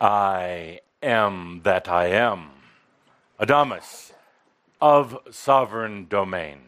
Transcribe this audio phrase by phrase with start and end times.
[0.00, 2.50] I am that I am.
[3.40, 4.12] Adamus
[4.80, 6.58] of sovereign domain.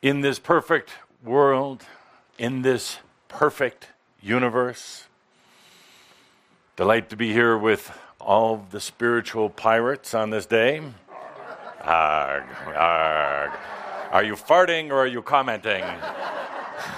[0.00, 1.84] In this perfect world,
[2.38, 2.98] in this
[3.28, 3.88] perfect
[4.22, 5.04] universe,
[6.76, 10.80] delight to be here with all the spiritual pirates on this day.
[11.82, 12.44] Arg,
[12.74, 13.50] arg.
[14.10, 15.84] Are you farting or are you commenting?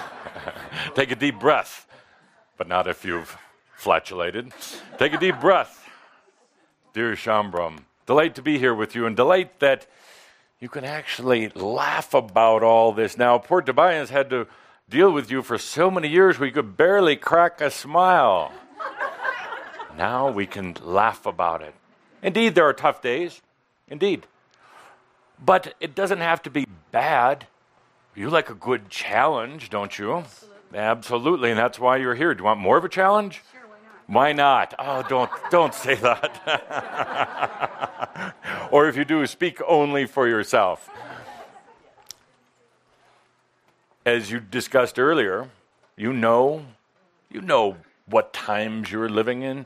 [0.95, 1.89] Take a deep breath,
[2.57, 3.36] but not if you've
[3.82, 4.52] flatulated.
[4.96, 5.88] Take a deep breath.
[6.94, 9.88] Dear Shambram, delight to be here with you and delight that
[10.61, 13.18] you can actually laugh about all this.
[13.18, 14.46] Now, poor Tobias had to
[14.88, 18.52] deal with you for so many years we could barely crack a smile.
[19.99, 21.74] now we can laugh about it.
[22.22, 23.43] Indeed, there are tough days.
[23.88, 24.29] Indeed.
[25.44, 27.49] But it doesn't have to be bad.
[28.14, 30.18] You like a good challenge, don't you?
[30.18, 30.79] Absolutely.
[30.79, 32.33] Absolutely, and that's why you're here.
[32.33, 33.42] Do you want more of a challenge?
[33.52, 33.61] Sure,
[34.12, 34.75] why not?
[34.78, 36.34] Oh, don't don't say that.
[38.70, 40.91] or if you do, speak only for yourself.
[44.05, 45.48] As you discussed earlier,
[45.96, 46.66] you know,
[47.30, 49.64] you know what times you're living in.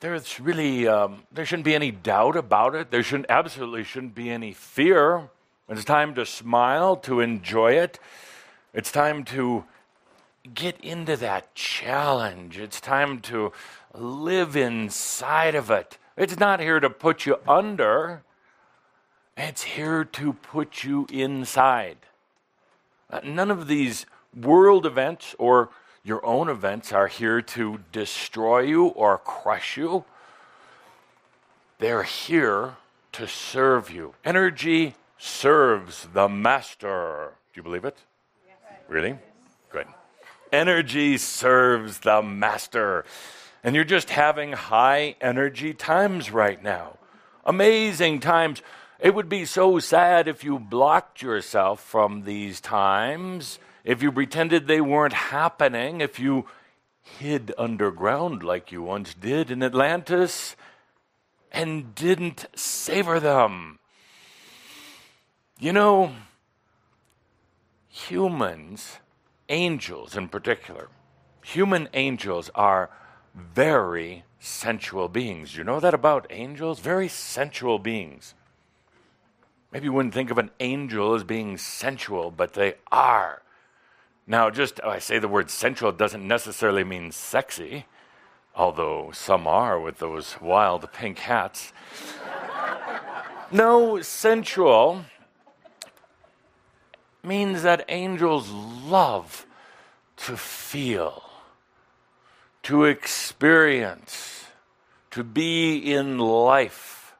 [0.00, 2.90] There's really um, there shouldn't be any doubt about it.
[2.90, 5.30] There shouldn't absolutely shouldn't be any fear.
[5.66, 7.98] It's time to smile, to enjoy it.
[8.74, 9.64] It's time to
[10.54, 12.58] get into that challenge.
[12.58, 13.52] It's time to
[13.94, 15.98] live inside of it.
[16.16, 18.22] It's not here to put you under,
[19.36, 21.98] it's here to put you inside.
[23.10, 24.04] Uh, none of these
[24.34, 25.70] world events or
[26.04, 30.04] your own events are here to destroy you or crush you.
[31.78, 32.76] They're here
[33.12, 34.14] to serve you.
[34.24, 37.34] Energy serves the master.
[37.52, 37.96] Do you believe it?
[38.46, 38.56] Yes.
[38.88, 39.18] Really?
[39.70, 39.86] Good.
[40.52, 43.04] Energy serves the master.
[43.62, 46.98] And you're just having high energy times right now.
[47.44, 48.62] Amazing times.
[49.00, 54.66] It would be so sad if you blocked yourself from these times, if you pretended
[54.66, 56.46] they weren't happening, if you
[57.18, 60.56] hid underground like you once did in Atlantis
[61.52, 63.78] and didn't savor them.
[65.58, 66.12] You know,
[67.88, 68.98] humans,
[69.48, 70.88] angels in particular,
[71.42, 72.90] human angels are
[73.34, 75.56] very sensual beings.
[75.56, 76.80] You know that about angels?
[76.80, 78.34] Very sensual beings.
[79.72, 83.42] Maybe you wouldn't think of an angel as being sensual, but they are.
[84.26, 87.86] Now, just oh, I say the word sensual doesn't necessarily mean sexy,
[88.54, 91.72] although some are with those wild pink hats.
[93.50, 95.04] no, sensual
[97.28, 99.46] means that angels love
[100.16, 101.22] to feel,
[102.64, 104.46] to experience,
[105.10, 107.14] to be in life.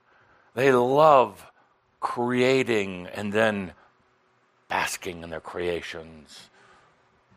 [0.54, 1.52] They love
[2.00, 3.72] creating and then
[4.68, 6.50] basking in their creations,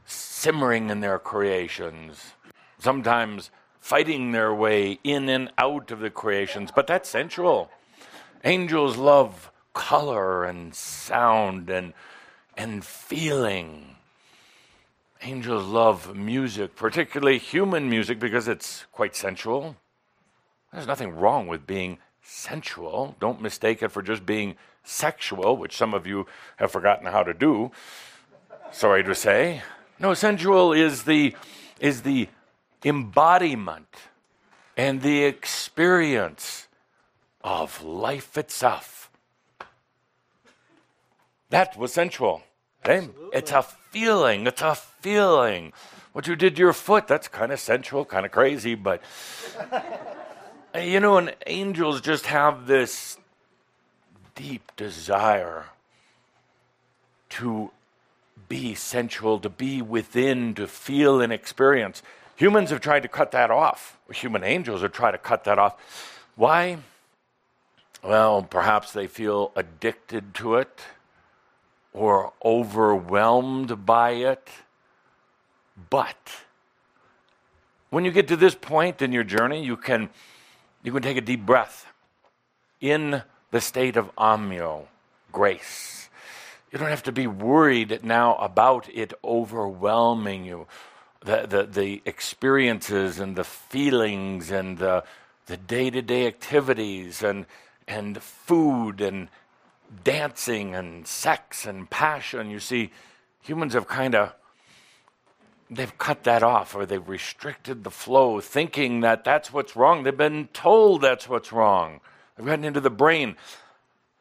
[0.06, 2.34] simmering in their creations,
[2.80, 7.70] sometimes fighting their way in and out of the creations, but that's sensual.
[8.44, 11.94] Angels love color and sound and
[12.62, 13.96] and feeling.
[15.24, 19.76] Angels love music, particularly human music, because it's quite sensual.
[20.72, 23.16] There's nothing wrong with being sensual.
[23.20, 26.28] Don't mistake it for just being sexual, which some of you
[26.58, 27.72] have forgotten how to do.
[28.72, 29.64] Sorry to say.
[29.98, 31.36] No, sensual is the,
[31.80, 32.30] is the
[32.86, 33.96] embodiment
[34.78, 36.68] and the experience
[37.44, 39.10] of life itself.
[41.50, 42.44] That was sensual.
[42.86, 44.48] It's a feeling.
[44.48, 45.74] It's a feeling.
[46.14, 49.02] What you did to your foot, that's kind of sensual, kind of crazy, but
[50.76, 53.18] you know, and angels just have this
[54.36, 55.66] deep desire
[57.30, 57.72] to
[58.50, 62.02] be sensual, to be within, to feel and experience.
[62.36, 63.98] Humans have tried to cut that off.
[64.14, 65.78] Human angels have tried to cut that off.
[66.36, 66.78] Why?
[68.04, 70.82] Well, perhaps they feel addicted to it
[71.94, 74.48] or overwhelmed by it.
[75.90, 76.44] But
[77.90, 80.10] when you get to this point in your journey, you can,
[80.84, 81.86] you can take a deep breath
[82.80, 84.86] in the state of ahmyo,
[85.32, 86.10] grace.
[86.72, 90.68] You don't have to be worried now about it overwhelming you.
[91.20, 95.04] The, the, the experiences and the feelings and the,
[95.48, 97.46] the day-to-day activities and,
[97.88, 99.28] and food and
[100.04, 102.50] dancing and sex and passion.
[102.50, 102.92] You see,
[103.42, 104.34] humans have kind of
[105.70, 110.04] they've cut that off or they've restricted the flow, thinking that that's what's wrong.
[110.04, 112.02] They've been told that's what's wrong.
[112.36, 113.38] They've gotten into the brain.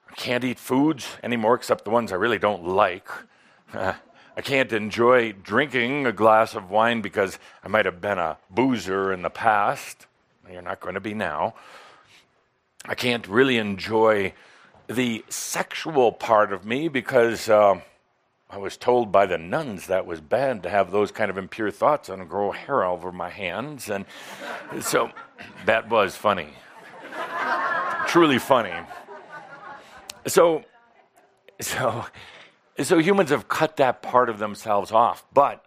[0.09, 3.09] I can't eat foods anymore except the ones I really don't like.
[3.75, 9.13] I can't enjoy drinking a glass of wine because I might have been a boozer
[9.13, 10.07] in the past.
[10.51, 11.55] You're not going to be now.
[12.87, 14.33] I can't really enjoy
[14.91, 17.81] the sexual part of me because uh,
[18.51, 21.71] I was told by the nuns that was bad to have those kind of impure
[21.71, 23.89] thoughts and grow hair over my hands.
[23.89, 24.05] And
[24.81, 25.11] so
[25.65, 26.49] that was funny.
[28.09, 28.73] Truly funny.
[30.27, 30.65] So,
[31.61, 32.05] so,
[32.83, 35.25] so humans have cut that part of themselves off.
[35.33, 35.65] But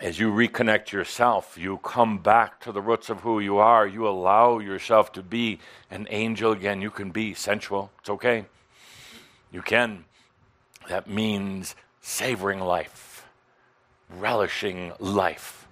[0.00, 3.86] as you reconnect yourself, you come back to the roots of who you are.
[3.86, 5.60] You allow yourself to be
[5.90, 6.80] an angel again.
[6.80, 7.90] You can be sensual.
[8.00, 8.46] It's okay.
[9.52, 10.04] You can.
[10.88, 13.26] That means savoring life,
[14.10, 15.68] relishing life.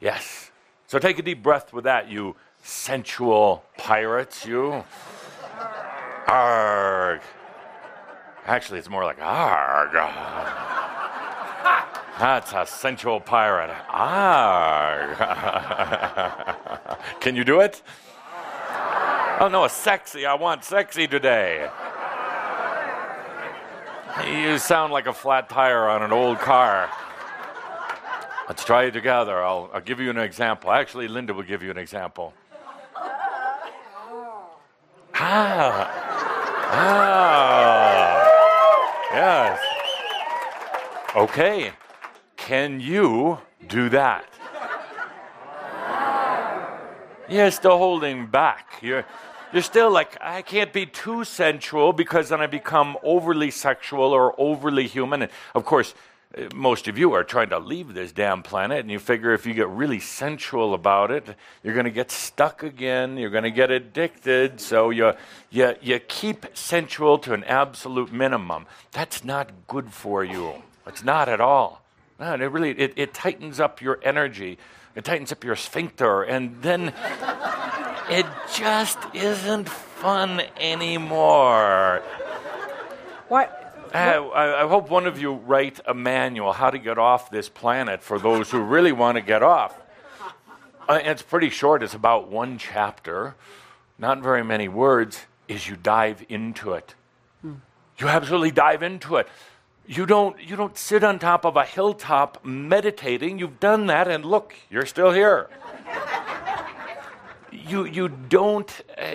[0.00, 0.50] Yes.
[0.86, 4.84] So take a deep breath with that, you sensual pirates, you.
[6.28, 7.20] Arg.
[8.46, 10.76] Actually, it's more like arg.
[12.18, 13.70] That's a sensual pirate.
[13.90, 15.06] Ah.
[17.20, 17.80] Can you do it?
[19.40, 20.26] Oh no, a sexy.
[20.26, 21.70] I want sexy today.
[24.26, 26.90] You sound like a flat tire on an old car.
[28.48, 29.40] Let's try it together.
[29.44, 30.72] I'll, I'll give you an example.
[30.72, 32.34] Actually, Linda will give you an example.
[35.14, 35.88] Ah.
[36.72, 37.48] Ah.
[39.12, 39.60] Yes.
[41.14, 41.72] Okay.
[42.48, 44.24] Can you do that?
[47.28, 48.78] You're still holding back.
[48.80, 49.04] You're,
[49.52, 54.34] you're still like, I can't be too sensual because then I become overly sexual or
[54.40, 55.20] overly human.
[55.20, 55.92] And of course,
[56.38, 59.44] uh, most of you are trying to leave this damn planet, and you figure if
[59.44, 63.18] you get really sensual about it, you're going to get stuck again.
[63.18, 64.58] You're going to get addicted.
[64.58, 65.12] So you,
[65.50, 68.64] you, you keep sensual to an absolute minimum.
[68.92, 70.62] That's not good for you.
[70.86, 71.82] It's not at all.
[72.18, 74.58] Man, it really it, it tightens up your energy.
[74.96, 76.88] It tightens up your sphincter, and then
[78.10, 82.02] it just isn't fun anymore.
[83.28, 83.64] What?
[83.94, 87.48] I, I, I hope one of you write a manual how to get off this
[87.48, 89.78] planet for those who really want to get off.
[90.88, 91.82] Uh, it's pretty short.
[91.82, 93.34] It's about one chapter,
[93.98, 95.20] not very many words.
[95.46, 96.94] Is you dive into it.
[97.40, 97.54] Hmm.
[97.98, 99.28] You absolutely dive into it.
[99.90, 103.38] You don't, you don't sit on top of a hilltop meditating.
[103.38, 105.48] You've done that, and look, you're still here.
[107.50, 109.14] you, you don't uh,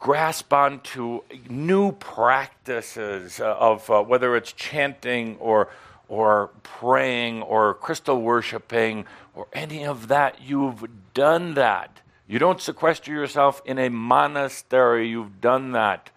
[0.00, 5.68] grasp onto new practices of uh, whether it's chanting or,
[6.08, 9.04] or praying or crystal worshiping
[9.36, 10.42] or any of that.
[10.42, 12.00] You've done that.
[12.26, 15.08] You don't sequester yourself in a monastery.
[15.08, 16.10] You've done that.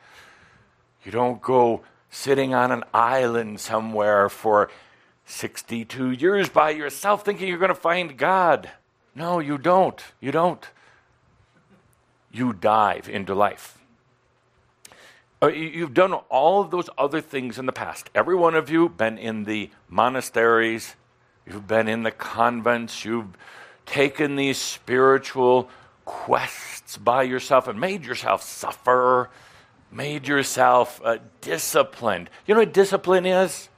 [1.04, 4.69] You don't go sitting on an island somewhere for
[5.25, 8.69] 62 years by yourself thinking you're going to find God.
[9.16, 10.00] No, you don't.
[10.19, 10.69] You don't.
[12.31, 13.78] You dive into life.
[15.42, 18.10] Uh, you've done all of those other things in the past.
[18.13, 20.96] Every one of you been in the monasteries,
[21.48, 23.36] you've been in the convents, you've
[23.86, 25.70] taken these spiritual
[26.06, 29.30] quests by yourself and made yourself suffer
[29.91, 32.29] made yourself uh, disciplined.
[32.45, 33.69] You know what discipline is?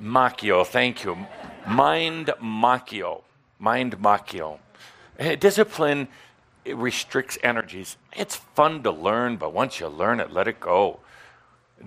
[0.00, 1.26] Machio, thank you.
[1.66, 3.22] Mind machio.
[3.58, 4.58] Mind machio.
[5.18, 6.08] Eh, discipline
[6.64, 7.96] it restricts energies.
[8.12, 11.00] It's fun to learn, but once you learn it, let it go.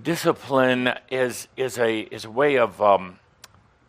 [0.01, 3.19] Discipline is, is, a, is a way of um,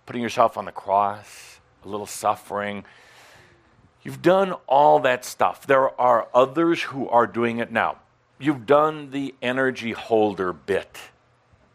[0.05, 2.85] putting yourself on the cross, a little suffering.
[4.03, 5.67] You've done all that stuff.
[5.67, 7.97] There are others who are doing it now
[8.43, 10.99] you've done the energy holder bit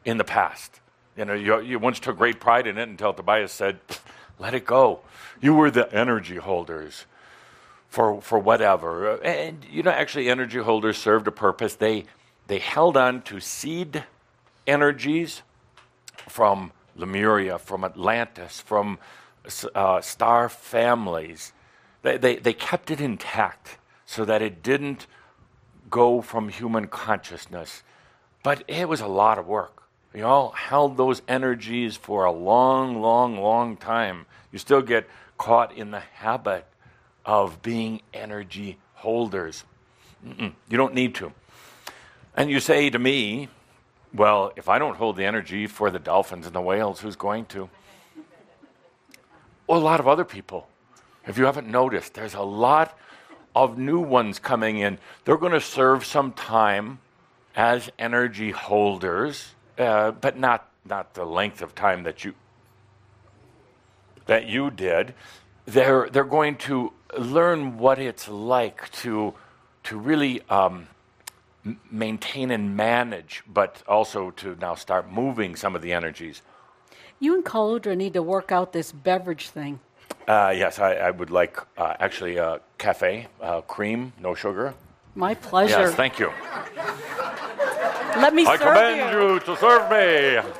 [0.04, 0.82] in the past.
[1.16, 3.80] You know, you, you once took great pride in it until Tobias said,
[4.38, 5.00] let it go.
[5.42, 7.06] You were the energy holders
[7.88, 9.16] for, for whatever.
[9.22, 11.76] And, you know, actually, energy holders served a purpose.
[11.76, 12.04] They,
[12.48, 14.04] they held on to seed
[14.68, 15.42] energies
[16.28, 19.00] from Lemuria, from Atlantis, from
[19.74, 21.54] uh, star families.
[22.02, 25.08] They, they, they kept it intact so that it didn't
[25.90, 27.84] go from human consciousness.
[28.44, 29.84] But it was a lot of work.
[30.14, 34.26] We all held those energies for a long, long, long time.
[34.52, 36.66] You still get caught in the habit
[37.26, 39.64] of being energy holders.
[40.26, 41.34] Mm-mm, you don't need to.
[42.36, 43.50] And you say to me,
[44.14, 47.46] well, if I don't hold the energy for the dolphins and the whales, who's going
[47.48, 47.70] to?
[49.68, 50.68] Well, a lot of other people.
[51.28, 52.98] If you haven't noticed, there's a lot
[53.64, 55.00] of new ones coming in.
[55.26, 57.00] They're going to serve some time
[57.56, 62.34] as energy holders, uh, but not, not the length of time that you,
[64.28, 65.16] that you did.
[65.66, 69.34] They're, they're going to learn what it's like to,
[69.86, 70.88] to really um,
[71.90, 76.42] maintain and manage, but also to now start moving some of the energies.
[77.20, 79.80] You and Cauldre need to work out this beverage thing.
[80.28, 84.74] Uh, yes, I, I would like uh, actually uh, cafe, uh, cream, no sugar.
[85.16, 85.80] My pleasure.
[85.80, 86.32] Yes, thank you.
[88.18, 89.34] Let me I serve command you.
[89.34, 90.52] you to serve me.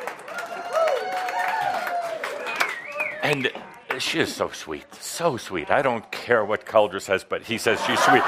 [3.24, 3.52] And
[4.00, 5.70] she is so sweet, so sweet.
[5.70, 8.24] I don't care what Cauldre says, but he says she's sweet.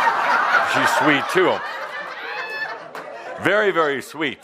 [0.73, 1.55] she's sweet too.
[3.41, 4.39] Very, very sweet.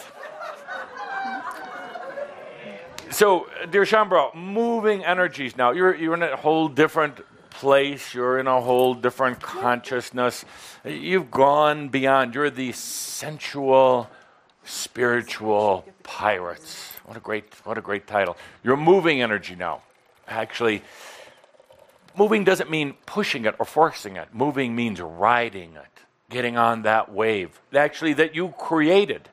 [3.16, 5.72] So, dear Shaumbra, moving energies now.
[5.72, 8.14] You're, you're in a whole different place.
[8.14, 10.44] You're in a whole different consciousness.
[10.84, 12.36] You've gone beyond.
[12.36, 14.10] You're the sensual,
[14.66, 16.92] spiritual pirates.
[17.06, 18.36] What a great, what a great title.
[18.66, 19.84] You're moving energy now.
[20.28, 20.84] Actually,
[22.18, 24.28] moving doesn't mean pushing it or forcing it.
[24.34, 27.62] Moving means riding it, getting on that wave.
[27.74, 29.30] Actually, that you created,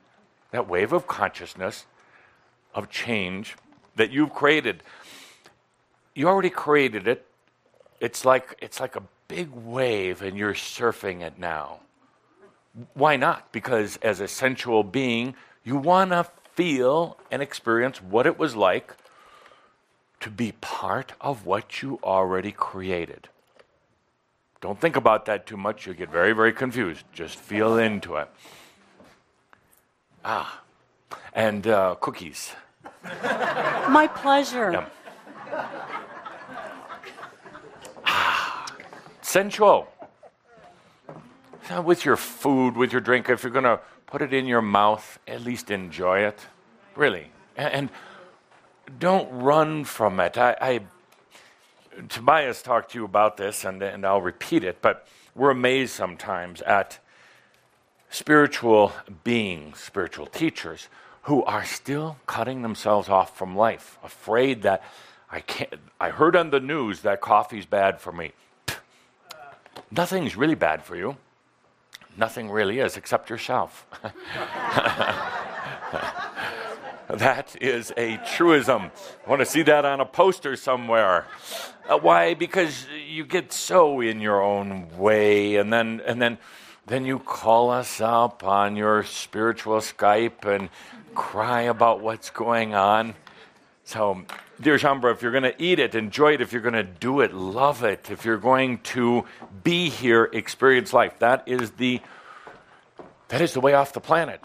[0.53, 1.87] that wave of consciousness,
[2.77, 3.57] of change
[3.97, 4.83] that you've created.
[6.15, 7.27] You already created it.
[8.01, 11.81] It's like it's like a big wave and you're surfing it now.
[12.95, 13.53] Why not?
[13.53, 15.35] Because as a sensual being,
[15.65, 18.97] you want to feel and experience what it was like
[20.21, 23.29] to be part of what you already created.
[24.61, 25.87] Don't think about that too much.
[25.87, 27.05] You'll get very, very confused.
[27.13, 28.29] Just feel into it.
[30.25, 30.61] Ah,
[31.35, 32.53] and uh, cookies.
[33.05, 34.73] My pleasure.
[34.73, 34.85] Yum.
[38.05, 38.67] Ah,
[39.21, 39.89] sensual.
[41.85, 45.19] With your food, with your drink, if you're going to put it in your mouth,
[45.27, 46.39] at least enjoy it.
[46.97, 47.29] Really.
[47.57, 47.91] And, and
[48.99, 50.37] don't run from it.
[50.37, 50.81] I, I
[52.09, 56.63] Tobias talked to you about this, and, and I'll repeat it, but we're amazed sometimes
[56.63, 56.99] at
[58.11, 58.93] spiritual
[59.25, 60.89] beings, spiritual teachers,
[61.23, 64.83] who are still cutting themselves off from life, afraid that
[65.31, 65.75] I can't.
[66.01, 68.33] I heard on the news that coffee's bad for me.
[69.91, 71.17] Nothing's really bad for you.
[72.17, 73.87] Nothing really is except yourself.
[77.09, 78.91] that is a truism.
[79.27, 81.27] I want to see that on a poster somewhere.
[81.89, 82.35] Uh, why?
[82.35, 86.37] Because you get so in your own way, and then and then
[86.87, 90.69] then you call us up on your spiritual Skype and
[91.15, 93.15] cry about what's going on.
[93.85, 94.23] So,
[94.61, 96.41] dear Shaumbra, if you're going to eat it, enjoy it.
[96.41, 98.11] If you're going to do it, love it.
[98.11, 99.25] If you're going to
[99.65, 101.19] be here, experience life.
[101.19, 102.01] That is the
[103.29, 104.41] that is the way off the planet.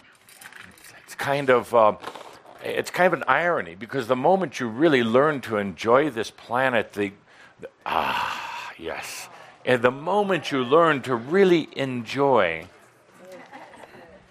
[1.03, 1.95] It's kind of uh,
[2.63, 6.93] it's kind of an irony because the moment you really learn to enjoy this planet,
[6.93, 7.11] the,
[7.59, 9.29] the ah yes,
[9.65, 12.65] and the moment you learn to really enjoy.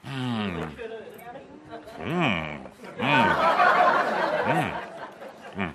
[0.06, 0.70] Mm,
[1.98, 3.34] mm, mm,
[4.44, 4.82] mm,
[5.56, 5.72] mm.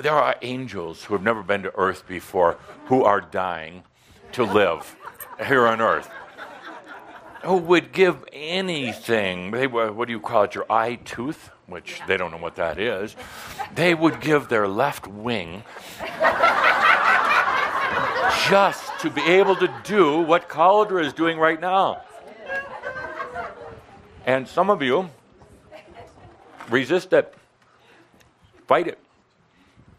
[0.00, 3.82] There are angels who have never been to Earth before who are dying
[4.32, 4.96] to live
[5.46, 6.10] here on Earth.
[7.44, 9.50] Who would give anything?
[9.52, 10.54] They, what do you call it?
[10.54, 13.14] Your eye tooth, which they don't know what that is.
[13.74, 15.62] They would give their left wing
[18.48, 22.02] just to be able to do what Cauldre is doing right now.
[24.26, 25.08] And some of you
[26.68, 27.32] resist it,
[28.66, 28.98] fight it,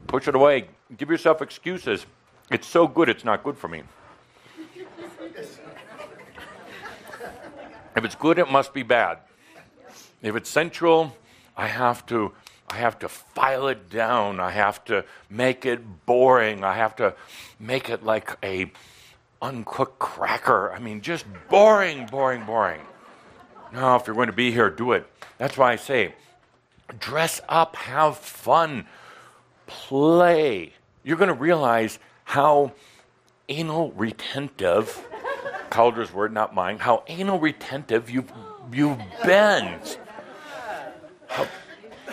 [0.08, 0.68] push it away,
[0.98, 2.06] give yourself excuses.
[2.52, 3.84] It's so good, it's not good for me.
[7.96, 9.20] If it's good, it must be bad.
[10.22, 11.16] If it's sensual,
[11.56, 12.34] I have to
[12.70, 14.42] I have to file it down.
[14.42, 16.66] I have to make it boring.
[16.66, 17.16] I have to
[17.60, 18.70] make it like a
[19.42, 20.74] uncooked cracker.
[20.74, 22.82] I mean, just boring, boring, boring.
[23.74, 25.08] No, if you're going to be here, do it.
[25.38, 26.14] That's why I say
[27.00, 28.88] dress up, have fun,
[29.66, 30.74] play.
[31.04, 32.74] You're going to realize how
[33.50, 35.06] anal retentive,
[35.70, 38.32] Cauldre's word, not mine, how anal retentive you've,
[38.72, 39.80] you've been.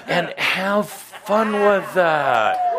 [0.07, 2.74] And have fun with that.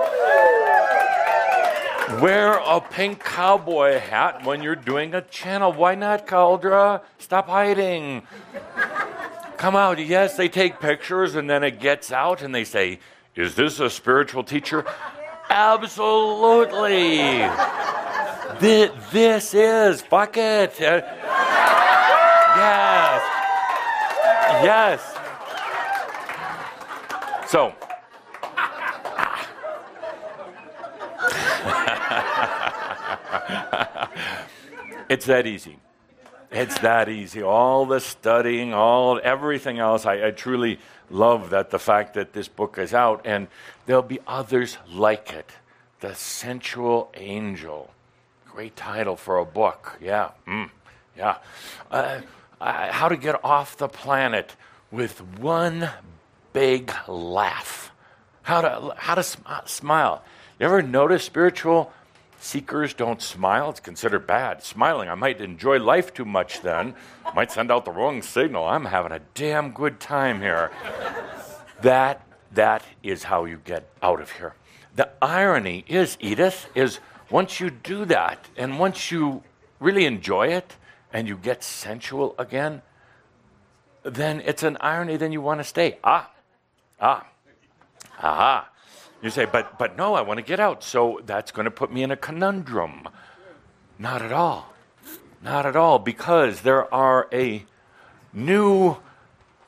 [2.22, 5.74] Wear a pink cowboy hat when you're doing a channel.
[5.74, 7.02] Why not, Cauldre?
[7.18, 8.22] Stop hiding.
[9.58, 9.98] Come out.
[9.98, 13.00] Yes, they take pictures and then it gets out and they say,
[13.36, 14.86] Is this a spiritual teacher?
[15.50, 17.18] Absolutely.
[18.60, 20.02] Thi- this is.
[20.04, 20.80] Fuck it.
[20.80, 21.02] Uh,
[22.56, 23.22] yes.
[24.64, 25.12] Yes.
[27.50, 27.74] So,
[35.10, 35.78] it's that easy.
[36.52, 37.42] It's that easy.
[37.42, 40.06] All the studying, all everything else.
[40.06, 43.48] I, I, truly love that the fact that this book is out, and
[43.86, 45.52] there'll be others like it.
[46.00, 47.92] The Sensual Angel.
[48.48, 49.98] Great title for a book.
[50.02, 50.30] Yeah.
[50.48, 50.70] Mm,
[51.18, 51.38] yeah.
[51.92, 52.22] Uh,
[52.62, 54.56] uh, how to get off the planet
[54.92, 55.90] with one
[56.54, 57.92] big laugh.
[58.44, 60.24] How to how to sm- smile.
[60.60, 61.92] You ever notice spiritual
[62.46, 63.72] Seekers don't smile.
[63.72, 64.62] It's considered bad.
[64.62, 66.94] Smiling, I might enjoy life too much then.
[67.34, 68.66] Might send out the wrong signal.
[68.66, 70.70] I'm having a damn good time here.
[71.82, 72.22] that,
[72.52, 74.54] that is how you get out of here.
[74.96, 77.00] The irony is, Edith, is
[77.32, 79.42] once you do that and once you
[79.80, 80.76] really enjoy it
[81.12, 82.84] and you get sensual again,
[84.04, 85.98] then it's an irony, then you want to stay.
[86.04, 86.30] Ah,
[87.02, 87.26] ah,
[88.20, 88.70] aha.
[89.22, 90.84] You say, but, but no, I want to get out.
[90.84, 93.08] So that's going to put me in a conundrum.
[93.98, 94.74] Not at all.
[95.42, 97.66] Not at all, because there are a
[98.34, 98.98] new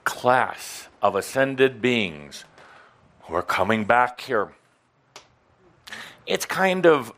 [0.03, 2.45] class of ascended beings
[3.21, 4.53] who are coming back here.
[6.25, 7.13] It's kind of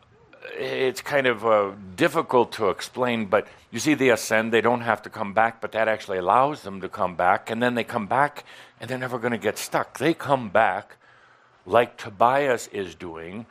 [0.52, 5.00] it's kind of uh, difficult to explain, but you see, they ascend, they don't have
[5.02, 8.06] to come back, but that actually allows them to come back, and then they come
[8.06, 8.44] back,
[8.78, 9.98] and they're never going to get stuck.
[9.98, 10.96] They come back
[11.70, 13.46] like Tobias is doing,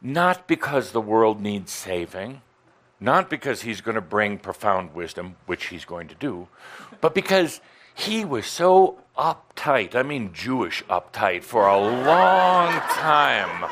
[0.00, 2.40] not because the world needs saving,
[3.00, 6.48] not because he's going to bring profound wisdom, which he's going to do,
[7.00, 7.60] but because
[7.94, 13.68] he was so uptight, I mean Jewish uptight, for a long time.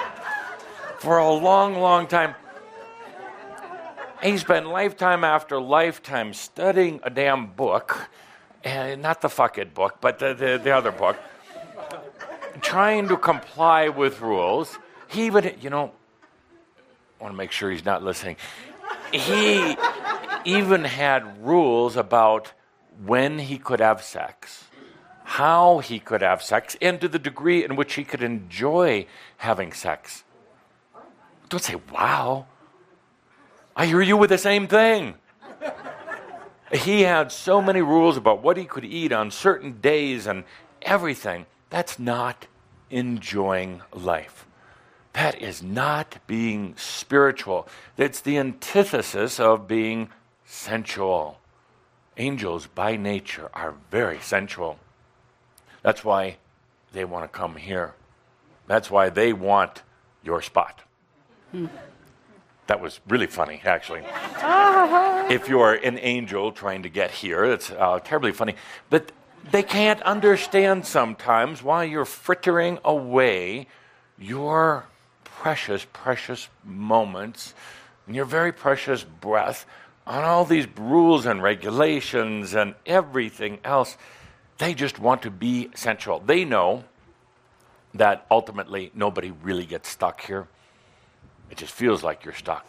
[0.99, 2.35] For a long, long time.
[4.23, 8.09] he spent lifetime after lifetime studying a damn book,
[8.64, 11.16] and not the fuck it book, but the, the, the other book
[12.61, 14.79] trying to comply with rules.
[15.09, 15.92] He even, you know,
[17.21, 18.37] I want to make sure he's not listening.
[19.12, 19.77] He
[20.45, 22.53] even had rules about
[23.05, 24.64] when he could have sex,
[25.25, 29.07] how he could have sex, and to the degree in which he could enjoy
[29.38, 30.25] having sex.
[31.49, 32.47] Don't say, wow.
[33.75, 35.14] I hear you with the same thing.
[36.73, 40.45] He had so many rules about what he could eat on certain days and
[40.83, 41.47] everything.
[41.70, 42.46] That's not
[42.90, 44.46] enjoying life.
[45.12, 47.66] That is not being spiritual.
[47.96, 50.11] That's the antithesis of being
[50.44, 51.40] sensual.
[52.18, 54.79] Angels, by nature, are very sensual.
[55.83, 56.37] That's why
[56.92, 57.94] they want to come here.
[58.66, 59.83] That's why they want
[60.22, 60.83] your spot.
[61.52, 61.66] Hmm.
[62.66, 64.02] That was really funny, actually.
[65.33, 68.57] if you're an angel trying to get here, it's uh, terribly funny.
[68.90, 69.12] But
[69.50, 73.68] they can't understand sometimes why you're frittering away
[74.18, 74.87] your
[75.24, 77.54] precious, precious moments
[78.06, 79.66] and your very precious breath
[80.06, 83.96] on all these rules and regulations and everything else.
[84.59, 86.20] They just want to be central.
[86.20, 86.85] They know
[87.94, 90.46] that ultimately nobody really gets stuck here.
[91.50, 92.66] It just feels like you're stuck.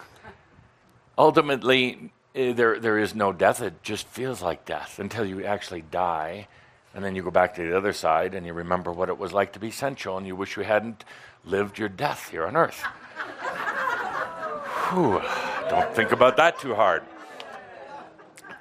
[1.17, 3.61] Ultimately, eh, there, there is no death.
[3.61, 6.47] It just feels like death until you actually die.
[6.93, 9.33] And then you go back to the other side and you remember what it was
[9.33, 11.05] like to be sensual and you wish you hadn't
[11.45, 12.81] lived your death here on earth.
[14.89, 15.21] Whew,
[15.69, 17.03] don't think about that too hard.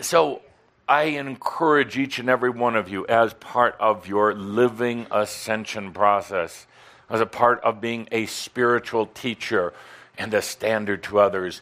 [0.00, 0.42] So
[0.88, 6.66] I encourage each and every one of you, as part of your living ascension process,
[7.10, 9.72] as a part of being a spiritual teacher
[10.16, 11.60] and a standard to others,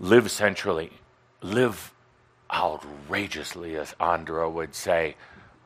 [0.00, 0.90] live centrally,
[1.42, 1.92] live
[2.52, 5.14] outrageously, as Andra would say.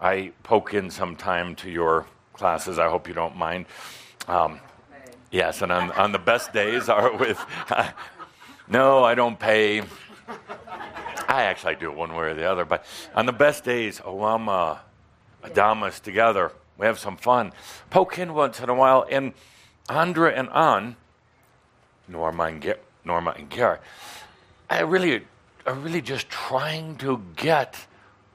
[0.01, 2.79] I poke in some time to your classes.
[2.79, 3.67] I hope you don't mind.
[4.29, 4.61] Um,
[5.31, 7.45] yes, and on, on the best days are with.
[8.67, 9.83] No, I don't pay.
[11.29, 14.49] I actually do it one way or the other, but on the best days, I'm
[14.49, 14.79] uh,
[15.43, 16.51] Adamus together.
[16.79, 17.53] We have some fun.
[17.91, 19.35] Poke in once in a while, and
[19.89, 20.97] Andra and An,
[22.09, 23.79] Norma and, Gar- Norma and
[24.71, 25.27] I really
[25.67, 27.87] are really just trying to get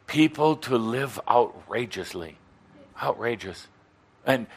[0.10, 2.36] people to live outrageously.
[3.02, 3.68] Outrageous.
[4.26, 4.48] And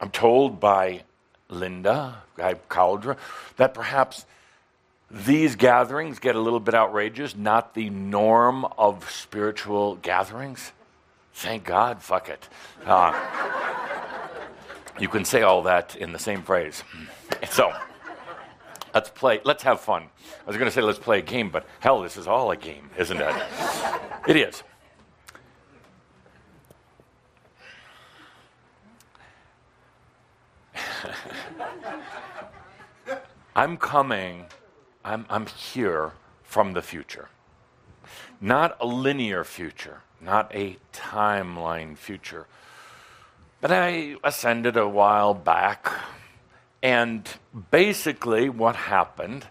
[0.00, 1.02] I'm told by
[1.48, 3.16] Linda, Guy Cauldre,
[3.56, 4.24] that perhaps
[5.10, 10.72] these gatherings get a little bit outrageous, not the norm of spiritual gatherings.
[11.34, 12.48] Thank God, fuck it.
[12.86, 13.12] Uh,
[14.98, 16.82] You can say all that in the same phrase.
[17.50, 17.72] So,
[18.92, 20.02] let's play, let's have fun.
[20.02, 22.56] I was going to say let's play a game, but hell, this is all a
[22.56, 23.34] game, isn't it?
[24.28, 24.62] it is.
[33.60, 34.46] I'm coming,
[35.04, 37.28] I'm, I'm here from the future.
[38.40, 42.46] Not a linear future, not a timeline future.
[43.60, 45.92] But I ascended a while back,
[46.82, 47.28] and
[47.70, 49.46] basically what happened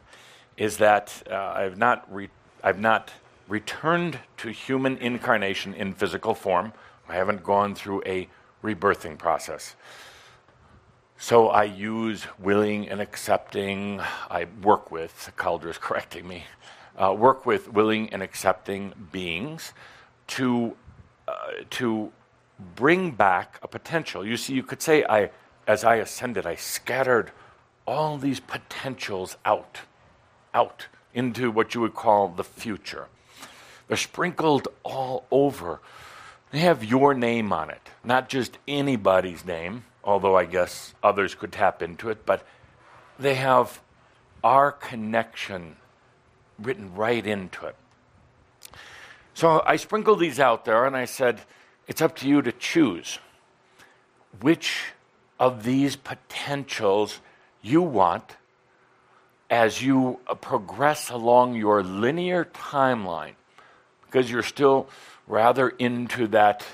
[0.57, 2.31] is that uh, I've, not re-
[2.63, 3.11] I've not
[3.47, 6.73] returned to human incarnation in physical form.
[7.07, 8.27] I haven't gone through a
[8.63, 9.75] rebirthing process.
[11.21, 13.99] So I use willing and accepting.
[14.31, 16.45] I work with, Cauldre is correcting me,
[16.97, 19.73] uh, work with willing and accepting beings
[20.27, 20.77] to,
[21.27, 21.33] uh,
[21.71, 22.13] to
[22.77, 24.25] bring back a potential.
[24.25, 25.29] You see, you could say, I,
[25.67, 27.31] as I ascended, I scattered
[27.85, 29.79] all these potentials out,
[30.53, 33.07] out into what you would call the future.
[33.89, 35.81] They're sprinkled all over.
[36.51, 41.51] They have your name on it, not just anybody's name although I guess others could
[41.51, 42.43] tap into it, but
[43.19, 43.79] they have
[44.43, 45.75] our connection
[46.57, 47.75] written right into it.
[49.35, 51.41] So I sprinkled these out there and I said,
[51.87, 53.19] it's up to you to choose
[54.41, 54.93] which
[55.39, 57.19] of these potentials
[57.61, 58.35] you want
[59.47, 63.35] as you progress along your linear timeline,
[64.05, 64.89] because you're still
[65.27, 66.65] rather into that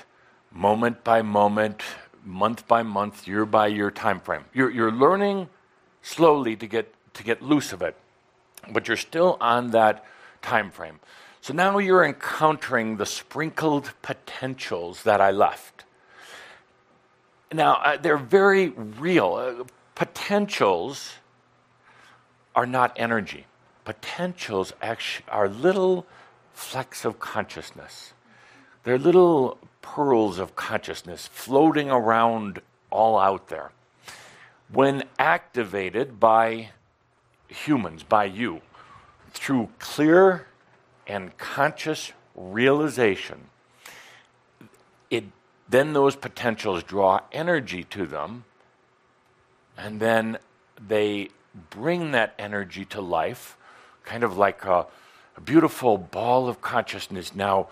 [0.50, 1.82] moment by moment
[2.26, 4.44] month by month, year by year time frame.
[4.52, 5.48] You're, you're learning
[6.02, 7.96] slowly to get, to get loose of it,
[8.70, 10.04] but you're still on that
[10.42, 11.00] time frame.
[11.40, 15.84] So now you're encountering the sprinkled potentials that I left.
[17.52, 19.34] Now, uh, they're very real.
[19.34, 21.14] Uh, potentials
[22.56, 23.46] are not energy.
[23.84, 26.06] Potentials actually are little
[26.52, 28.12] flecks of consciousness.
[28.82, 29.58] They're little
[29.94, 33.70] pearls of consciousness floating around all out there.
[34.70, 36.70] When activated by
[37.48, 38.62] humans, by you,
[39.32, 40.48] through clear
[41.06, 43.46] and conscious realization,
[45.08, 45.24] it,
[45.68, 48.44] then those potentials draw energy to them,
[49.78, 50.38] and then
[50.84, 51.28] they
[51.70, 53.56] bring that energy to life,
[54.04, 54.86] kind of like a,
[55.36, 57.68] a beautiful ball of consciousness now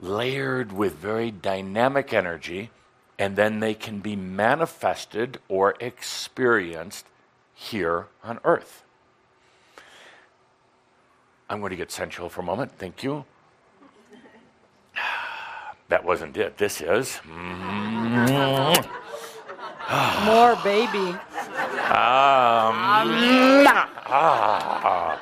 [0.00, 2.70] layered with very dynamic energy,
[3.18, 7.06] and then they can be manifested or experienced
[7.54, 8.84] here on earth.
[11.50, 12.72] I'm going to get sensual for a moment.
[12.78, 13.24] Thank you.
[15.88, 16.58] That wasn't it.
[16.58, 17.18] This is.
[17.24, 18.74] Mm-hmm.
[20.26, 21.16] More baby.
[21.88, 22.76] Um,
[24.04, 25.18] ah.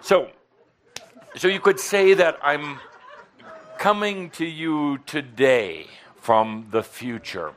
[0.00, 0.30] So,
[1.34, 2.78] so you could say that I'm
[3.82, 7.50] coming to you today from the future,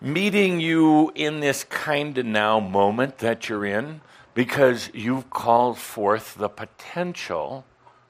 [0.00, 4.00] meeting you in this kind of now moment that you're in
[4.32, 7.66] because you've called forth the potential,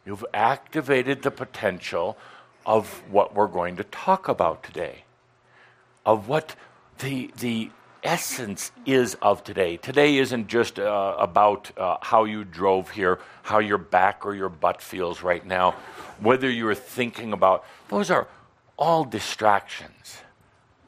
[0.07, 2.16] you've activated the potential
[2.64, 5.03] of what we're going to talk about today,
[6.07, 6.55] of what
[7.01, 7.72] the, the
[8.03, 9.77] essence is of today.
[9.77, 14.49] Today isn't just uh, about uh, how you drove here, how your back or your
[14.49, 15.73] butt feels right now,
[16.21, 18.29] whether you're thinking about, those are
[18.77, 20.19] all distractions.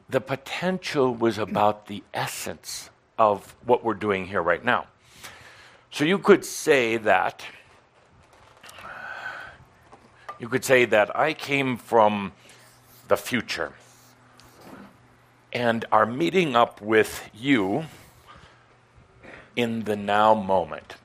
[0.09, 4.87] The potential was about the essence of what we're doing here right now.
[5.91, 7.45] So you could say that.
[10.37, 12.33] You could say that I came from
[13.07, 13.73] the future
[15.55, 17.85] and are meeting up with you
[19.55, 20.95] in the now moment.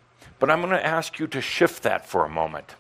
[0.41, 2.75] But I'm going to ask you to shift that for a moment.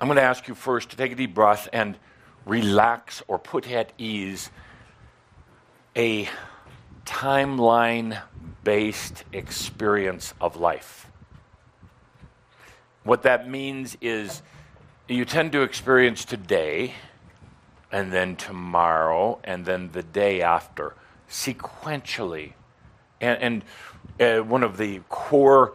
[0.00, 1.98] I'm going to ask you first to take a deep breath and
[2.44, 4.50] relax or put at ease
[5.96, 6.28] a
[7.04, 8.22] timeline
[8.62, 11.10] based experience of life.
[13.02, 14.42] What that means is
[15.08, 16.94] you tend to experience today
[17.92, 20.94] and then tomorrow, and then the day after,
[21.28, 22.52] sequentially.
[23.20, 23.64] And,
[24.20, 25.74] and uh, one of the core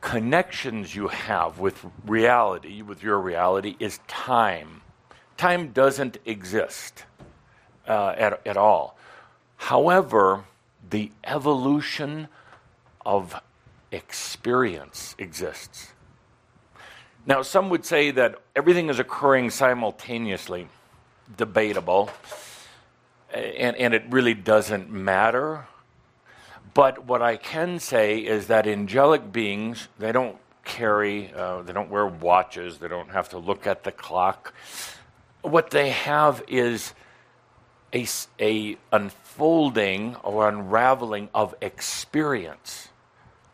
[0.00, 4.82] connections you have with reality, with your reality, is time.
[5.36, 7.04] Time doesn't exist
[7.86, 8.96] uh, at, at all.
[9.56, 10.44] However,
[10.88, 12.28] the evolution
[13.04, 13.34] of
[13.90, 15.92] experience exists.
[17.26, 20.68] Now, some would say that everything is occurring simultaneously
[21.36, 22.10] debatable.
[23.32, 25.66] and, and it really doesn't matter.
[26.74, 31.90] But what I can say is that angelic beings, they don't carry, uh, they don't
[31.90, 34.54] wear watches, they don't have to look at the clock.
[35.42, 36.94] What they have is
[37.92, 38.06] a,
[38.40, 42.88] a unfolding or unraveling of experience.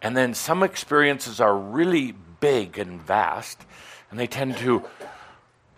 [0.03, 3.65] And then some experiences are really big and vast,
[4.11, 4.85] and they tend to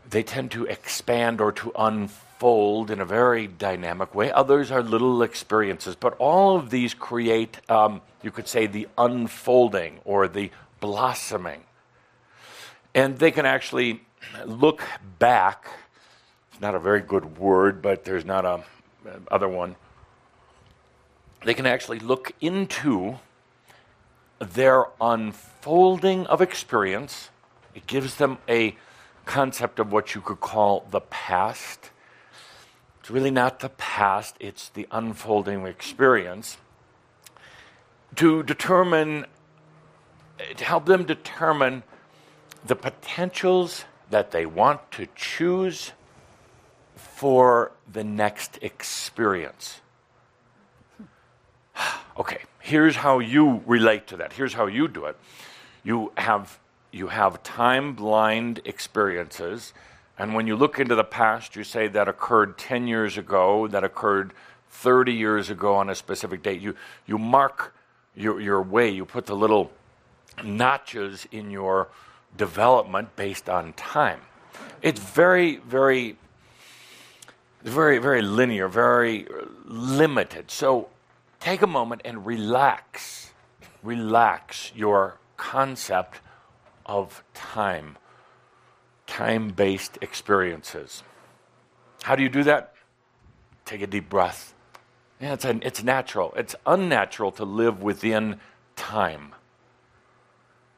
[0.09, 4.31] they tend to expand or to unfold in a very dynamic way.
[4.31, 10.01] Others are little experiences, but all of these create, um, you could say, the unfolding
[10.05, 11.63] or the blossoming.
[12.95, 14.03] And they can actually
[14.45, 14.83] look
[15.19, 15.67] back.
[16.53, 18.65] It's not a very good word, but there's not a
[19.31, 19.77] other one.
[21.45, 23.19] They can actually look into
[24.39, 27.31] their unfolding of experience.
[27.75, 28.77] It gives them a
[29.27, 31.91] concept of what you could call the past.
[33.01, 36.57] It's really not the past, it's the unfolding experience.
[38.15, 39.27] To determine,
[40.57, 41.83] to help them determine
[42.65, 45.93] the potentials that they want to choose
[46.97, 49.81] for the next experience.
[52.19, 54.33] Okay, here's how you relate to that.
[54.33, 55.19] Here's how you do it.
[55.85, 56.59] You have
[56.97, 59.75] you have time blind experiences.
[60.19, 63.85] And when you look into the past, you say that occurred 10 years ago, that
[63.85, 64.33] occurred
[64.71, 66.61] 30 years ago on a specific date.
[66.61, 66.75] You,
[67.07, 67.75] you mark
[68.15, 69.71] your, your way, you put the little
[70.43, 71.89] notches in your
[72.37, 74.21] development based on time.
[74.81, 76.17] It's very, very,
[77.63, 79.27] very, very linear, very
[79.65, 80.51] limited.
[80.51, 80.89] So
[81.41, 83.33] take a moment and relax.
[83.83, 86.21] Relax your concept
[86.87, 87.99] of time,
[89.07, 91.03] time based experiences.
[92.03, 92.73] How do you do that?
[93.65, 94.55] Take a deep breath.
[95.21, 96.33] Yeah, it's, a, it's natural.
[96.37, 98.39] It's unnatural to live within
[98.77, 99.35] time.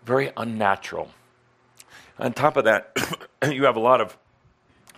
[0.05, 1.11] Very unnatural.
[2.19, 2.97] On top of that,
[3.51, 4.17] you have a lot of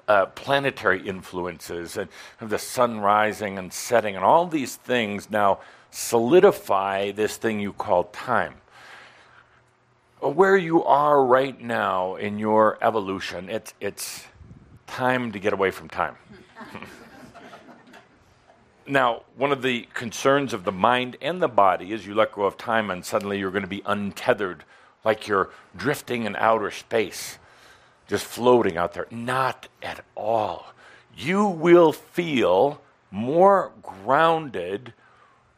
[0.06, 2.08] uh, planetary influences and
[2.40, 8.04] the sun rising and setting, and all these things now solidify this thing you call
[8.04, 8.54] time
[10.20, 14.24] where you are right now in your evolution, it's, it's
[14.86, 16.16] time to get away from time.
[18.86, 22.42] now, one of the concerns of the mind and the body is you let go
[22.42, 24.64] of time and suddenly you're going to be untethered,
[25.04, 27.38] like you're drifting in outer space,
[28.06, 29.06] just floating out there.
[29.10, 30.74] Not at all.
[31.16, 34.92] You will feel more grounded,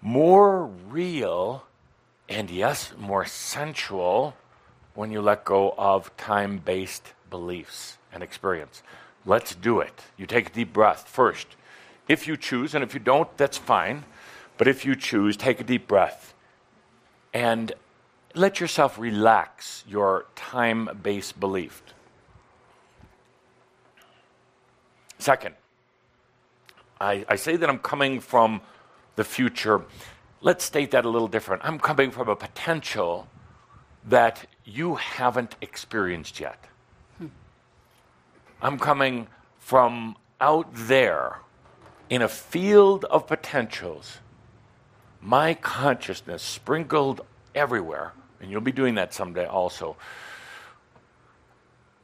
[0.00, 1.64] more real,
[2.28, 4.36] and yes, more sensual
[4.94, 8.82] when you let go of time based beliefs and experience.
[9.24, 10.02] Let's do it.
[10.16, 11.46] You take a deep breath first.
[12.08, 14.04] If you choose, and if you don't, that's fine.
[14.58, 16.34] But if you choose, take a deep breath
[17.32, 17.72] and
[18.34, 21.82] let yourself relax your time based belief.
[25.18, 25.54] Second,
[27.00, 28.60] I, I, say that I'm coming from
[29.16, 29.82] the future.
[30.40, 31.62] Let's state that a little different.
[31.64, 33.28] I'm coming from a potential
[34.08, 36.64] that you haven't experienced yet.
[37.18, 37.26] Hmm.
[38.60, 39.26] I'm coming
[39.58, 41.38] from out there
[42.10, 44.18] in a field of potentials,
[45.20, 47.22] my consciousness sprinkled
[47.54, 49.96] everywhere, and you'll be doing that someday also,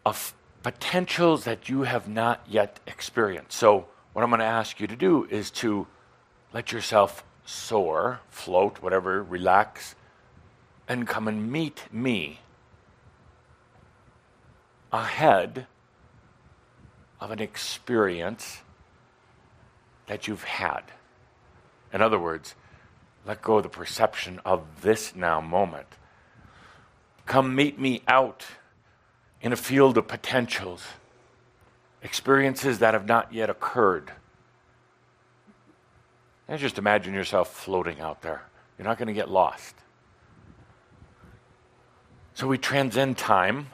[0.06, 3.52] of potentials that you have not yet experienced.
[3.52, 5.86] So, what I'm going to ask you to do is to
[6.52, 9.94] let yourself soar, float, whatever, relax,
[10.88, 12.40] and come and meet me
[14.92, 15.66] ahead
[17.20, 18.62] of an experience
[20.06, 20.82] that you've had.
[21.92, 22.54] In other words,
[23.26, 25.86] let go of the perception of this now moment.
[27.26, 28.44] Come meet me out
[29.42, 30.82] in a field of potentials,
[32.02, 34.12] experiences that have not yet occurred.
[36.48, 38.42] And just imagine yourself floating out there.
[38.78, 39.74] You're not going to get lost.
[42.32, 43.66] So we transcend time,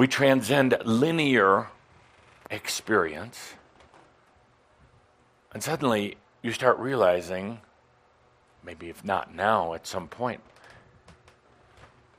[0.00, 1.68] we transcend linear
[2.50, 3.52] experience,
[5.52, 7.60] and suddenly you start realizing,
[8.64, 10.40] maybe if not now, at some point,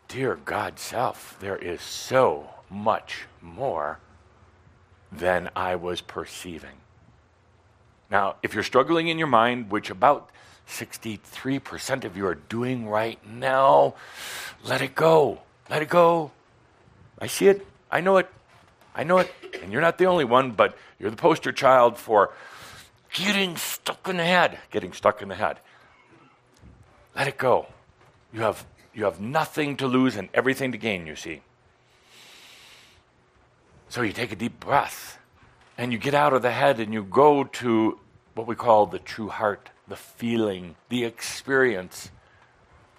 [0.07, 3.97] dear God self, there is so much more
[5.11, 6.77] than I was perceiving.
[8.11, 10.29] Now, if you're struggling in your mind, which about
[10.67, 13.95] 63% of you are doing right now,
[14.63, 15.41] let it go.
[15.67, 16.29] Let it go.
[17.17, 17.70] I see it.
[17.91, 18.29] I know it.
[18.95, 19.31] I know it.
[19.61, 22.31] And you're not the only one, but you're the poster child for
[23.13, 25.59] getting stuck in the head, getting stuck in the head.
[27.15, 27.67] Let it go.
[28.33, 31.41] You have, you have nothing to lose and everything to gain, you see.
[33.89, 35.19] So you take a deep breath
[35.77, 37.99] and you get out of the head and you go to
[38.35, 42.09] what we call the true heart, the feeling, the experience.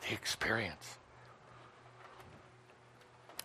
[0.07, 0.99] The experience.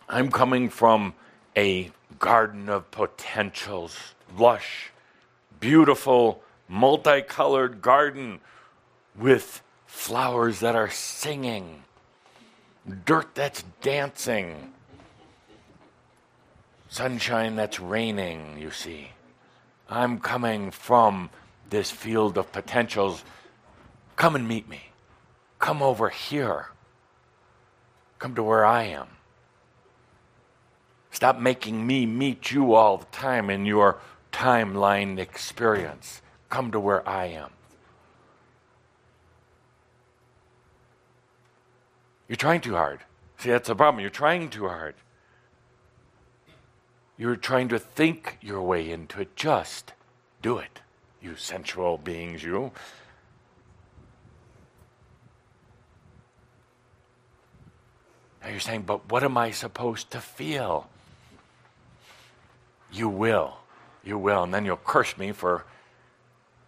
[0.08, 1.14] I'm coming from
[1.56, 3.96] a garden of potentials,
[4.36, 4.90] lush,
[5.60, 8.40] beautiful, multicolored garden
[9.16, 11.82] with flowers that are singing,
[13.04, 14.72] dirt that's dancing,
[16.88, 19.10] sunshine that's raining, you see.
[19.88, 21.30] I'm coming from
[21.70, 23.24] this field of potentials.
[24.16, 24.90] Come and meet me.
[25.58, 26.68] Come over here.
[28.18, 29.08] Come to where I am.
[31.18, 33.98] Stop making me meet you all the time in your
[34.30, 36.22] timeline experience.
[36.48, 37.50] Come to where I am.
[42.28, 43.00] You're trying too hard.
[43.38, 44.00] See, that's the problem.
[44.00, 44.94] You're trying too hard.
[47.16, 49.34] You're trying to think your way into it.
[49.34, 49.94] Just
[50.40, 50.82] do it,
[51.20, 52.70] you sensual beings, you.
[58.40, 60.88] Now you're saying, but what am I supposed to feel?
[62.92, 63.58] You will.
[64.04, 64.42] You will.
[64.42, 65.64] And then you'll curse me for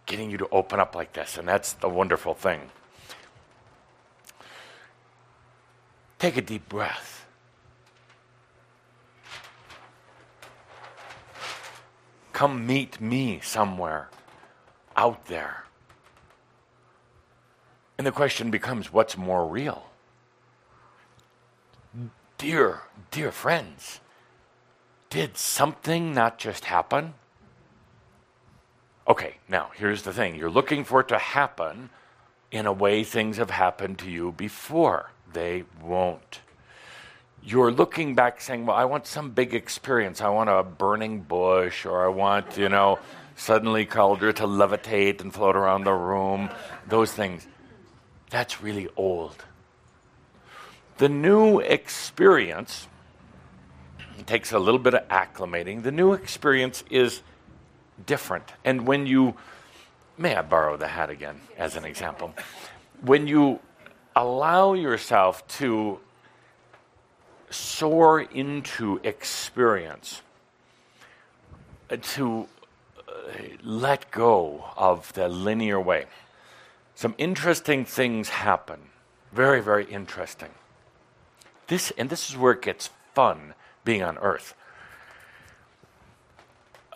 [0.05, 1.37] getting you to open up like this.
[1.37, 2.69] And that's the wonderful thing.
[6.19, 7.25] Take a deep breath.
[12.33, 14.09] Come meet me somewhere
[14.95, 15.65] out there.
[17.97, 19.85] And the question becomes what's more real?
[22.37, 22.81] Dear,
[23.11, 23.99] dear friends,
[25.11, 27.13] did something not just happen?
[29.07, 31.89] Okay, now here's the thing you're looking for it to happen
[32.49, 35.11] in a way things have happened to you before.
[35.33, 36.39] They won't.
[37.43, 40.21] You're looking back saying, Well, I want some big experience.
[40.21, 42.99] I want a burning bush, or I want, you know,
[43.35, 46.49] suddenly Cauldre to levitate and float around the room.
[46.87, 47.47] Those things.
[48.29, 49.43] That's really old.
[50.99, 52.87] The new experience
[54.19, 55.83] it takes a little bit of acclimating.
[55.83, 57.21] The new experience is
[58.05, 58.51] different.
[58.63, 59.35] And when you,
[60.17, 62.33] may I borrow the hat again as an example?
[63.01, 63.59] When you
[64.15, 65.99] allow yourself to
[67.49, 70.21] soar into experience,
[71.89, 72.47] uh, to
[72.97, 73.11] uh,
[73.63, 76.05] let go of the linear way,
[76.95, 78.79] some interesting things happen.
[79.33, 80.49] Very, very interesting.
[81.67, 84.55] This, and this is where it gets fun being on earth.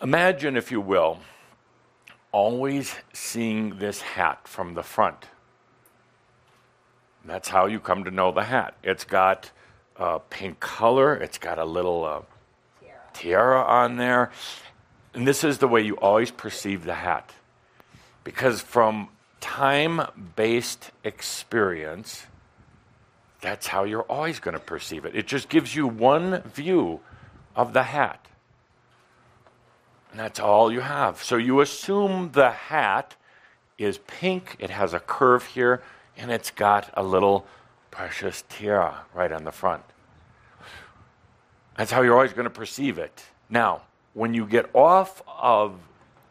[0.02, 1.18] Imagine, if you will,
[2.32, 5.26] always seeing this hat from the front.
[7.24, 8.74] That's how you come to know the hat.
[8.82, 9.50] It's got
[9.96, 12.20] a pink color, it's got a little uh,
[12.80, 13.00] tiara.
[13.14, 14.30] tiara on there.
[15.14, 17.32] And this is the way you always perceive the hat.
[18.22, 19.08] Because from
[19.40, 20.02] time
[20.36, 22.26] based experience,
[23.40, 25.14] that's how you're always going to perceive it.
[25.14, 27.00] It just gives you one view
[27.54, 28.26] of the hat.
[30.10, 31.22] And that's all you have.
[31.22, 33.16] So you assume the hat
[33.78, 35.82] is pink, it has a curve here,
[36.16, 37.46] and it's got a little
[37.90, 39.82] precious tiara right on the front.
[41.76, 43.22] That's how you're always going to perceive it.
[43.50, 43.82] Now,
[44.14, 45.74] when you get off of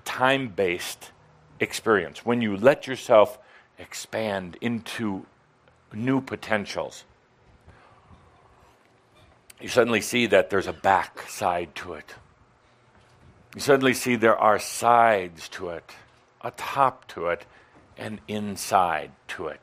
[0.06, 1.12] time based
[1.60, 3.38] experience, when you let yourself
[3.78, 5.26] expand into
[5.96, 7.04] new potentials.
[9.62, 12.16] You suddenly see that there's a back side to it.
[13.56, 15.92] You suddenly see there are sides to it,
[16.42, 17.46] a top to it,
[17.98, 19.62] and inside to it.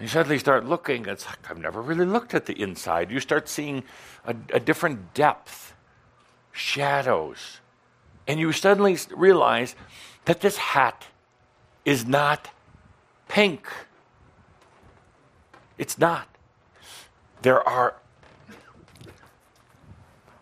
[0.00, 3.10] You suddenly start looking, it's like, I've never really looked at the inside.
[3.10, 3.84] You start seeing
[4.24, 5.74] a, a different depth,
[6.50, 7.60] shadows.
[8.26, 9.76] And you suddenly realize
[10.24, 11.06] that this hat
[11.84, 12.48] is not
[13.28, 13.68] pink.
[15.78, 16.28] It's not.
[17.42, 17.94] There are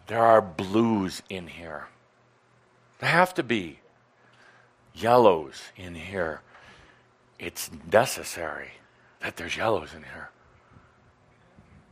[0.07, 1.87] there are blues in here.
[2.99, 3.78] There have to be
[4.93, 6.41] yellows in here.
[7.39, 8.72] It's necessary
[9.20, 10.31] that there's yellows in here.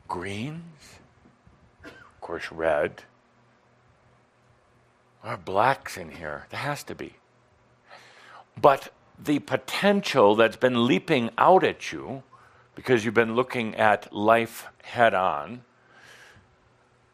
[0.08, 0.98] Greens,
[1.84, 3.04] of course, red.
[5.22, 6.46] There are blacks in here.
[6.50, 7.14] There has to be.
[8.60, 12.24] But the potential that's been leaping out at you
[12.78, 15.62] because you've been looking at life head on,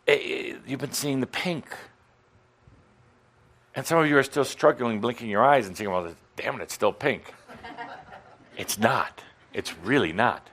[0.06, 1.74] eh, you've been seeing the pink.
[3.74, 6.64] And some of you are still struggling, blinking your eyes and saying, well, damn it,
[6.64, 7.32] it's still pink.
[8.58, 9.22] it's not.
[9.54, 10.46] It's really not.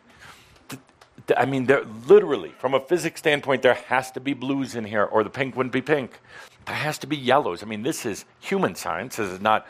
[1.35, 5.03] I mean, there, literally, from a physics standpoint, there has to be blues in here,
[5.03, 6.21] or the pink wouldn't be pink.
[6.65, 7.63] There has to be yellows.
[7.63, 9.17] I mean, this is human science.
[9.17, 9.67] This is not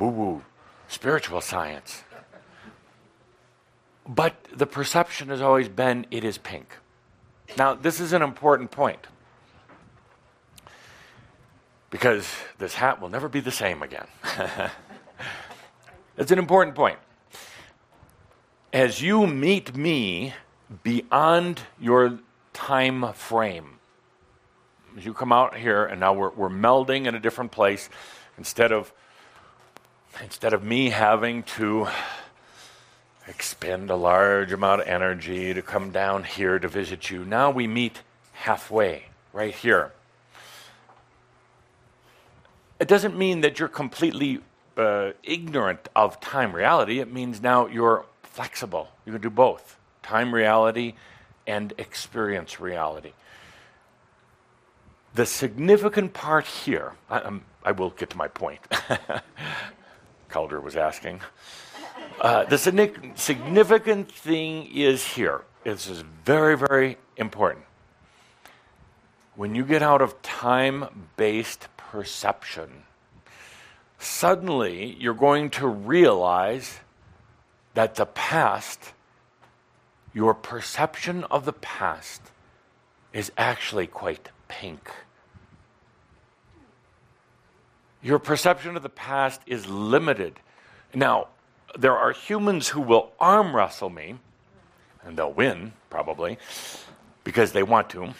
[0.00, 0.42] woo woo,
[0.88, 2.02] spiritual science.
[4.06, 6.76] But the perception has always been it is pink.
[7.56, 9.06] Now, this is an important point
[11.90, 12.28] because
[12.58, 14.06] this hat will never be the same again.
[16.18, 16.98] it's an important point.
[18.72, 20.34] As you meet me
[20.82, 22.18] beyond your
[22.52, 23.78] time frame,
[24.98, 27.88] as you come out here and now we're, we're melding in a different place,
[28.38, 28.92] instead of
[30.22, 31.86] instead of me having to
[33.26, 37.24] expend a large amount of energy to come down here to visit you.
[37.24, 38.02] Now we meet
[38.32, 39.92] halfway, right here.
[42.78, 44.40] It doesn't mean that you're completely
[44.76, 47.00] uh, ignorant of time reality.
[47.00, 48.88] It means now you're flexible.
[49.06, 50.94] You can do both time reality
[51.46, 53.12] and experience reality.
[55.14, 58.60] The significant part here, I, I will get to my point.
[60.28, 61.20] Cauldre was asking.
[62.24, 62.56] Uh, the
[63.16, 65.42] significant thing is here.
[65.62, 67.66] This is very, very important.
[69.36, 72.84] When you get out of time based perception,
[73.98, 76.78] suddenly you're going to realize
[77.74, 78.94] that the past,
[80.14, 82.22] your perception of the past,
[83.12, 84.90] is actually quite pink.
[88.02, 90.40] Your perception of the past is limited.
[90.94, 91.26] Now,
[91.76, 94.16] there are humans who will arm wrestle me,
[95.04, 96.38] and they'll win, probably,
[97.24, 98.14] because they want to.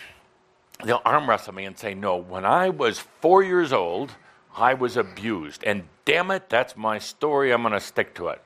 [0.85, 4.13] They'll arm wrestle me and say, No, when I was four years old,
[4.57, 5.63] I was abused.
[5.65, 7.53] And damn it, that's my story.
[7.53, 8.43] I'm going to stick to it.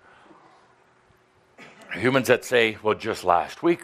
[1.95, 3.83] Humans that say, Well, just last week,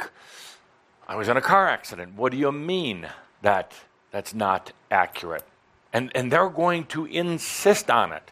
[1.09, 2.15] I was in a car accident.
[2.15, 3.09] What do you mean
[3.43, 3.75] that
[4.11, 5.45] that's not accurate?
[5.93, 8.31] And, and they're going to insist on it.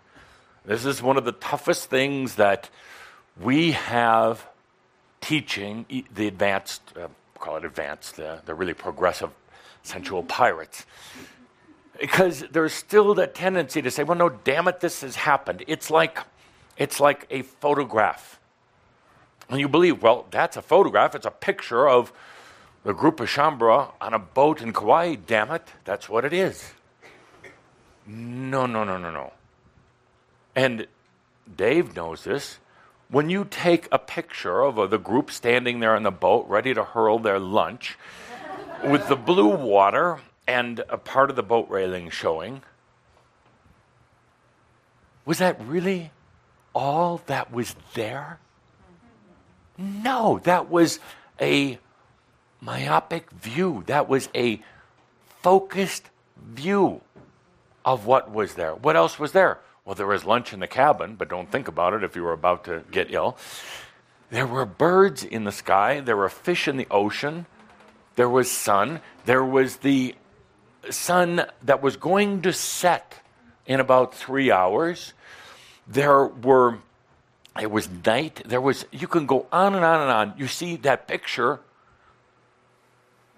[0.64, 2.70] This is one of the toughest things that
[3.40, 4.46] we have
[5.20, 7.08] teaching the advanced, uh,
[7.38, 9.30] call it advanced, the, the really progressive
[9.82, 10.86] sensual pirates.
[12.00, 15.64] Because there's still that tendency to say, well, no, damn it, this has happened.
[15.66, 16.18] It's like,
[16.76, 18.38] it's like a photograph.
[19.48, 22.12] And you believe, well, that's a photograph, it's a picture of
[22.84, 25.16] the group of Shaumbra on a boat in Kauai.
[25.16, 26.72] Damn it, that's what it is.
[28.06, 29.32] No, no, no, no, no.
[30.54, 30.86] And
[31.56, 32.58] Dave knows this.
[33.08, 36.82] When you take a picture of the group standing there on the boat ready to
[36.82, 37.98] hurl their lunch
[38.84, 42.62] with the blue water and a part of the boat railing showing,
[45.24, 46.10] was that really
[46.74, 48.38] all that was there?
[49.76, 50.98] No, that was
[51.40, 51.78] a
[52.60, 53.84] myopic view.
[53.86, 54.62] That was a
[55.42, 57.00] focused view
[57.84, 58.74] of what was there.
[58.74, 59.58] What else was there?
[59.84, 62.32] Well, there was lunch in the cabin, but don't think about it if you were
[62.32, 63.36] about to get ill.
[64.30, 67.46] There were birds in the sky, there were fish in the ocean,
[68.14, 70.14] there was sun, there was the
[70.90, 73.20] sun that was going to set
[73.66, 75.14] in about three hours.
[75.86, 76.78] There were,
[77.60, 78.42] it was night.
[78.46, 80.34] There was, you can go on and on and on.
[80.36, 81.60] You see, that picture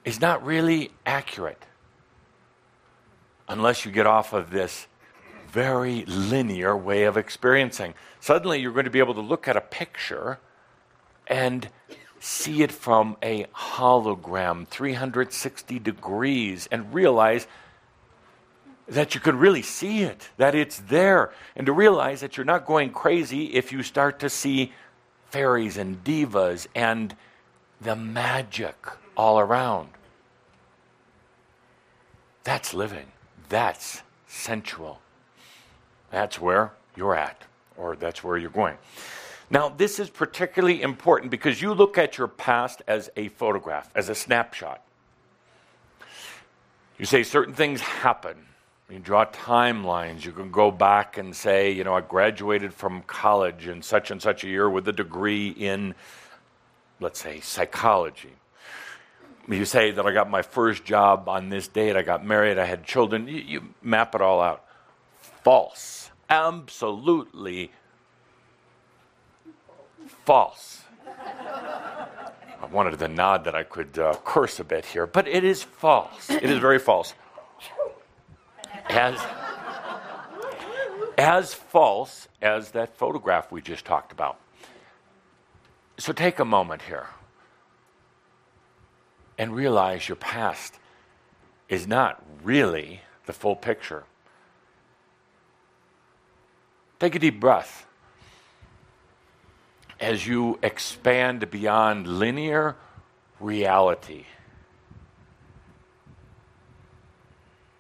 [0.05, 1.63] is not really accurate
[3.49, 4.87] unless you get off of this
[5.55, 7.95] very linear way of experiencing.
[8.19, 10.41] Suddenly, you're going to be able to look at a picture
[11.29, 11.69] and
[12.19, 17.47] see it from a hologram, 360 degrees, and realize
[18.89, 22.67] that you can really see it, that it's there, and to realize that you're not
[22.67, 24.73] going crazy if you start to see
[25.31, 27.15] fairies and divas and
[27.81, 28.75] the magic
[29.17, 29.91] all around.
[32.43, 33.07] That's living.
[33.49, 35.01] That's sensual.
[36.15, 37.43] That's where you're at,
[37.77, 38.77] or that's where you're going.
[39.51, 44.09] Now, this is particularly important because you look at your past as a photograph, as
[44.09, 44.81] a snapshot.
[47.01, 48.37] You say certain things happen.
[48.89, 50.25] You draw timelines.
[50.25, 54.23] You can go back and say, you know, I graduated from college in such and
[54.23, 55.97] such a year with a degree in,
[57.01, 58.35] let's say, psychology.
[59.49, 62.67] You say that I got my first job on this date, I got married, I
[62.67, 63.27] had children.
[63.27, 64.65] You, you map it all out.
[65.43, 67.71] False absolutely
[70.25, 70.83] false.
[71.07, 75.63] I wanted the nod that I could uh, curse a bit here, but it is
[75.63, 76.31] false.
[76.31, 77.15] It is very false.
[78.89, 79.19] As,
[81.19, 84.39] as false as that photograph we just talked about.
[85.99, 87.09] So take a moment here
[89.39, 90.79] and realize your past
[91.69, 94.05] is not really the full picture.
[97.05, 97.87] Take a deep breath
[100.01, 102.77] as you expand beyond linear
[103.39, 104.25] reality.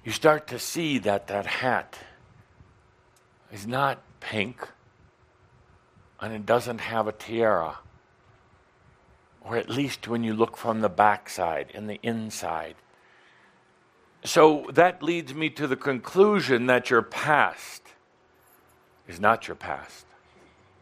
[0.04, 2.00] You start to see that that hat
[3.50, 4.68] is not pink
[6.20, 7.78] and it doesn't have a tiara.
[9.40, 12.74] Or at least when you look from the backside and the inside.
[14.22, 17.83] So that leads me to the conclusion that your past
[19.06, 20.06] is not your past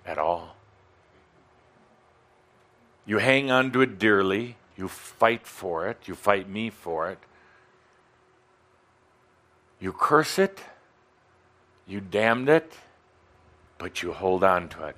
[0.07, 0.57] at all.
[3.05, 7.19] You hang on to it dearly, you fight for it, you fight me for it.
[9.81, 10.61] You curse it,
[11.87, 12.73] you damned it,
[13.79, 14.97] but you hold on to it.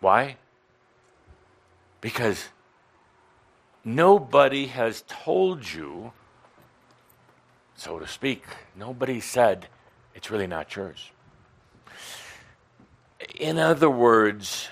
[0.00, 0.36] Why?
[2.00, 2.48] Because
[3.84, 6.12] nobody has told you,
[7.76, 8.42] so to speak,
[8.74, 9.68] nobody said
[10.14, 11.10] it's really not yours.
[13.34, 14.68] In other words,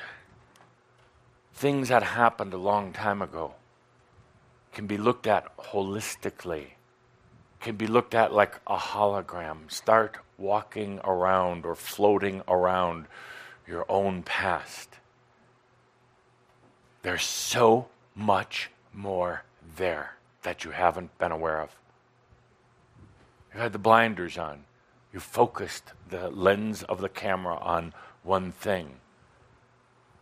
[1.54, 3.54] things that happened a long time ago
[4.72, 6.66] can be looked at holistically,
[7.60, 9.70] can be looked at like a hologram.
[9.70, 13.06] Start walking around or floating around
[13.66, 14.90] your own past.
[17.02, 19.44] There's so much more
[19.76, 21.74] there that you haven't been aware of.
[23.54, 24.64] You had the blinders on.
[25.12, 27.94] You focused the lens of the camera on
[28.24, 28.96] one thing.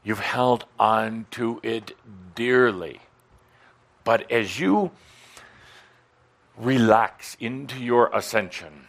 [0.05, 1.93] You've held on to it
[2.35, 3.01] dearly.
[4.05, 4.91] But as you
[6.59, 8.89] relax into your ascension,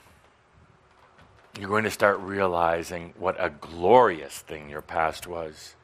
[1.57, 5.75] you're going to start realizing what a glorious thing your past was.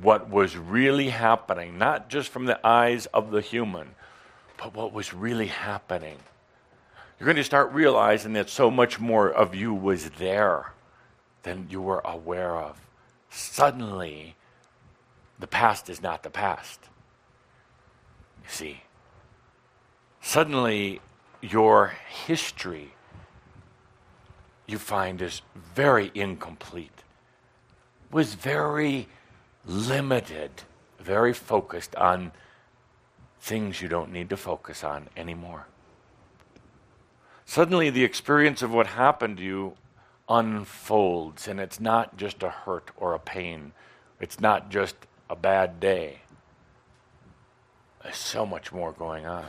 [0.00, 3.94] What was really happening, not just from the eyes of the human,
[4.56, 6.16] but what was really happening.
[7.20, 10.73] You're going to start realizing that so much more of you was there
[11.44, 12.80] than you were aware of.
[13.30, 14.34] Suddenly,
[15.38, 16.80] the past is not the past.
[18.42, 18.82] You see,
[20.20, 21.00] suddenly
[21.40, 21.94] your
[22.26, 22.94] history
[24.66, 25.42] you find is
[25.74, 27.04] very incomplete,
[28.10, 29.08] was very
[29.66, 30.50] limited,
[30.98, 32.32] very focused on
[33.40, 35.66] things you don't need to focus on anymore.
[37.44, 39.76] Suddenly, the experience of what happened to you
[40.28, 43.72] unfolds, and it's not just a hurt or a pain,
[44.20, 44.96] it's not just
[45.28, 46.20] a bad day.
[48.02, 49.46] There's so much more going on.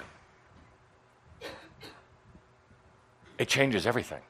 [3.37, 4.21] It changes everything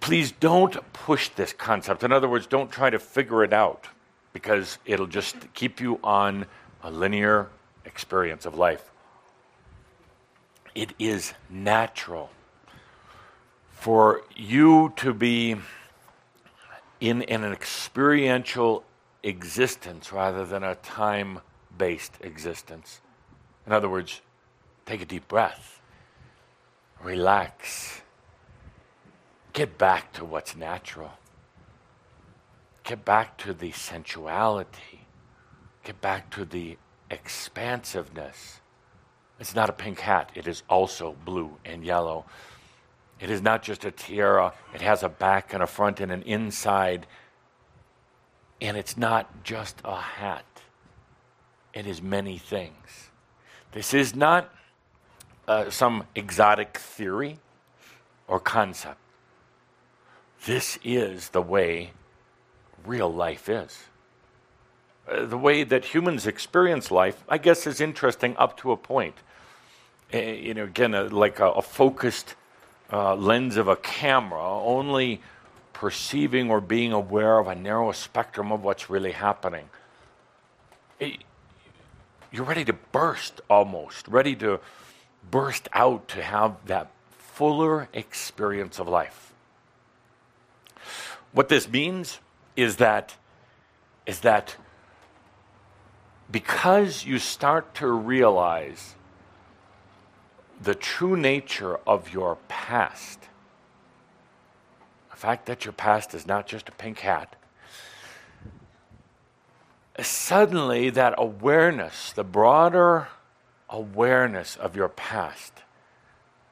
[0.00, 2.02] please don't push this concept.
[2.02, 3.88] In other words, don't try to figure it out
[4.32, 6.46] because it'll just keep you on
[6.82, 7.48] a linear
[7.84, 8.90] experience of life.
[10.74, 12.30] It is natural
[13.82, 15.56] for you to be
[17.00, 18.84] in, in an experiential
[19.22, 21.40] existence rather than a time
[21.76, 23.00] based existence.
[23.66, 24.20] In other words,
[24.86, 25.80] take a deep breath,
[27.02, 28.02] relax
[29.52, 31.12] Get back to what's natural.
[32.84, 35.06] Get back to the sensuality.
[35.84, 36.78] Get back to the
[37.10, 38.60] expansiveness.
[39.38, 42.24] It's not a pink hat, it is also blue and yellow.
[43.22, 46.22] It is not just a tiara, it has a back and a front and an
[46.22, 47.06] inside.
[48.60, 50.44] And it's not just a hat,
[51.72, 53.10] it is many things.
[53.70, 54.52] This is not
[55.46, 57.38] uh, some exotic theory
[58.26, 58.98] or concept.
[60.44, 61.92] This is the way
[62.84, 63.84] real life is.
[65.08, 69.14] Uh, the way that humans experience life, I guess, is interesting up to a point.
[70.12, 72.34] Uh, you know, again, uh, like a, a focused
[72.92, 75.20] uh, lens of a camera, only
[75.72, 79.68] perceiving or being aware of a narrow spectrum of what's really happening.
[81.00, 81.24] It,
[82.30, 84.60] you're ready to burst almost, ready to
[85.30, 89.32] burst out to have that fuller experience of life.
[91.32, 92.20] What this means
[92.56, 93.16] is that
[94.04, 94.56] is that
[96.30, 98.96] because you start to realize
[100.62, 103.28] the true nature of your past,
[105.10, 107.36] the fact that your past is not just a pink hat,
[110.00, 113.08] suddenly that awareness, the broader
[113.68, 115.52] awareness of your past,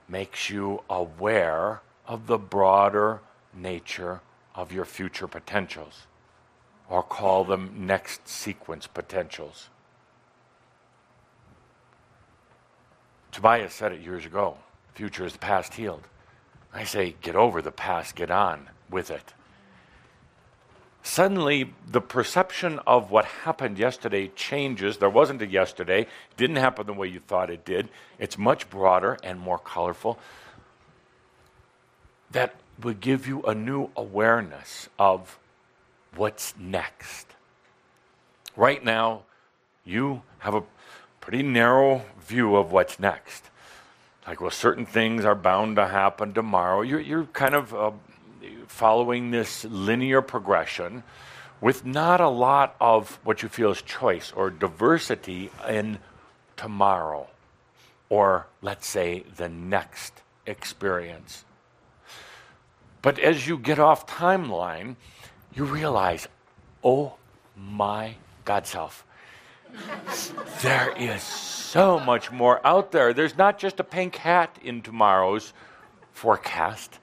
[0.08, 3.20] makes you aware of the broader
[3.54, 4.20] nature
[4.54, 6.06] of your future potentials,
[6.88, 9.68] or call them next sequence potentials.
[13.32, 14.56] Tobias said it years ago
[14.94, 16.06] future is the past healed.
[16.74, 19.32] I say, get over the past, get on with it.
[21.02, 24.98] Suddenly, the perception of what happened yesterday changes.
[24.98, 27.88] There wasn't a yesterday, it didn't happen the way you thought it did.
[28.18, 30.18] It's much broader and more colorful.
[32.30, 35.38] That would give you a new awareness of
[36.14, 37.26] what's next.
[38.54, 39.22] Right now,
[39.82, 40.62] you have a
[41.20, 43.44] pretty narrow view of what's next.
[44.26, 46.82] Like, well, certain things are bound to happen tomorrow.
[46.82, 47.90] You're, you're kind of uh,
[48.66, 51.02] following this linear progression
[51.60, 55.98] with not a lot of what you feel is choice or diversity in
[56.56, 57.28] tomorrow
[58.08, 61.44] or, let's say, the next experience.
[63.02, 64.96] But as you get off timeline,
[65.54, 66.28] you realize,
[66.84, 67.14] oh
[67.56, 69.04] my God self,
[70.62, 73.12] there is so much more out there.
[73.12, 75.52] There's not just a pink hat in tomorrow's
[76.12, 76.98] forecast.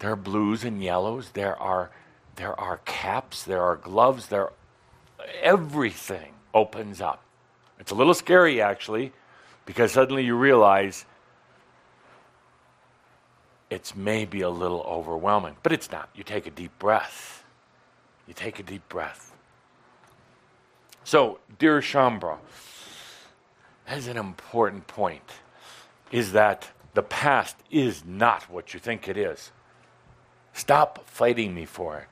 [0.00, 1.30] There are blues and yellows.
[1.30, 1.90] There are
[2.36, 3.44] there are caps.
[3.44, 4.28] There are gloves.
[4.28, 4.50] There
[5.42, 7.22] everything opens up.
[7.78, 9.12] It's a little scary actually,
[9.66, 11.04] because suddenly you realize
[13.70, 16.08] it's maybe a little overwhelming, but it's not.
[16.14, 17.44] You take a deep breath.
[18.26, 19.29] You take a deep breath.
[21.10, 22.38] So, dear Shaumbra,
[23.84, 25.28] that's an important point,
[26.12, 29.50] is that the past is not what you think it is.
[30.52, 32.06] Stop fighting me for it.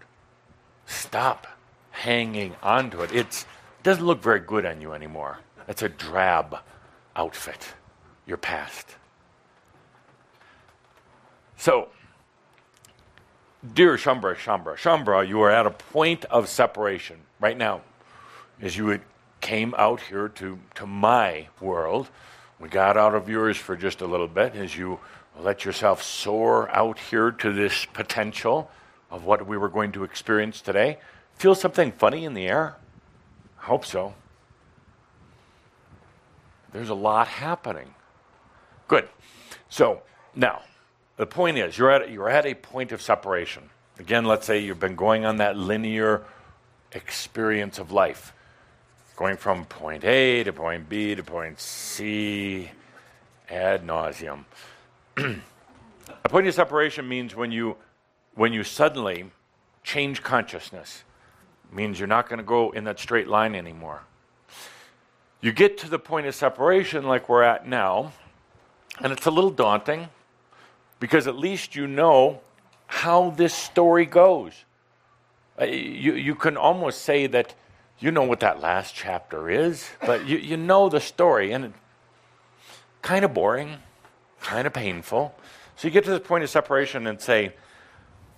[0.86, 1.46] Stop
[1.92, 3.14] hanging on to it.
[3.14, 3.46] It
[3.84, 5.38] doesn't look very good on you anymore.
[5.68, 6.59] It's a drab
[7.14, 7.74] outfit,
[8.26, 8.96] your past.
[11.57, 11.90] So,
[13.74, 17.82] dear Shaumbra, Shaumbra, Shaumbra, you are at a point of separation right now.
[18.61, 19.00] As you
[19.40, 22.09] came out here to, to my world,
[22.59, 24.98] we got out of yours for just a little bit as you
[25.38, 28.70] let yourself soar out here to this potential
[29.11, 30.98] of what we were going to experience today.
[31.34, 32.76] Feel something funny in the air?
[33.61, 34.14] I hope so.
[36.72, 37.94] There's a lot happening.
[38.88, 39.09] Good.
[39.68, 40.02] So,
[40.34, 40.62] now,
[41.16, 43.70] the point is, you're at, you're at a point of separation.
[43.98, 46.24] Again, let's say you've been going on that linear
[46.92, 48.32] experience of life,
[49.18, 52.70] going from point A to point B to point C
[53.50, 54.44] ad nauseum.
[55.16, 55.34] a
[56.28, 57.76] point of separation means when you,
[58.36, 59.28] when you suddenly
[59.82, 61.02] change consciousness,
[61.68, 64.02] it means you're not going to go in that straight line anymore.
[65.40, 68.12] You get to the point of separation like we're at now,
[69.00, 70.10] and it's a little daunting
[71.00, 72.40] because at least you know
[72.86, 74.52] how this story goes.
[75.60, 77.56] Uh, you, you can almost say that
[78.01, 81.76] you know what that last chapter is, but you, you know the story, and it's
[83.03, 83.76] kind of boring,
[84.40, 85.34] kind of painful.
[85.76, 87.55] So you get to the point of separation and say,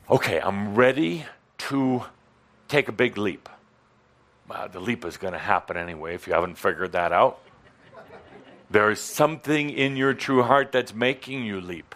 [0.09, 1.27] okay, I'm ready
[1.59, 2.05] to
[2.69, 3.49] take a big leap.
[4.49, 7.41] Well, the leap is going to happen anyway if you haven't figured that out.
[8.71, 11.95] There is something in your true heart that's making you leap.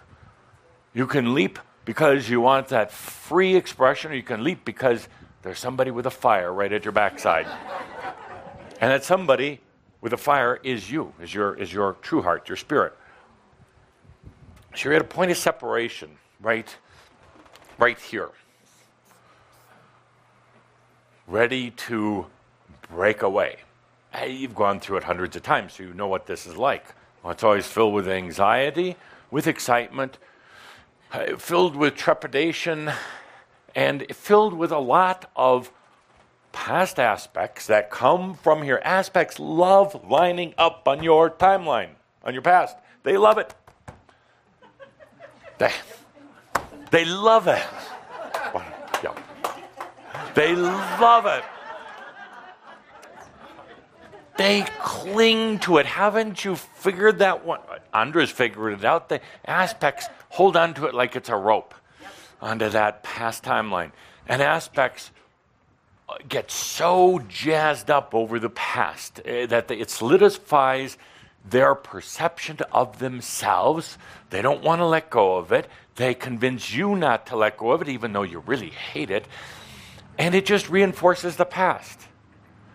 [0.93, 5.09] You can leap because you want that free expression, or you can leap because
[5.45, 7.47] there's somebody with a fire right at your backside.
[8.81, 9.61] and that somebody
[10.01, 12.95] with a fire is you, is your, is your true heart, your spirit.
[14.75, 16.75] So you're at a point of separation, right,
[17.79, 18.31] right here.
[21.27, 22.25] Ready to
[22.91, 23.59] break away.
[24.15, 26.87] Hey, you've gone through it hundreds of times, so you know what this is like.
[27.23, 28.97] Well, it's always filled with anxiety,
[29.31, 30.17] with excitement,
[31.13, 32.91] uh, filled with trepidation
[33.75, 35.70] and filled with a lot of
[36.53, 38.81] past aspects that come from here.
[38.85, 41.91] Aspects love lining up on your timeline,
[42.22, 42.77] on your past.
[43.03, 43.55] They love it.
[45.59, 45.72] They,
[46.91, 47.62] they love it.
[50.35, 51.45] They love it.
[54.37, 55.87] They cling to it.
[55.87, 57.61] Haven't you figured that one?
[57.93, 59.09] Andres figured it out.
[59.09, 61.75] The aspects hold on to it like it's a rope
[62.41, 63.93] onto that past timeline.
[64.26, 65.11] And aspects
[66.09, 70.99] uh, get so jazzed up over the past uh, that it solidifies
[71.49, 73.99] their perception of themselves.
[74.30, 75.68] They don't want to let go of it.
[75.97, 79.26] They convince you not to let go of it, even though you really hate it.
[80.18, 82.01] And it just reinforces the past.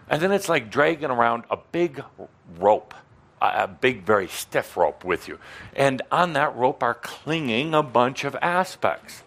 [0.10, 2.04] And then it's like dragging around a big
[2.58, 2.94] rope,
[3.42, 5.40] a big, very stiff rope with you.
[5.76, 9.24] And on that rope are clinging a bunch of aspects.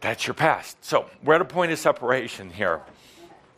[0.00, 0.84] That's your past.
[0.84, 2.80] So we're at a point of separation here.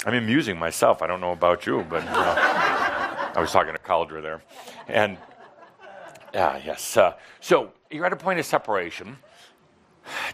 [0.07, 1.03] I'm amusing myself.
[1.03, 4.43] I don't know about you, but uh, I was talking to Cauldre there.
[4.87, 5.19] And
[6.33, 6.97] yeah, yes.
[6.97, 9.19] Uh, so you're at a point of separation.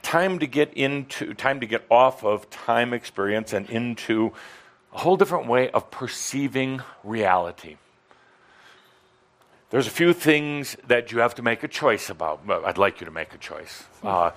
[0.02, 4.32] Time to get into, time to get off of time experience and into
[4.92, 7.76] a whole different way of perceiving reality.
[9.70, 12.42] There's a few things that you have to make a choice about.
[12.48, 13.82] I'd like you to make a choice.
[14.04, 14.30] Uh,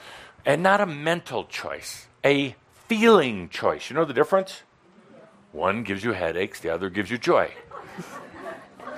[0.46, 2.56] and not a mental choice, a
[2.88, 3.90] feeling choice.
[3.90, 4.64] You know the difference?
[5.52, 7.52] One gives you headaches, the other gives you joy.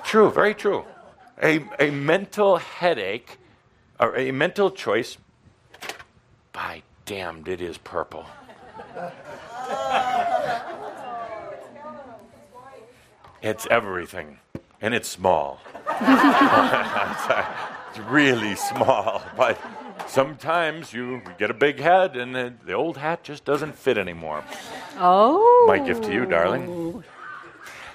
[0.04, 0.86] true, very true.
[1.42, 3.38] A, a mental headache,
[4.00, 5.18] or a mental choice,
[6.52, 8.26] by damned, it is purple.
[13.42, 14.40] it's everything,
[14.82, 15.60] and it's small.
[16.02, 17.46] Uh,
[17.90, 19.60] it's really small, but
[20.10, 24.44] sometimes you get a big head and the, the old hat just doesn't fit anymore.
[24.98, 25.66] Oh.
[25.68, 27.04] My gift to you, darling.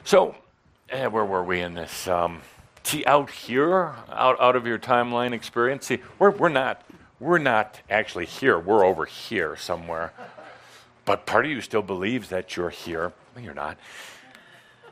[0.05, 0.35] So,
[0.89, 2.09] eh, where were we in this?
[2.09, 2.41] Um,
[2.83, 6.83] see, out here, out, out of your timeline experience, see, we're, we're, not,
[7.21, 8.59] we're not actually here.
[8.59, 10.13] We're over here somewhere.
[11.05, 13.13] But part of you still believes that you're here.
[13.35, 13.77] Well, you're not.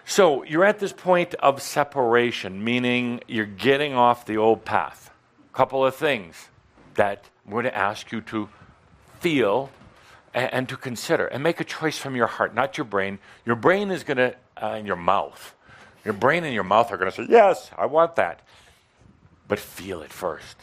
[0.04, 5.10] So you're at this point of separation, meaning you're getting off the old path.
[5.52, 6.48] A couple of things
[6.95, 8.49] that I'm going to ask you to
[9.20, 9.70] feel
[10.34, 13.18] and, and, to consider and make a choice from your heart, not your brain.
[13.45, 15.55] Your brain is going to, uh, in your mouth,
[16.05, 18.40] your brain and your mouth are going to say, Yes, I want that.
[19.49, 20.57] But feel it first.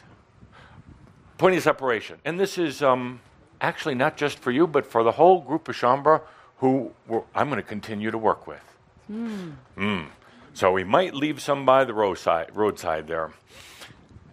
[1.38, 2.20] Point of separation.
[2.26, 3.22] And this is um,
[3.62, 6.22] actually not just for you, but for the whole group of Shaumbra
[6.60, 6.92] who
[7.34, 8.62] I'm going to continue to work with.
[9.10, 9.56] Mm.
[9.78, 10.08] Mm.
[10.54, 13.32] So we might leave some by the roadside, roadside there.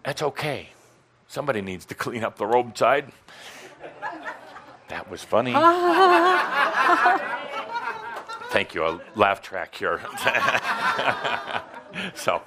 [0.05, 0.71] That's okay.
[1.37, 3.13] Somebody needs to clean up the roadside.
[4.89, 5.53] That was funny.
[8.53, 8.87] Thank you.
[8.87, 10.01] A laugh track here.
[12.15, 12.41] so,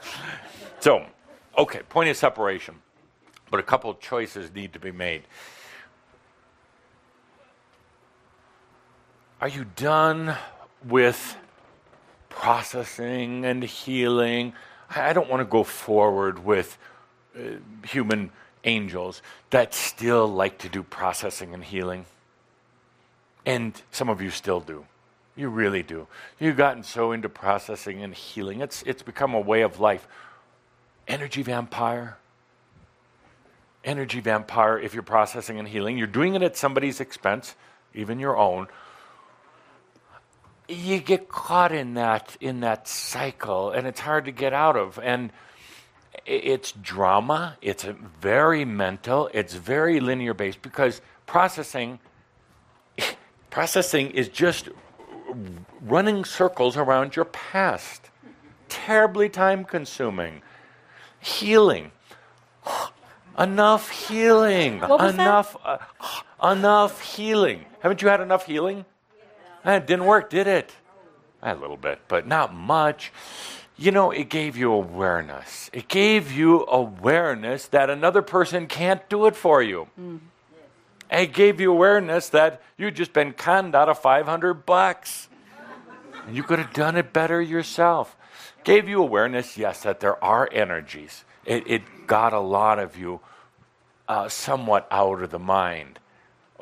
[0.79, 1.05] so,
[1.55, 1.81] okay.
[1.87, 2.79] Point of separation,
[3.51, 5.21] but a couple of choices need to be made.
[9.39, 10.35] Are you done
[10.83, 11.37] with
[12.29, 14.53] processing and healing?
[14.89, 16.79] I don't want to go forward with
[17.37, 18.31] uh, human
[18.63, 22.05] angels that still like to do processing and healing.
[23.45, 24.85] And some of you still do.
[25.35, 26.07] You really do.
[26.39, 28.59] You've gotten so into processing and healing.
[28.59, 30.07] It's, it's become a way of life.
[31.07, 32.17] Energy vampire.
[33.83, 37.55] Energy vampire, if you're processing and healing, you're doing it at somebody's expense,
[37.93, 38.67] even your own.
[40.67, 44.99] You get caught in that in that cycle, and it's hard to get out of.
[45.01, 45.31] And
[46.29, 47.57] it's drama.
[47.61, 47.83] It's
[48.21, 49.29] very mental.
[49.33, 51.99] It's very linear based because processing
[53.49, 54.69] processing is just
[55.81, 58.11] running circles around your past.
[58.67, 60.43] Terribly time consuming.
[61.19, 61.91] Healing.
[63.39, 64.83] enough healing.
[64.83, 65.77] enough uh,
[66.43, 67.65] enough healing.
[67.79, 68.85] Haven't you had enough healing?
[69.65, 69.77] Yeah.
[69.77, 70.75] It didn't work, did it?
[71.41, 73.11] A little bit, but not much
[73.79, 75.69] you know, it gave you awareness.
[75.71, 79.87] It gave you awareness that another person can't do it for you.
[79.97, 80.19] Mm.
[81.09, 85.29] It gave you awareness that you'd just been conned out of 500 bucks.
[86.27, 88.17] And you could have done it better yourself.
[88.65, 91.23] Gave you awareness, yes, that there are energies.
[91.45, 93.21] It, it got a lot of you
[94.09, 95.99] uh, somewhat out of the mind.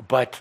[0.08, 0.40] But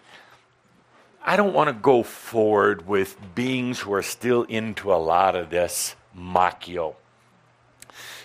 [1.24, 5.48] I don't want to go forward with beings who are still into a lot of
[5.48, 6.94] this machio.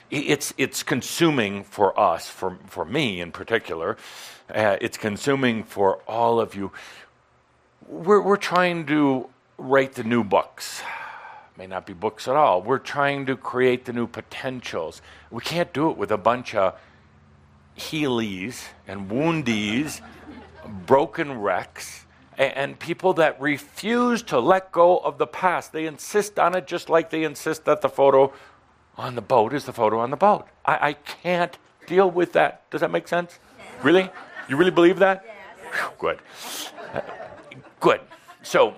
[0.09, 3.97] It's, it's consuming for us, for, for me in particular.
[4.53, 6.71] Uh, it's consuming for all of you.
[7.87, 10.81] We're, we're trying to write the new books.
[11.57, 12.61] May not be books at all.
[12.61, 15.01] We're trying to create the new potentials.
[15.29, 16.77] We can't do it with a bunch of
[17.77, 20.01] healies and woundies,
[20.85, 22.05] broken wrecks
[22.38, 25.73] and people that refuse to let go of the past.
[25.73, 28.34] They insist on it just like they insist that the photo
[28.97, 30.47] on the boat is the photo on the boat.
[30.65, 31.57] I, I can't
[31.88, 32.69] deal with that.
[32.69, 33.39] Does that make sense?
[33.57, 33.84] Yes.
[33.84, 34.09] Really?
[34.47, 35.25] You really believe that?
[35.25, 35.91] Yes.
[35.97, 36.19] good.
[36.93, 37.01] Uh,
[37.79, 38.01] good.
[38.43, 38.75] So,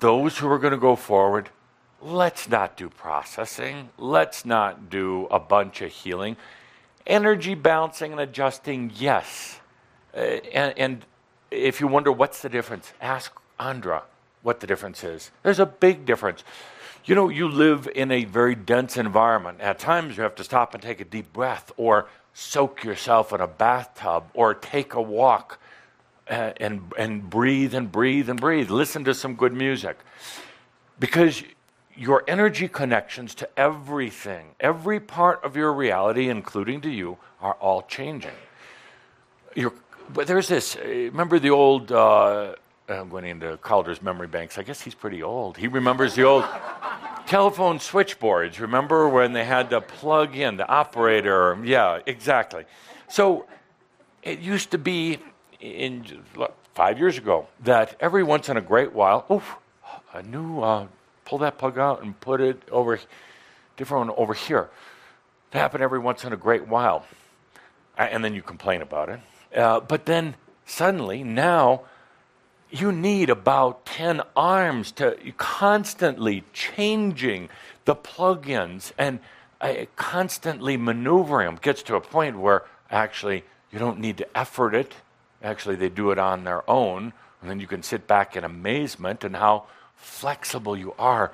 [0.00, 1.50] those who are going to go forward,
[2.00, 3.90] let's not do processing.
[3.98, 6.36] Let's not do a bunch of healing.
[7.06, 9.60] Energy balancing and adjusting, yes.
[10.14, 11.04] Uh, and, and
[11.50, 14.02] if you wonder what's the difference, ask Andra
[14.42, 15.30] what the difference is.
[15.42, 16.44] There's a big difference.
[17.04, 19.60] You know, you live in a very dense environment.
[19.60, 23.40] At times, you have to stop and take a deep breath, or soak yourself in
[23.40, 25.58] a bathtub, or take a walk.
[26.28, 28.70] uh, and, and breathe and breathe and breathe.
[28.70, 29.98] Listen to some good music.
[30.98, 31.42] Because
[31.94, 37.82] your energy connections to everything, every part of your reality, including to you, are all
[37.82, 38.32] changing.
[39.54, 39.72] You're,
[40.12, 42.54] but there's this, uh, remember the old, uh,
[42.88, 44.58] I'm going into Cauldre's memory banks.
[44.58, 45.56] I guess he's pretty old.
[45.56, 46.44] He remembers the old
[47.26, 48.60] telephone switchboards.
[48.60, 51.58] Remember when they had to plug in the operator?
[51.64, 52.64] Yeah, exactly.
[53.08, 53.46] So
[54.22, 55.18] it used to be
[55.60, 56.22] in
[56.74, 59.56] five years ago that every once in a great while, oof,
[60.12, 60.86] a new uh,
[61.24, 62.98] pull that plug out and put it over,
[63.76, 64.70] different one over here.
[65.50, 67.04] That happened every once in a great while,
[67.96, 69.20] and then you complain about it.
[69.54, 70.34] Uh, but then
[70.64, 71.82] suddenly now
[72.70, 77.48] you need about 10 arms to constantly changing
[77.84, 79.20] the plugins and
[79.60, 84.74] uh, constantly maneuvering them gets to a point where actually you don't need to effort
[84.74, 84.92] it.
[85.42, 87.12] Actually they do it on their own.
[87.40, 91.32] And then you can sit back in amazement and how flexible you are.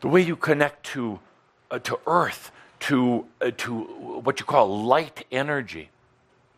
[0.00, 1.20] The way you connect to
[1.70, 3.80] uh, to earth to uh, to
[4.22, 5.90] what you call light energy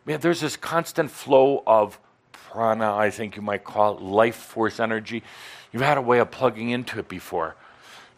[0.05, 1.99] yeah, there's this constant flow of
[2.31, 5.23] prana, I think you might call it, life force energy.
[5.71, 7.55] You've had a way of plugging into it before.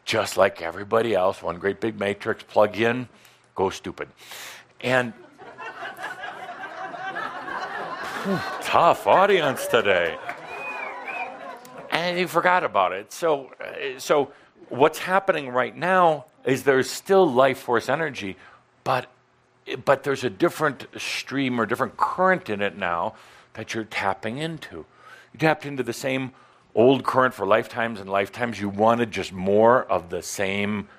[0.06, 3.08] Just like everybody else, one great big matrix, plug in,
[3.56, 4.10] go stupid.
[4.82, 5.14] And
[8.62, 10.18] tough audience today.
[11.92, 13.14] And you forgot about it.
[13.14, 14.32] So, uh, so
[14.70, 18.36] what's happening right now is there's still life force energy,
[18.84, 19.08] but
[19.86, 23.16] but there's a different stream or different current in it now
[23.54, 24.86] that you're tapping into.
[25.34, 26.32] You tapped into the same
[26.76, 28.60] old current for lifetimes and lifetimes.
[28.60, 30.90] You wanted just more of the same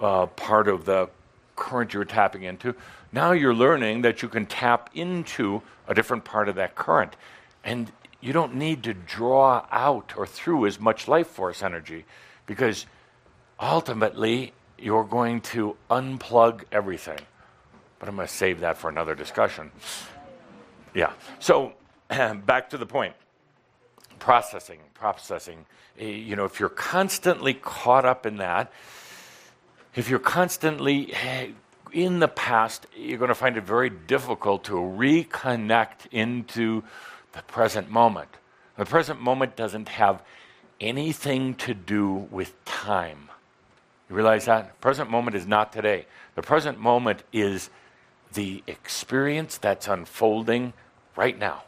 [0.00, 1.08] uh, part of the
[1.56, 2.74] current you were tapping into.
[3.12, 7.16] Now you're learning that you can tap into a different part of that current.
[7.64, 12.04] And you don't need to draw out or through as much life force energy
[12.46, 12.86] because
[13.60, 17.18] ultimately you're going to unplug everything.
[18.02, 19.70] But I'm going to save that for another discussion.
[20.92, 21.12] Yeah.
[21.38, 21.74] So
[22.08, 23.14] back to the point
[24.18, 25.66] processing, processing.
[26.00, 28.72] Eh, you know, if you're constantly caught up in that,
[29.94, 31.50] if you're constantly eh,
[31.92, 36.82] in the past, you're going to find it very difficult to reconnect into
[37.34, 38.30] the present moment.
[38.78, 40.24] The present moment doesn't have
[40.80, 43.28] anything to do with time.
[44.10, 44.80] You realize that?
[44.80, 46.06] Present moment is not today.
[46.34, 47.70] The present moment is
[48.34, 50.72] the experience that's unfolding
[51.16, 51.64] right now.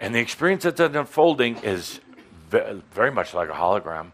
[0.00, 2.00] And the experience that's unfolding is
[2.50, 4.12] very much like a hologram.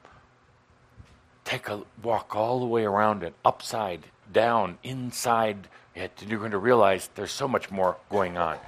[1.45, 6.59] Take a walk all the way around it, upside, down, inside and you're going to
[6.59, 8.59] realize there's so much more going on.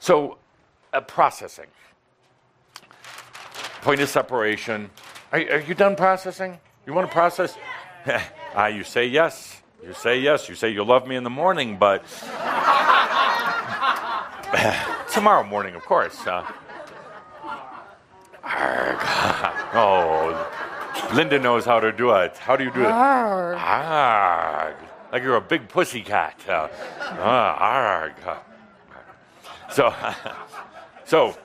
[0.00, 0.38] So,
[0.92, 1.66] uh, processing.
[3.82, 4.90] Point of separation.
[5.32, 6.58] Are, are you done processing?
[6.86, 7.56] You want to process?
[8.54, 9.59] ah, you say yes.
[9.82, 10.48] You say yes.
[10.48, 12.04] You say you'll love me in the morning, but
[15.12, 16.26] Tomorrow morning, of course.
[16.26, 16.44] Uh,
[19.74, 20.50] oh,
[21.14, 22.36] Linda knows how to do it.
[22.36, 22.86] How do you do it?
[22.86, 23.56] Arg.
[23.58, 24.76] Arg.
[25.12, 26.40] Like you're a big pussy cat.
[26.48, 26.68] Uh,
[27.20, 28.14] arg.
[29.70, 29.94] So,
[31.04, 31.36] so,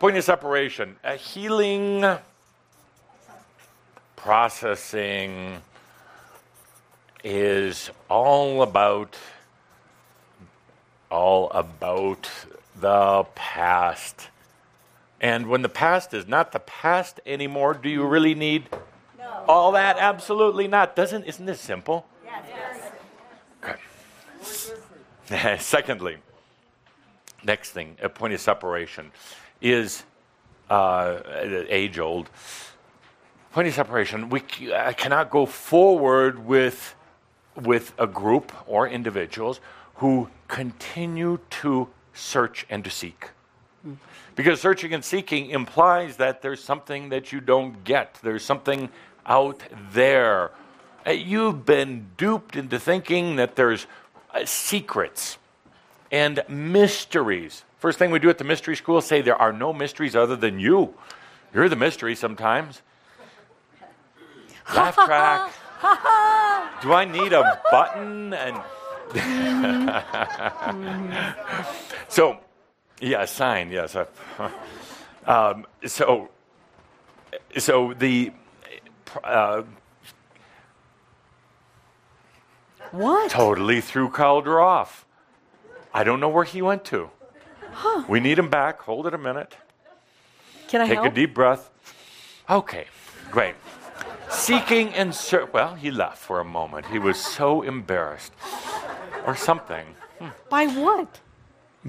[0.00, 0.96] point of separation.
[1.04, 2.04] A healing,
[4.16, 5.62] processing
[7.28, 9.14] is all about
[11.10, 12.30] all about
[12.80, 14.28] the past.
[15.20, 18.70] And when the past is not the past anymore, do you really need
[19.18, 19.44] no.
[19.46, 19.98] all that?
[19.98, 20.96] Absolutely not.
[20.96, 22.06] Doesn't isn't this simple?
[22.24, 22.92] Yes.
[25.30, 25.56] Okay.
[25.58, 26.16] Secondly,
[27.44, 29.12] next thing, a point of separation
[29.60, 30.02] is
[30.70, 31.18] uh,
[31.68, 32.30] age old.
[33.52, 34.30] Point of separation.
[34.30, 34.42] We
[34.74, 36.94] I cannot go forward with
[37.62, 39.60] with a group or individuals
[39.96, 43.30] who continue to search and to seek.
[44.34, 48.88] Because searching and seeking implies that there's something that you don't get, there's something
[49.26, 50.52] out there.
[51.06, 53.86] Uh, you've been duped into thinking that there's
[54.32, 55.38] uh, secrets
[56.10, 57.64] and mysteries.
[57.78, 60.58] First thing we do at the mystery school say there are no mysteries other than
[60.58, 60.94] you.
[61.52, 62.82] You're the mystery sometimes.
[64.74, 65.52] Laugh track.
[66.82, 68.62] do I need a button and
[72.08, 72.38] so,
[73.00, 73.96] yeah, sign, yes.
[75.26, 76.30] Um, so,
[77.58, 78.32] so the.
[79.22, 79.62] Uh,
[82.92, 83.30] what?
[83.30, 85.04] Totally threw Cauldre off.
[85.92, 87.10] I don't know where he went to.
[87.72, 88.04] Huh.
[88.08, 88.80] We need him back.
[88.80, 89.54] Hold it a minute.
[90.68, 91.08] Can I Take help?
[91.08, 91.70] a deep breath.
[92.48, 92.86] Okay,
[93.30, 93.54] great.
[94.30, 95.52] Seeking and search.
[95.52, 96.86] Well, he left for a moment.
[96.86, 98.32] He was so embarrassed.
[99.26, 99.86] Or something.
[100.18, 100.28] Hmm.
[100.48, 101.20] By what?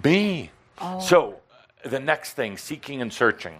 [0.04, 0.52] Me.
[0.80, 1.00] Oh.
[1.00, 1.40] So,
[1.84, 3.56] the next thing seeking and searching.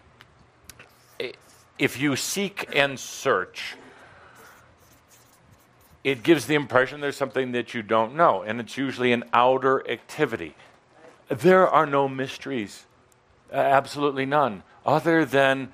[1.78, 3.76] If you seek and search,
[6.04, 9.90] it gives the impression there's something that you don't know, and it's usually an outer
[9.90, 10.56] activity.
[11.30, 12.86] There are no mysteries,
[13.54, 15.72] absolutely none, other than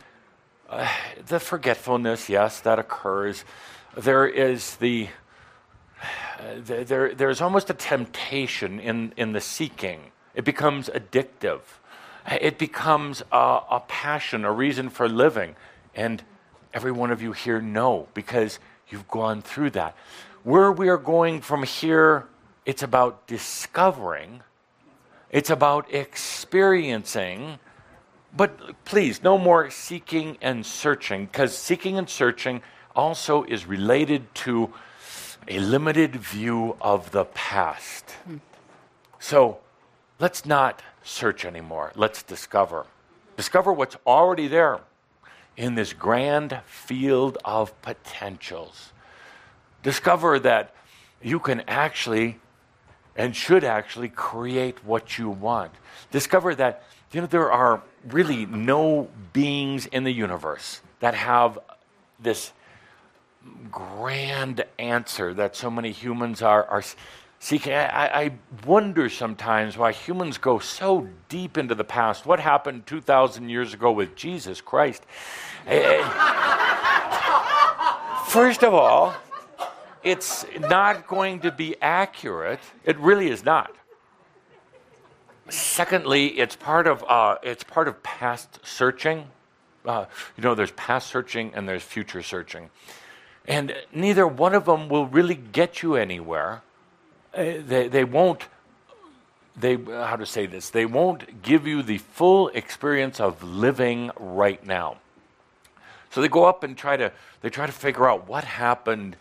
[1.27, 3.45] the forgetfulness, yes, that occurs.
[3.95, 5.09] There is the
[6.39, 10.11] uh, there, there's almost a temptation in, in the seeking.
[10.33, 11.61] It becomes addictive.
[12.29, 15.55] It becomes a, a passion, a reason for living.
[15.93, 16.23] And
[16.73, 18.59] every one of you here know because
[18.89, 19.95] you've gone through that.
[20.43, 22.27] Where we are going from here,
[22.65, 24.41] it's about discovering,
[25.31, 27.59] it's about experiencing.
[28.35, 32.61] But please, no more seeking and searching, because seeking and searching
[32.95, 34.73] also is related to
[35.47, 38.11] a limited view of the past.
[38.25, 38.37] Hmm.
[39.19, 39.59] So
[40.19, 41.91] let's not search anymore.
[41.95, 42.87] Let's discover.
[43.37, 44.79] Discover what's already there
[45.55, 48.91] in this grand field of potentials.
[49.83, 50.73] Discover that
[51.21, 52.39] you can actually
[53.15, 55.71] and should actually create what you want.
[56.11, 56.83] Discover that
[57.13, 61.59] you know there are really no beings in the universe that have
[62.19, 62.51] this
[63.71, 66.83] grand answer that so many humans are, are
[67.39, 67.73] seeking.
[67.73, 68.31] I, I
[68.65, 72.25] wonder sometimes why humans go so deep into the past.
[72.25, 75.03] What happened 2,000 years ago with Jesus Christ?
[75.67, 76.01] Eh,
[78.27, 79.15] First of all,
[80.03, 82.59] it's not going to be accurate.
[82.83, 83.71] It really is not.
[85.49, 89.27] Secondly, it's part of uh, it's part of past searching.
[89.85, 92.69] Uh, you know, there's past searching and there's future searching,
[93.47, 96.63] and neither one of them will really get you anywhere.
[97.33, 98.47] Uh, they they won't.
[99.55, 100.71] They how to say this?
[100.71, 104.97] They won't give you the full experience of living right now.
[106.09, 109.15] So they go up and try to they try to figure out what happened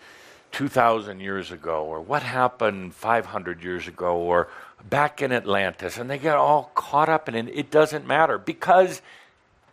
[0.52, 4.48] 2000 years ago or what happened 500 years ago or
[4.88, 9.00] back in Atlantis and they get all caught up in it it doesn't matter because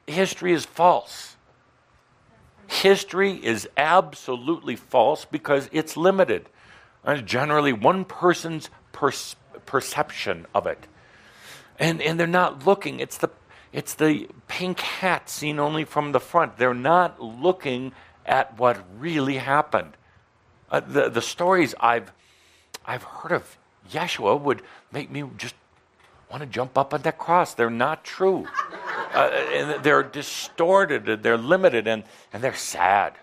[0.07, 1.35] history is false.
[2.67, 6.47] History is absolutely false because it's limited.
[7.03, 9.35] And generally one person's pers-
[9.65, 10.87] perception of it
[11.81, 12.99] and and they're not looking.
[12.99, 13.29] It's the
[13.73, 16.57] it's the pink hat seen only from the front.
[16.57, 17.91] They're not looking
[18.25, 19.97] at what really happened.
[20.69, 22.13] Uh, the the stories I've
[22.85, 23.57] I've heard of
[23.89, 24.61] Yeshua would
[24.91, 25.55] make me just
[26.29, 27.53] want to jump up on that cross.
[27.53, 28.47] They're not true.
[29.13, 31.09] Uh, and they're distorted.
[31.09, 33.13] and They're limited, and and they're sad.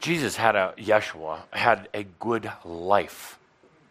[0.00, 3.38] Jesus had a Yeshua had a good life.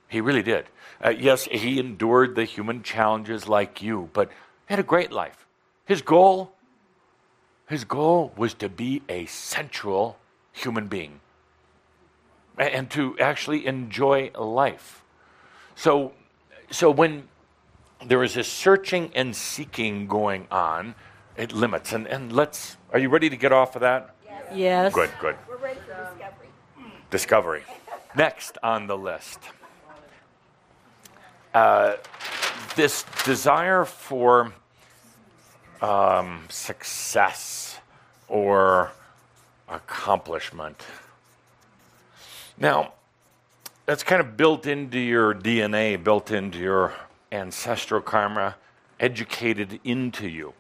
[0.09, 0.65] He really did.
[1.03, 4.29] Uh, yes, he endured the human challenges like you, but
[4.67, 5.45] he had a great life.
[5.85, 6.51] His goal,
[7.67, 10.17] his goal was to be a sensual
[10.51, 11.21] human being
[12.57, 15.03] and to actually enjoy life.
[15.77, 16.11] So,
[16.71, 17.27] so when
[18.03, 20.95] there is this searching and seeking going on,
[21.37, 21.93] it limits.
[21.93, 24.15] And, and let's, are you ready to get off of that?
[24.53, 24.91] Yes.
[24.93, 25.35] Good, good.
[25.47, 26.47] We're ready for discovery.
[27.11, 27.63] Discovery.
[28.15, 29.39] Next on the list.
[31.53, 31.97] Uh,
[32.75, 34.53] this desire for
[35.81, 37.77] um, success
[38.27, 38.91] or
[39.69, 40.83] accomplishment.
[42.57, 42.93] Now,
[43.87, 46.93] that's kind of built into your DNA, built into your
[47.31, 48.55] ancestral karma,
[48.99, 50.53] educated into you.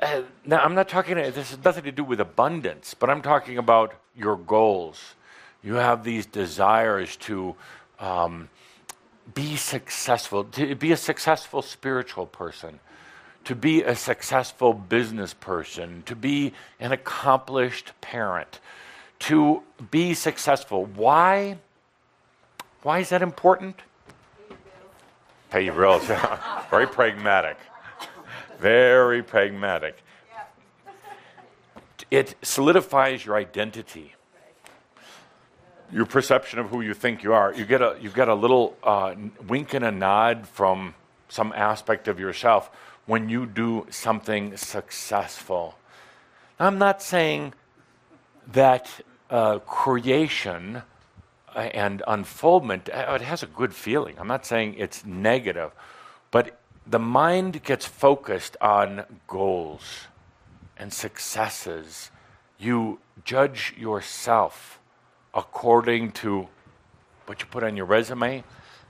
[0.00, 3.56] Uh, now, I'm not talking, this has nothing to do with abundance, but I'm talking
[3.56, 5.14] about your goals.
[5.62, 7.54] You have these desires to
[8.00, 8.48] um,
[9.32, 12.80] be successful, to be a successful spiritual person,
[13.44, 18.58] to be a successful business person, to be an accomplished parent,
[19.20, 19.62] to
[19.92, 20.84] be successful.
[20.86, 21.58] Why?
[22.84, 23.80] Why is that important?
[25.48, 26.04] Pay your bills.
[26.70, 27.56] Very pragmatic.
[28.60, 29.96] Very pragmatic.
[32.10, 34.14] It solidifies your identity,
[35.90, 37.54] your perception of who you think you are.
[37.54, 39.14] You get a you get a little uh,
[39.48, 40.94] wink and a nod from
[41.30, 42.70] some aspect of yourself
[43.06, 45.78] when you do something successful.
[46.60, 47.54] I'm not saying
[48.52, 48.90] that
[49.30, 50.82] uh, creation
[51.54, 54.16] and unfoldment uh, it has a good feeling.
[54.18, 55.72] I'm not saying it's negative,
[56.30, 60.08] but the mind gets focused on goals
[60.76, 62.10] and successes.
[62.58, 64.78] You judge yourself
[65.32, 66.48] according to
[67.26, 68.44] what you put on your resume,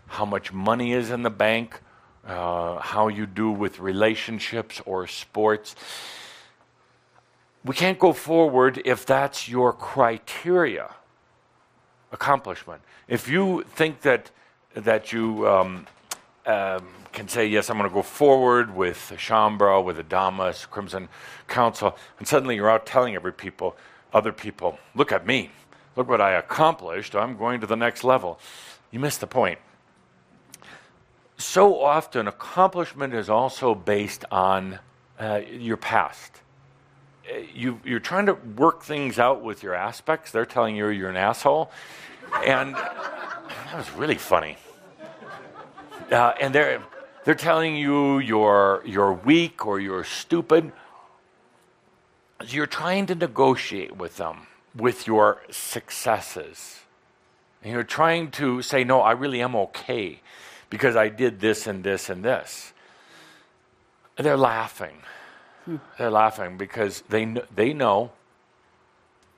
[0.07, 1.81] how much money is in the bank,
[2.27, 5.77] uh, how you do with relationships or sports.
[7.65, 10.95] We can't go forward if that's your criteria.
[12.15, 12.81] Accomplishment.
[13.09, 14.31] If you think that
[14.75, 15.87] that you um,
[16.47, 21.09] um, can say, yes, I'm going to go forward with Shaumbra, with Adamus, Crimson
[21.49, 23.77] Council, and suddenly you're out telling every people,
[24.13, 25.51] other people, look at me,
[25.97, 28.39] look what I accomplished, I'm going to the next level.
[28.91, 29.59] You miss the point.
[31.37, 34.79] So often, accomplishment is also based on
[35.19, 36.41] uh, your past.
[37.55, 40.31] You, you're trying to work things out with your aspects.
[40.31, 41.71] They're telling you you're an asshole.
[42.45, 44.57] And that was really funny.
[46.11, 46.83] Uh, and they're,
[47.25, 50.73] they're telling you you're, you're weak or you're stupid.
[52.47, 54.47] You're trying to negotiate with them,
[54.77, 56.81] with your successes.
[57.63, 60.21] And you're trying to say, no, I really am okay
[60.69, 62.73] because I did this and this and this.
[64.19, 64.99] And they're laughing.
[65.65, 65.77] Hmm.
[65.99, 68.13] They're laughing because they, kn- they know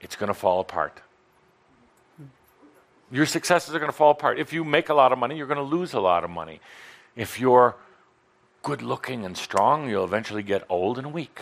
[0.01, 1.01] it's going to fall apart.
[3.11, 4.39] Your successes are going to fall apart.
[4.39, 6.61] If you make a lot of money, you're going to lose a lot of money.
[7.15, 7.77] If you're
[8.63, 11.41] good looking and strong, you'll eventually get old and weak.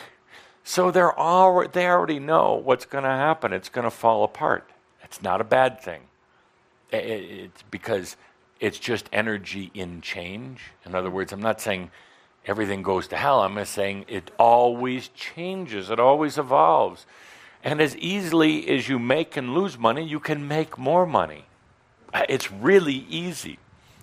[0.63, 3.53] So they're all, they already know what's going to happen.
[3.53, 4.69] It's going to fall apart.
[5.03, 6.03] It's not a bad thing.
[6.91, 8.17] It's because
[8.61, 10.61] it's just energy in change.
[10.85, 11.91] In other words, I'm not saying
[12.47, 13.41] everything goes to hell.
[13.41, 17.07] I'm saying it always changes, it always evolves.
[17.63, 21.47] And as easily as you make and lose money, you can make more money.
[22.13, 23.59] Uh, it's really easy.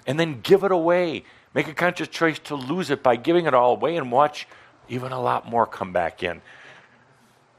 [0.07, 1.23] And then give it away.
[1.53, 4.47] Make a conscious choice to lose it by giving it all away and watch
[4.89, 6.41] even a lot more come back in.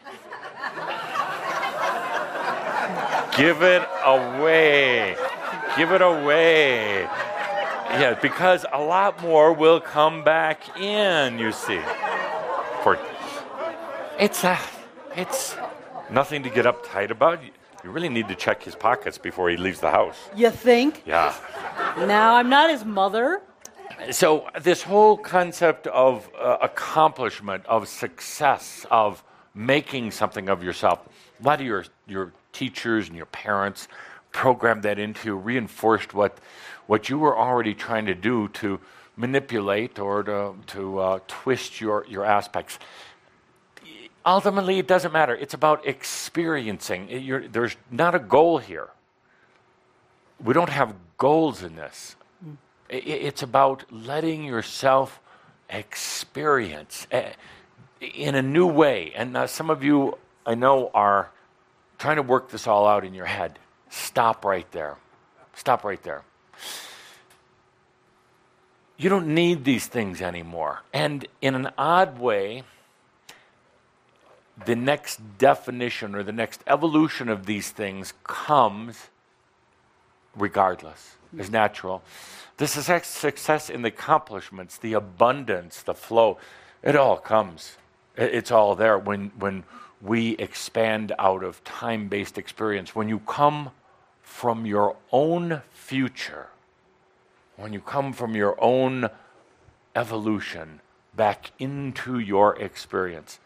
[3.36, 5.14] give it away.
[5.76, 7.08] Give it away.
[7.92, 11.80] Yeah, because a lot more will come back in, you see.
[12.82, 12.98] For
[14.18, 14.58] it's a,
[15.14, 15.56] it's
[16.10, 17.40] nothing to get uptight about.
[17.84, 20.16] You really need to check his pockets before he leaves the house.
[20.34, 21.02] You think?
[21.04, 21.34] Yeah.
[21.98, 23.42] Now, I'm not his mother.
[24.10, 29.22] So, this whole concept of uh, accomplishment, of success, of
[29.54, 31.00] making something of yourself,
[31.40, 33.88] a lot of your, your teachers and your parents
[34.32, 36.38] programmed that into you, reinforced what,
[36.92, 38.78] what you were already trying to do to
[39.16, 42.78] manipulate or to, to uh, twist your, your aspects
[44.24, 45.34] ultimately it doesn't matter.
[45.34, 47.08] It's about experiencing.
[47.08, 48.88] It, there's not a goal here.
[50.42, 52.16] We don't have goals in this.
[52.88, 55.20] It, it's about letting yourself
[55.68, 57.32] experience eh,
[58.00, 59.12] in a new way.
[59.14, 61.30] And uh, some of you, I know, are
[61.98, 63.58] trying to work this all out in your head.
[63.90, 64.96] Stop right there.
[65.54, 66.22] Stop right there.
[68.96, 70.82] You don't need these things anymore.
[70.92, 72.62] And in an odd way,
[74.64, 79.08] the next definition or the next evolution of these things comes
[80.36, 82.02] regardless, is natural.
[82.56, 86.38] The success in the accomplishments, the abundance, the flow,
[86.82, 87.76] it all comes.
[88.16, 89.64] It's all there when, when
[90.00, 92.94] we expand out of time based experience.
[92.94, 93.70] When you come
[94.32, 96.48] from your own future,
[97.56, 99.08] when you come from your own
[99.94, 100.80] evolution
[101.14, 103.38] back into your experience,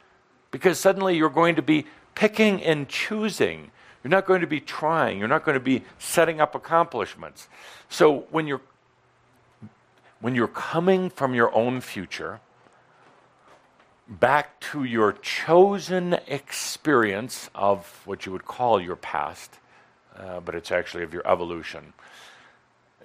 [0.53, 1.85] because suddenly you're going to be
[2.15, 3.73] picking and choosing.
[4.03, 5.19] You're not going to be trying.
[5.19, 7.49] You're not going to be setting up accomplishments.
[7.91, 8.63] So when you're
[10.21, 12.41] when you're coming from your own future
[14.09, 19.59] back to your chosen experience of what you would call your past,
[20.17, 21.93] uh, but it's actually of your evolution,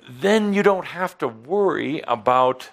[0.09, 2.69] then you don't have to worry about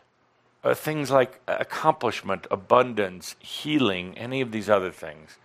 [0.64, 5.36] uh, things like accomplishment, abundance, healing, any of these other things.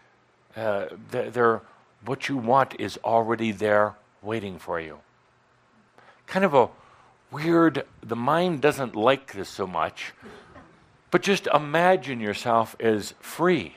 [0.55, 1.61] Uh, they're,
[2.05, 4.99] what you want is already there waiting for you.
[6.25, 6.69] Kind of a
[7.31, 10.13] weird, the mind doesn't like this so much,
[11.11, 13.75] but just imagine yourself as free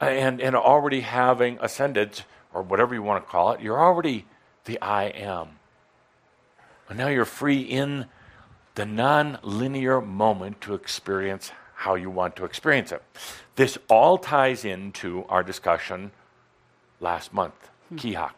[0.00, 2.22] and, and already having ascended,
[2.58, 4.26] or whatever you want to call it, you're already
[4.64, 5.60] the I am.
[6.88, 8.06] And now you're free in
[8.74, 13.02] the non-linear moment to experience how you want to experience it.
[13.54, 16.10] This all ties into our discussion
[17.00, 17.96] last month, hmm.
[17.96, 18.34] Kihak.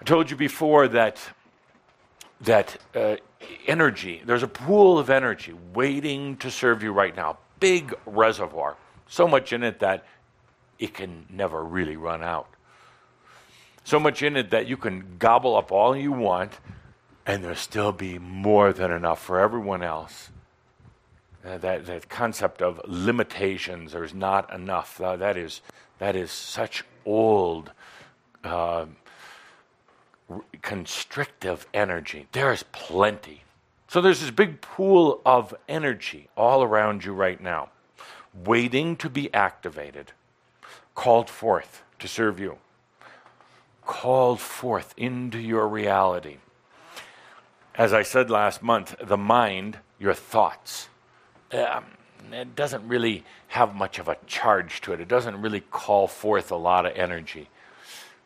[0.00, 1.18] I told you before that
[2.42, 3.16] that uh,
[3.66, 7.38] energy, there's a pool of energy waiting to serve you right now.
[7.58, 8.76] Big reservoir.
[9.06, 10.06] So much in it that
[10.80, 12.48] it can never really run out.
[13.84, 16.58] So much in it that you can gobble up all you want
[17.26, 20.30] and there'll still be more than enough for everyone else.
[21.44, 25.60] Uh, that, that concept of limitations, there's not enough, uh, that, is,
[25.98, 27.70] that is such old,
[28.44, 28.86] uh,
[30.62, 32.26] constrictive energy.
[32.32, 33.42] There's plenty.
[33.88, 37.70] So there's this big pool of energy all around you right now,
[38.44, 40.12] waiting to be activated,
[41.00, 42.58] called forth to serve you,
[43.86, 46.36] called forth into your reality.
[47.74, 50.90] As I said last month, the mind, your thoughts,
[51.52, 51.86] um,
[52.30, 55.00] it doesn't really have much of a charge to it.
[55.00, 57.48] It doesn't really call forth a lot of energy,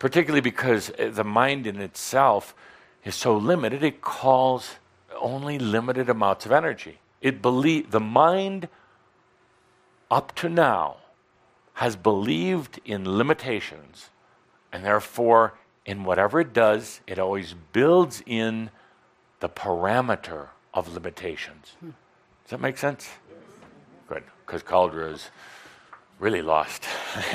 [0.00, 2.56] particularly because uh, the mind in itself
[3.04, 4.74] is so limited, it calls
[5.20, 6.98] only limited amounts of energy.
[7.22, 8.66] It believe the mind
[10.10, 10.96] up to now
[11.74, 14.10] has believed in limitations,
[14.72, 18.70] and therefore, in whatever it does, it always builds in
[19.40, 21.76] the parameter of limitations.
[21.80, 21.90] Hmm.
[22.44, 23.08] Does that make sense?
[24.08, 25.30] Good, because Cauldre is
[26.18, 26.84] really lost.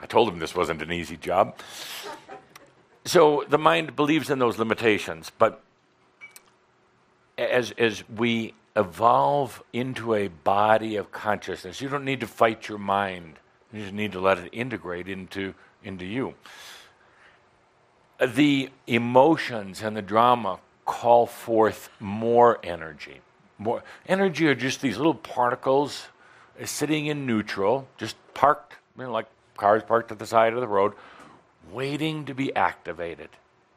[0.00, 1.58] I told him this wasn't an easy job.
[3.04, 5.62] So the mind believes in those limitations, but
[7.36, 12.78] as, as we evolve into a body of consciousness, you don't need to fight your
[12.78, 13.34] mind.
[13.72, 16.34] You just need to let it integrate into, into you
[18.26, 23.20] the emotions and the drama call forth more energy.
[23.58, 26.06] More energy are just these little particles
[26.64, 29.26] sitting in neutral, just parked, you know, like
[29.56, 30.92] cars parked at the side of the road,
[31.70, 33.28] waiting to be activated.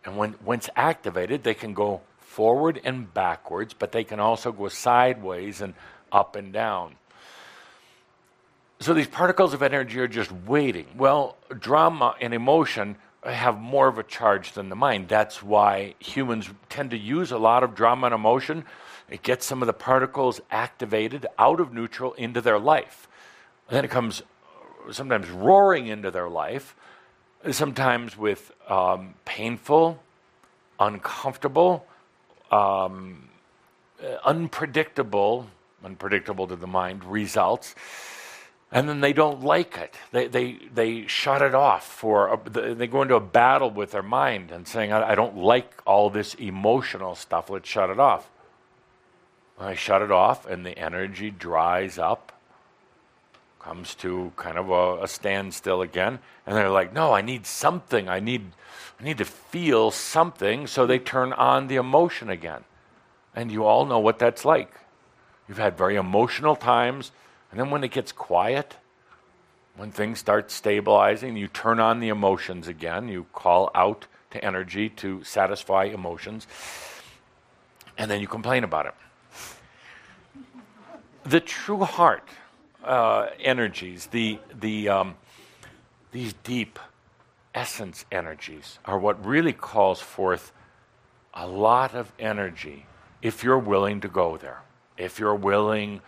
[0.03, 2.01] And when once activated, they can go
[2.31, 5.73] forward and backwards, but they can also go sideways and
[6.11, 6.95] up and down.
[8.79, 10.87] So these particles of energy are just waiting.
[10.97, 15.09] Well, drama and emotion have more of a charge than the mind.
[15.09, 18.63] That's why humans tend to use a lot of drama and emotion.
[19.09, 23.09] It gets some of the particles activated out of neutral into their life.
[23.67, 24.23] And then it comes
[24.89, 26.75] sometimes roaring into their life,
[27.51, 30.01] sometimes with um, painful,
[30.79, 31.85] uncomfortable,
[32.51, 33.29] um,
[34.23, 35.47] unpredictable,
[35.83, 37.75] unpredictable to the mind results
[38.71, 39.95] and then they don't like it.
[40.11, 44.03] They, they, they shut it off for, a, they go into a battle with their
[44.03, 48.29] mind and saying, I, I don't like all this emotional stuff, let's shut it off.
[49.59, 52.31] I shut it off, and the energy dries up,
[53.59, 58.09] comes to kind of a, a standstill again, and they're like, no, I need something.
[58.09, 58.53] I need,
[59.01, 62.63] I need to feel something, so they turn on the emotion again.
[63.35, 64.73] And you all know what that's like.
[65.49, 67.11] You've had very emotional times
[67.51, 68.77] and then when it gets quiet,
[69.75, 73.09] when things start stabilizing, you turn on the emotions again.
[73.09, 76.47] You call out to energy to satisfy emotions.
[77.97, 78.93] And then you complain about it.
[81.23, 82.27] The true heart
[82.83, 85.15] uh, energies, the, the, um,
[86.11, 86.79] these deep
[87.53, 90.51] essence energies, are what really calls forth
[91.33, 92.85] a lot of energy
[93.21, 94.61] if you're willing to go there.
[94.97, 96.01] If you're willing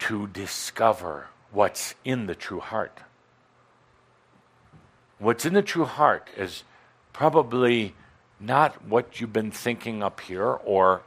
[0.00, 3.00] to discover what's in the true heart.
[5.18, 6.64] What's in the true heart is
[7.12, 7.94] probably
[8.38, 11.02] not what you've been thinking up here or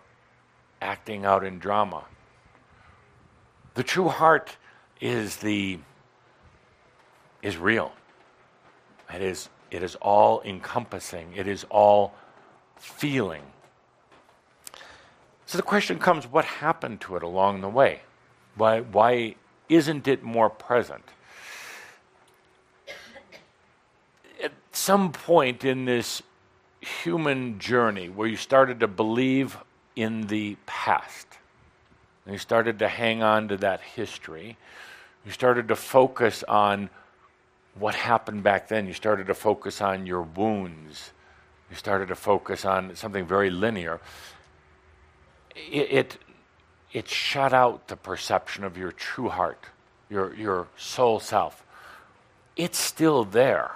[0.81, 2.05] acting out in drama.
[3.75, 4.57] The true heart
[4.99, 5.79] is the
[7.41, 7.93] is real.
[9.13, 11.33] It is it is all encompassing.
[11.35, 12.13] It is all
[12.77, 13.43] feeling.
[15.45, 18.01] So the question comes what happened to it along the way?
[18.55, 19.35] Why, why
[19.67, 21.03] isn't it more present?
[24.43, 26.21] At some point in this
[26.81, 29.57] human journey where you started to believe
[29.95, 31.27] in the past,
[32.25, 34.57] and you started to hang on to that history,
[35.25, 36.89] you started to focus on
[37.79, 38.87] what happened back then.
[38.87, 41.11] You started to focus on your wounds.
[41.69, 43.99] You started to focus on something very linear.
[45.55, 46.17] It, it
[46.91, 49.65] it shut out the perception of your true heart,
[50.09, 51.63] your, your soul self.
[52.55, 53.71] It's still there,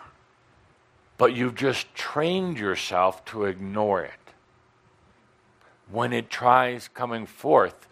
[1.17, 4.11] but you've just trained yourself to ignore it.
[5.91, 7.87] When it tries coming forth,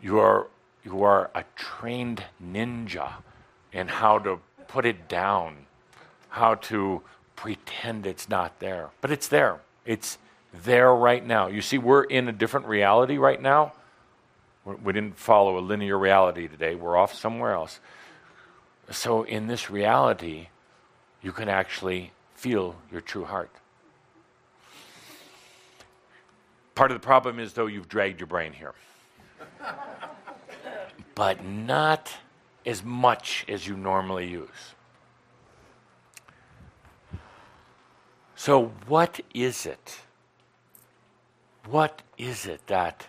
[0.00, 0.46] you are,
[0.84, 3.14] you are a trained ninja
[3.72, 5.66] in how to put it down,
[6.28, 7.02] how to
[7.34, 8.90] pretend it's not there.
[9.00, 9.58] But it's there.
[9.84, 10.16] It's
[10.64, 11.48] there right now.
[11.48, 13.72] You see, we're in a different reality right now.
[14.64, 16.76] We didn't follow a linear reality today.
[16.76, 17.80] We're off somewhere else.
[18.92, 20.48] So, in this reality,
[21.20, 23.50] you can actually feel your true heart.
[26.76, 28.74] Part of the problem is, though, you've dragged your brain here.
[31.14, 32.12] but not
[32.66, 34.74] as much as you normally use.
[38.36, 40.00] So, what is it?
[41.68, 43.06] What is it that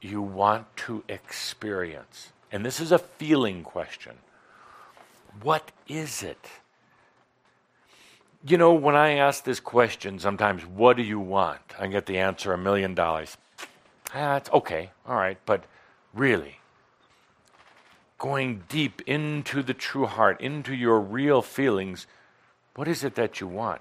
[0.00, 2.32] you want to experience?
[2.50, 4.16] And this is a feeling question.
[5.42, 6.48] What is it?
[8.46, 11.60] You know, when I ask this question, sometimes, what do you want?
[11.78, 13.36] I get the answer a million dollars.
[14.14, 15.64] Ah, it's okay, all right, but
[16.14, 16.59] really,
[18.20, 22.06] going deep into the true heart, into your real feelings,
[22.76, 23.80] what is it that you want?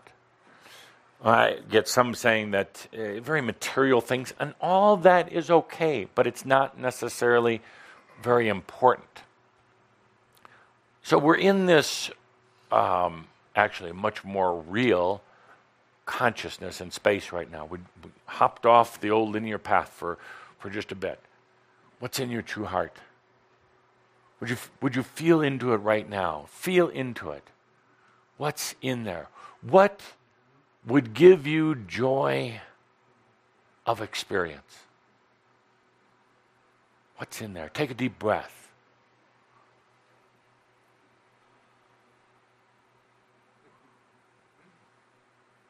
[1.23, 6.25] I get some saying that uh, very material things, and all that is okay, but
[6.25, 7.61] it's not necessarily
[8.23, 9.23] very important.
[11.03, 12.09] So we're in this
[12.71, 15.21] um, actually much more real
[16.05, 17.65] consciousness and space right now.
[17.65, 20.17] We, we hopped off the old linear path for,
[20.57, 21.19] for just a bit.
[21.99, 22.93] What's in your true heart?
[24.39, 26.45] Would you, would you feel into it right now?
[26.49, 27.43] Feel into it.
[28.37, 29.27] What's in there?
[29.61, 30.01] What
[30.85, 32.61] would give you joy
[33.85, 34.79] of experience?
[37.17, 37.69] What's in there?
[37.69, 38.59] Take a deep breath.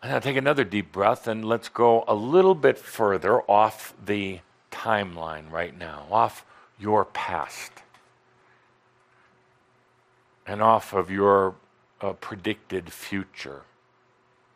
[0.01, 4.39] And now take another deep breath and let's go a little bit further off the
[4.71, 6.45] timeline right now, off
[6.79, 7.71] your past,
[10.49, 11.53] and off of your
[12.01, 13.61] uh, predicted future.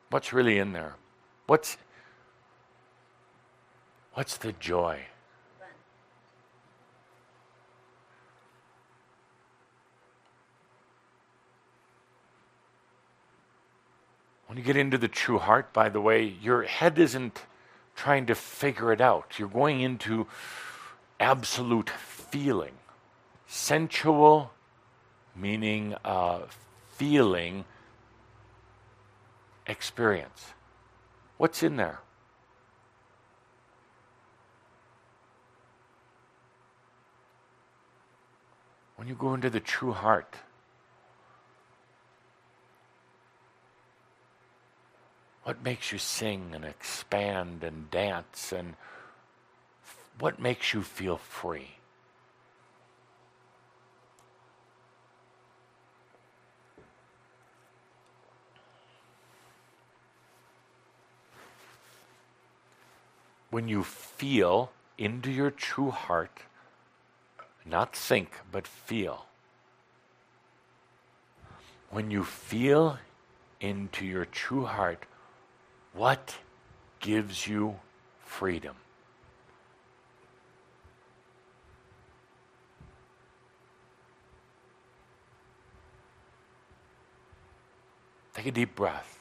[0.10, 0.96] What's really in there?
[1.46, 1.78] What's,
[4.16, 5.02] what's the joy?
[14.48, 17.44] When you get into the true heart, by the way, your head isn't
[17.96, 19.36] trying to figure it out.
[19.38, 20.26] You're going into
[21.20, 22.74] absolute feeling.
[23.46, 24.53] Sensual,
[25.36, 26.42] meaning uh,
[26.92, 27.66] feeling
[29.68, 30.54] experience.
[31.38, 32.00] What's in there?
[38.96, 40.36] When you go into the true heart,
[45.44, 48.54] What makes you sing and expand and dance?
[48.54, 48.76] And
[50.18, 51.72] what makes you feel free?
[63.54, 66.40] When you feel into your true heart,
[67.64, 69.28] not think, but feel.
[71.92, 72.98] When you feel
[73.62, 75.06] into your true heart,
[75.94, 76.36] what
[77.00, 77.76] gives you
[78.26, 78.76] freedom?
[88.34, 89.20] Take a deep breath.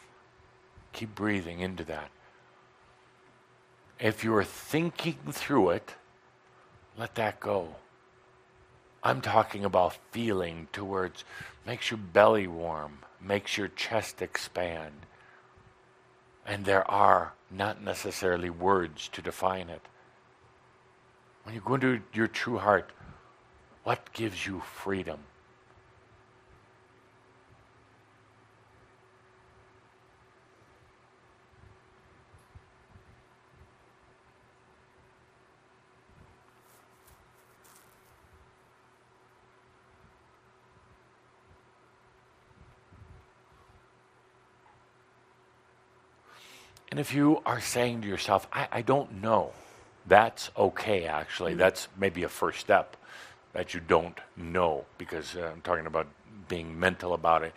[0.95, 2.11] Keep breathing into that.
[3.98, 5.94] If you're thinking through it,
[6.98, 7.77] let that go.
[9.02, 11.24] I'm talking about feeling towards
[11.66, 15.06] makes your belly warm, makes your chest expand,
[16.47, 19.82] and there are not necessarily words to define it.
[21.44, 22.90] When you go into your true heart,
[23.82, 25.19] what gives you freedom?
[46.93, 49.52] And if you are saying to yourself, I, I don't know,
[50.06, 51.55] that's okay, actually.
[51.55, 52.98] That's maybe a first step
[53.55, 56.06] that you don't know, because uh, I'm talking about
[56.48, 57.55] being mental about it.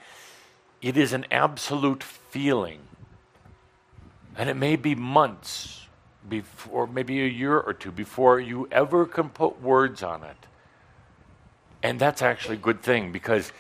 [0.82, 2.80] It is an absolute feeling.
[4.38, 5.86] And it may be months
[6.30, 10.48] before, maybe a year or two before you ever can put words on it.
[11.84, 13.52] And that's actually a good thing because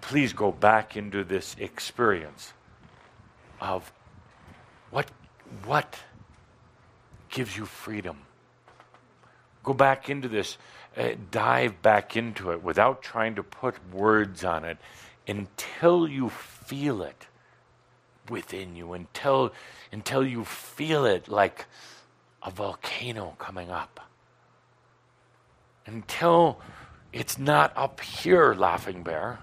[0.00, 2.52] please go back into this experience
[3.60, 3.92] of
[4.90, 5.10] what,
[5.64, 5.98] what
[7.28, 8.18] gives you freedom?
[9.62, 10.56] Go back into this,
[10.96, 14.78] uh, dive back into it without trying to put words on it
[15.26, 17.26] until you feel it
[18.30, 19.52] within you until
[19.92, 21.66] until you feel it like
[22.42, 24.00] a volcano coming up.
[25.84, 26.60] Until
[27.12, 29.40] it's not up here, laughing bear,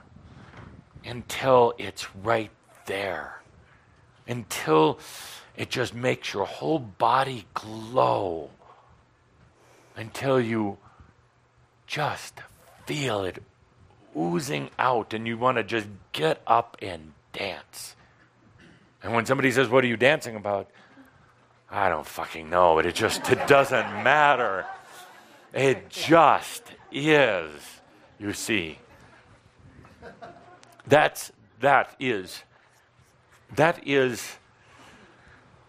[1.05, 2.51] until it's right
[2.85, 3.36] there.
[4.27, 4.99] Until
[5.55, 8.49] it just makes your whole body glow.
[9.95, 10.77] Until you
[11.87, 12.41] just
[12.85, 13.41] feel it
[14.15, 17.95] oozing out and you want to just get up and dance.
[19.03, 20.69] And when somebody says, What are you dancing about?
[21.69, 24.65] I don't fucking know, but it just it doesn't matter.
[25.53, 27.51] It just is,
[28.19, 28.79] you see.
[30.85, 32.43] That's that is
[33.55, 34.37] that is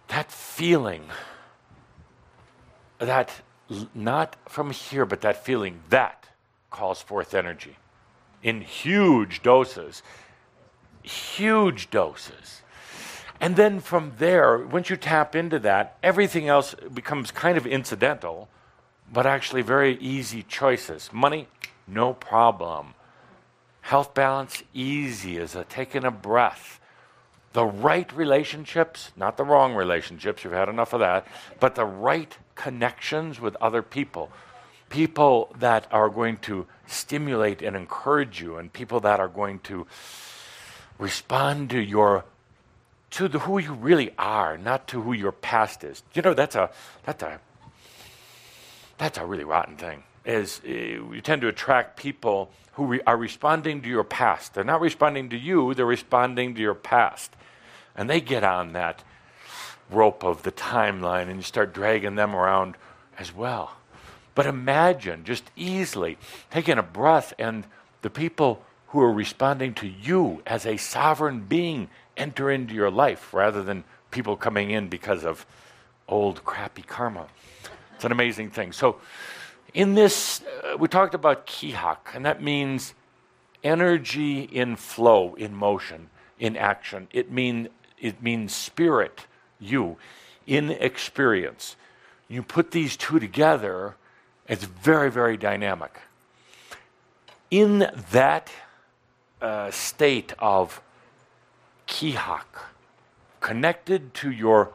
[0.08, 1.04] that feeling
[2.98, 3.30] that
[3.94, 6.28] not from here but that feeling that
[6.70, 7.76] calls forth energy
[8.42, 10.02] in huge doses
[11.02, 12.62] huge doses
[13.40, 18.48] and then from there, once you tap into that, everything else becomes kind of incidental,
[19.12, 21.10] but actually very easy choices.
[21.12, 21.46] Money,
[21.86, 22.94] no problem.
[23.82, 26.77] Health balance, easy as a taking a breath.
[27.52, 31.26] The right relationships, not the wrong relationships, you've had enough of that,
[31.60, 34.30] but the right connections with other people.
[34.90, 39.86] People that are going to stimulate and encourage you, and people that are going to
[40.98, 42.24] respond to your
[43.10, 46.02] to the, who you really are, not to who your past is.
[46.12, 46.70] You know, that's a
[47.04, 47.40] that's a
[48.98, 50.02] that's a really rotten thing.
[50.28, 54.52] Is uh, you tend to attract people who re- are responding to your past.
[54.52, 57.34] They're not responding to you; they're responding to your past,
[57.96, 59.02] and they get on that
[59.90, 62.76] rope of the timeline, and you start dragging them around
[63.18, 63.78] as well.
[64.34, 66.18] But imagine just easily
[66.50, 67.64] taking a breath, and
[68.02, 71.88] the people who are responding to you as a sovereign being
[72.18, 75.46] enter into your life rather than people coming in because of
[76.06, 77.28] old crappy karma.
[77.94, 78.72] It's an amazing thing.
[78.72, 79.00] So,
[79.74, 82.94] in this, uh, we talked about kihak, and that means
[83.62, 87.08] energy in flow, in motion, in action.
[87.12, 87.68] It, mean,
[87.98, 89.26] it means spirit,
[89.60, 89.96] you,
[90.46, 91.76] in experience.
[92.28, 93.96] You put these two together,
[94.46, 96.00] it's very, very dynamic.
[97.50, 98.50] In that
[99.40, 100.80] uh, state of
[101.86, 102.44] kihak,
[103.40, 104.70] connected to your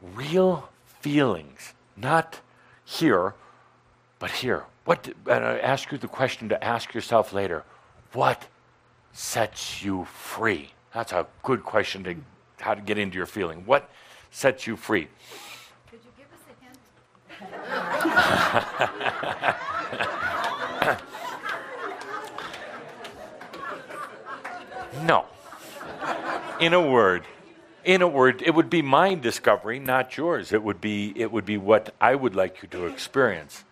[0.00, 0.68] real
[1.00, 2.40] feelings, not
[2.84, 3.34] here,
[4.18, 4.64] but here.
[4.84, 7.64] What, and I ask you the question to ask yourself later
[8.12, 8.46] what
[9.12, 10.70] sets you free?
[10.94, 12.16] That's a good question to
[12.60, 13.66] how to get into your feeling.
[13.66, 13.90] What
[14.30, 15.08] sets you free?
[15.90, 16.54] Could you give us a
[24.94, 25.06] hint?
[25.06, 25.26] no
[26.60, 27.24] in a word,
[27.84, 30.52] in a word, it would be my discovery, not yours.
[30.52, 33.64] It would be it would be what I would like you to experience.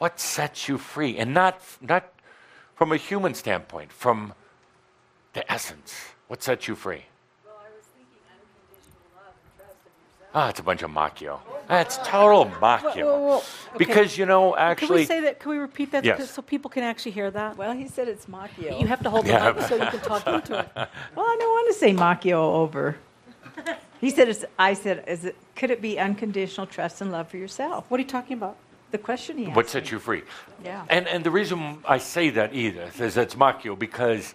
[0.00, 2.04] What sets you free, and not not
[2.74, 4.32] from a human standpoint, from
[5.34, 5.92] the essence.
[6.26, 7.04] What sets you free?
[7.44, 10.34] Well, I was thinking unconditional love and trust.
[10.34, 11.40] Ah, it's a bunch of machio.
[11.68, 13.04] That's total machio.
[13.04, 13.36] Whoa, whoa, whoa.
[13.36, 13.76] Okay.
[13.76, 15.38] Because you know, actually, Can we say that?
[15.38, 16.30] Can we repeat that Yes.
[16.30, 17.58] so people can actually hear that?
[17.58, 18.80] Well, he said it's Macchio.
[18.80, 19.50] You have to hold Yeah.
[19.50, 20.68] it up so you can talk into it.
[21.14, 22.96] well, I don't want to say Macchio over.
[24.00, 24.46] He said it's.
[24.58, 25.36] I said, is it?
[25.56, 27.84] Could it be unconditional trust and love for yourself?
[27.90, 28.56] What are you talking about?
[28.90, 30.22] The question he what sets you free?
[30.64, 30.84] Yeah.
[30.88, 34.34] And and the reason I say that, Edith, is it's machio because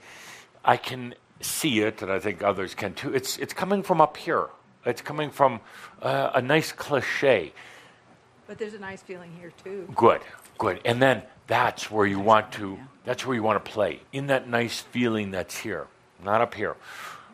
[0.63, 3.13] I can see it, and I think others can too.
[3.13, 4.47] It's it's coming from up here.
[4.85, 5.59] It's coming from
[6.01, 7.53] uh, a nice cliche.
[8.47, 9.87] But there's a nice feeling here too.
[9.95, 10.21] Good,
[10.57, 10.79] good.
[10.85, 12.77] And then that's where you want to.
[13.03, 15.87] That's where you want to play in that nice feeling that's here,
[16.23, 16.75] not up here.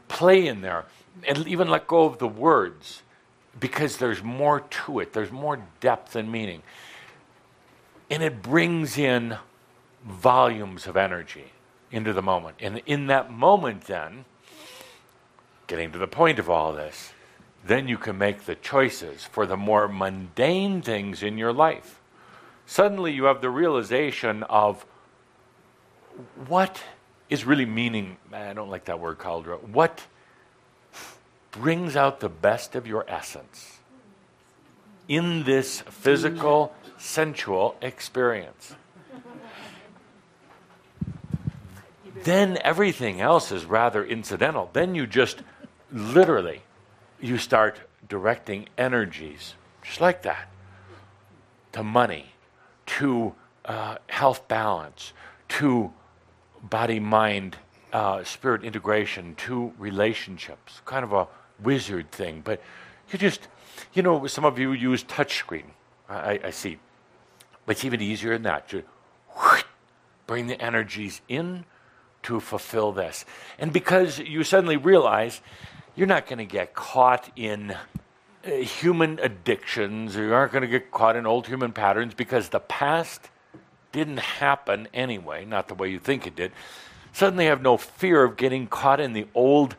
[0.07, 0.85] Play in there,
[1.27, 3.03] and even let go of the words,
[3.59, 5.13] because there's more to it.
[5.13, 6.63] There's more depth and meaning,
[8.11, 9.37] and it brings in
[10.05, 11.53] volumes of energy
[11.91, 12.57] into the moment.
[12.59, 14.25] And in that moment, then,
[15.65, 17.13] getting to the point of all this,
[17.65, 22.01] then you can make the choices for the more mundane things in your life.
[22.65, 24.85] Suddenly you have the realization of
[26.47, 26.83] what
[27.29, 28.17] is really meaning.
[28.33, 29.61] I don't like that word, Cauldre.
[29.69, 30.05] What
[31.51, 33.79] brings out the best of your essence
[35.07, 38.75] in this physical, sensual experience?
[42.23, 44.69] then everything else is rather incidental.
[44.73, 45.41] Then you just
[45.91, 46.61] literally
[47.19, 50.47] you start directing energies just like that
[51.71, 52.33] to money,
[52.85, 53.33] to
[53.65, 55.13] uh, health balance,
[55.47, 55.91] to
[56.61, 57.57] body mind
[57.93, 61.27] uh, spirit integration to relationships, kind of a
[61.61, 62.41] wizard thing.
[62.43, 62.61] But
[63.11, 63.47] you just,
[63.93, 65.65] you know, some of you use touchscreen.
[66.09, 66.77] I, I see.
[67.65, 68.67] But it's even easier than that.
[68.67, 68.85] Just
[70.27, 71.65] bring the energies in
[72.23, 73.25] to fulfill this.
[73.57, 75.41] And because you suddenly realize
[75.95, 77.75] you're not going to get caught in
[78.45, 82.49] uh, human addictions, or you aren't going to get caught in old human patterns because
[82.49, 83.29] the past
[83.91, 86.51] didn't happen anyway, not the way you think it did.
[87.13, 89.75] Suddenly have no fear of getting caught in the old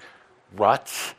[0.55, 1.15] ruts.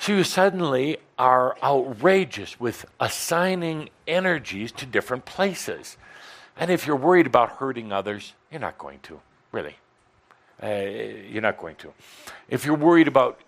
[0.00, 5.98] So you suddenly are outrageous with assigning energies to different places.
[6.56, 9.20] And if you're worried about hurting others, you're not going to,
[9.52, 9.76] really.
[10.62, 10.68] Uh,
[11.30, 11.92] you're not going to.
[12.48, 13.40] If you're worried about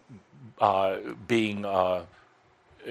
[0.60, 2.04] uh, being uh,
[2.86, 2.90] uh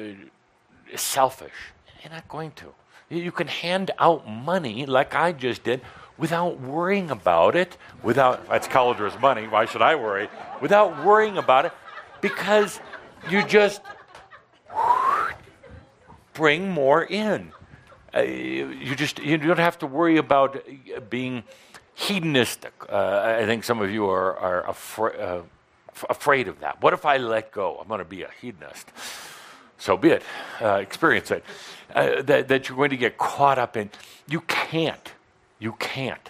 [0.96, 1.60] selfish,
[2.04, 2.74] you're not going to.
[3.10, 5.82] You can hand out money like I just did
[6.18, 7.78] without worrying about it.
[8.02, 9.48] Without that's Cauldre's money.
[9.48, 10.30] Why should I worry?
[10.62, 11.74] Without worrying about it,
[12.22, 12.80] because
[13.30, 13.82] you just
[16.34, 17.52] bring more in.
[18.14, 20.62] Uh, you just you don't have to worry about
[21.10, 21.44] being
[21.94, 22.74] hedonistic.
[22.90, 25.44] Uh, I think some of you are, are afra- uh,
[25.90, 26.82] f- afraid of that.
[26.82, 27.78] What if I let go?
[27.80, 28.92] I'm going to be a hedonist.
[29.78, 30.24] So be it.
[30.62, 31.44] Uh, experience it.
[31.94, 33.90] Uh, that, that you're going to get caught up in.
[34.28, 35.12] You can't.
[35.60, 36.30] You can't.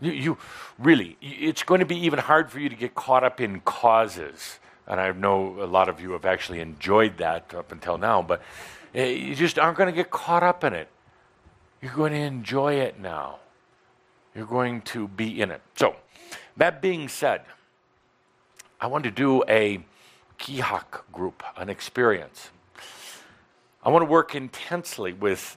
[0.00, 0.38] You, you,
[0.78, 4.58] really, it's going to be even hard for you to get caught up in causes.
[4.88, 8.42] And I know a lot of you have actually enjoyed that up until now, but
[8.96, 10.88] uh, you just aren't going to get caught up in it.
[11.82, 13.38] You're going to enjoy it now.
[14.34, 15.60] You're going to be in it.
[15.76, 15.94] So,
[16.56, 17.42] that being said,
[18.80, 19.84] I want to do a
[20.38, 22.50] Kihak group, an experience.
[23.84, 25.56] I want to work intensely with,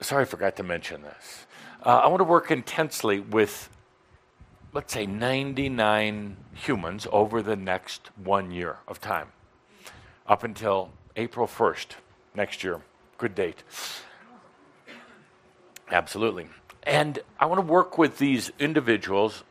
[0.00, 1.46] sorry, I forgot to mention this.
[1.84, 3.68] Uh, I want to work intensely with,
[4.78, 9.26] let's say, 99 humans over the next one year of time,
[10.24, 11.86] up until April 1st
[12.36, 12.80] next year.
[13.16, 13.64] Good date.
[15.90, 16.46] Absolutely.
[16.84, 19.42] And I want to work with these individuals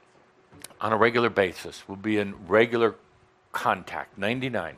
[0.79, 1.83] on a regular basis.
[1.89, 2.95] We'll be in regular
[3.51, 4.77] contact, 99.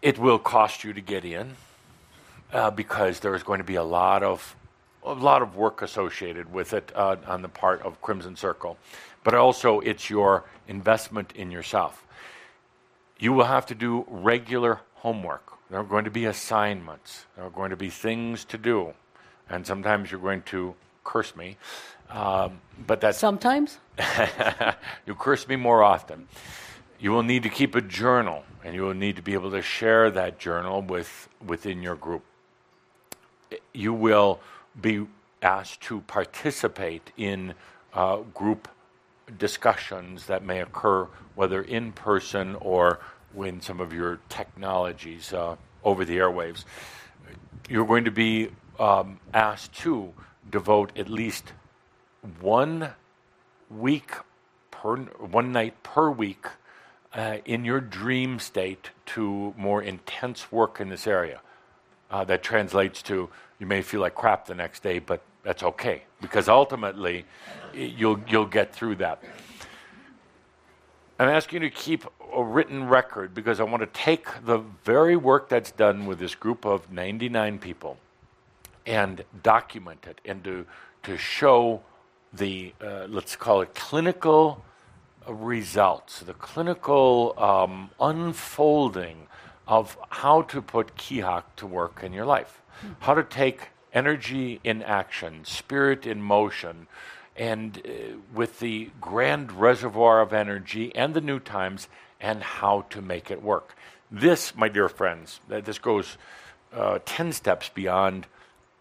[0.00, 1.56] It will cost you to get in
[2.52, 4.54] uh, because there is going to be a lot of
[5.04, 8.76] a lot of work associated with it uh, on the part of Crimson Circle,
[9.24, 12.04] but also it's your investment in yourself.
[13.18, 15.52] You will have to do regular homework.
[15.70, 17.26] There are going to be assignments.
[17.36, 18.94] There are going to be things to do
[19.50, 20.74] and sometimes you're going to
[21.04, 21.56] curse me.
[22.08, 23.78] Um, but that's sometimes
[25.06, 26.28] you curse me more often.
[26.98, 29.62] You will need to keep a journal, and you will need to be able to
[29.62, 32.22] share that journal with within your group.
[33.72, 34.40] You will
[34.80, 35.06] be
[35.42, 37.54] asked to participate in
[37.94, 38.68] uh, group
[39.38, 43.00] discussions that may occur, whether in person or
[43.32, 46.64] when some of your technologies uh, over the airwaves.
[47.68, 50.12] You're going to be um, asked to
[50.50, 51.52] devote at least
[52.40, 52.90] one
[53.70, 54.12] week
[54.70, 56.46] per one night per week
[57.14, 61.40] uh, in your dream state to more intense work in this area.
[62.10, 63.28] Uh, that translates to
[63.60, 67.24] you may feel like crap the next day, but that's okay because ultimately
[67.72, 69.22] you'll you'll get through that.
[71.20, 75.16] I'm asking you to keep a written record because I want to take the very
[75.16, 77.98] work that's done with this group of 99 people
[78.86, 80.64] and document it and to,
[81.02, 81.82] to show
[82.32, 84.64] the, uh, let's call it clinical
[85.28, 89.26] results, the clinical um, unfolding
[89.68, 92.62] of how to put Kihak to work in your life.
[93.00, 96.86] How to take energy in action, spirit in motion,
[97.36, 97.90] and uh,
[98.34, 101.88] with the grand reservoir of energy and the new times,
[102.20, 103.74] and how to make it work.
[104.10, 106.18] This, my dear friends, this goes
[106.72, 108.26] uh, 10 steps beyond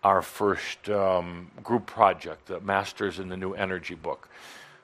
[0.03, 4.29] our first um, group project, the Masters in the New Energy book.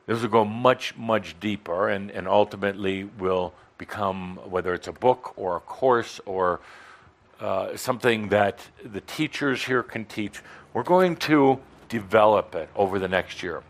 [0.06, 5.34] This will go much, much deeper and, and ultimately will become, whether it's a book
[5.36, 6.60] or a course or
[7.40, 10.42] uh, something that the teachers here can teach,
[10.74, 11.60] we're going to
[11.90, 13.64] develop it over the next year.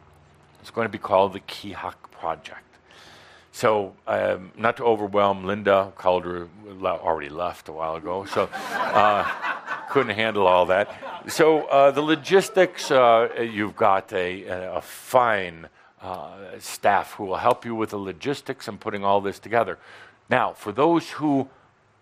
[0.62, 2.62] It's going to be called the Kihak Project.
[3.52, 6.50] So, um, not to overwhelm Linda, Cauldre
[6.84, 9.24] already left a while ago, so uh,
[9.90, 10.90] couldn't handle all that.
[11.28, 14.44] So, uh, the logistics, uh, you've got a,
[14.76, 15.70] a fine
[16.02, 19.80] uh, staff who will help you with the logistics and putting all this together.
[20.30, 21.48] Now, for those who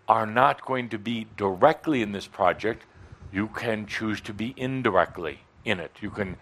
[0.07, 2.83] are not going to be directly in this project,
[3.31, 5.91] you can choose to be indirectly in it.
[6.01, 6.37] You can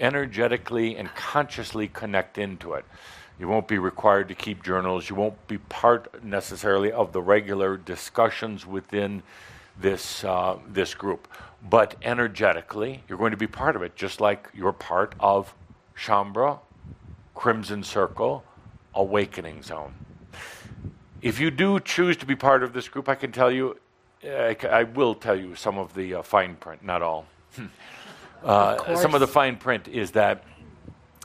[0.00, 2.84] energetically and consciously connect into it.
[3.38, 5.08] You won't be required to keep journals.
[5.08, 9.22] You won't be part necessarily of the regular discussions within
[9.78, 11.28] this, uh, this group.
[11.68, 15.54] But energetically, you're going to be part of it, just like you're part of
[15.96, 16.58] Shaumbra,
[17.34, 18.44] Crimson Circle,
[18.94, 19.94] Awakening Zone.
[21.24, 23.78] If you do choose to be part of this group, I can tell you,
[24.22, 27.24] I, I will tell you some of the uh, fine print, not all.
[28.44, 30.44] uh, some of the fine print is that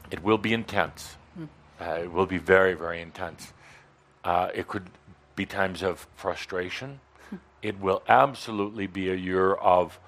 [0.10, 1.18] it will be intense.
[1.82, 3.52] Uh, it will be very, very intense.
[4.24, 4.90] Uh, it could
[5.36, 7.02] be times of frustration.
[7.62, 10.00] it will absolutely be a year of,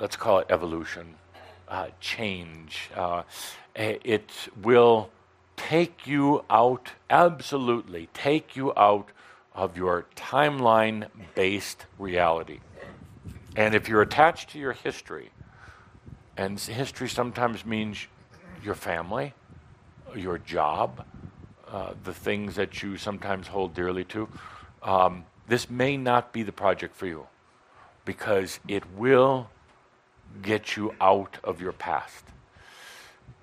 [0.00, 1.16] let's call it evolution,
[1.68, 2.88] uh, change.
[2.94, 3.24] Uh,
[3.74, 4.30] it
[4.62, 5.10] will
[5.56, 9.08] take you out, absolutely take you out
[9.54, 12.60] of your timeline based reality.
[13.56, 15.30] And if you're attached to your history,
[16.36, 18.06] and history sometimes means
[18.62, 19.32] your family,
[20.14, 21.06] your job,
[21.68, 24.28] uh, the things that you sometimes hold dearly to,
[24.82, 27.26] um, this may not be the project for you
[28.04, 29.48] because it will
[30.42, 32.24] get you out of your past.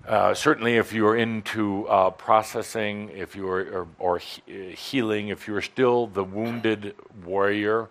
[0.06, 5.62] Uh, certainly, if you're into uh, processing, if you're or, or he- healing, if you're
[5.62, 6.94] still the wounded
[7.24, 7.88] warrior,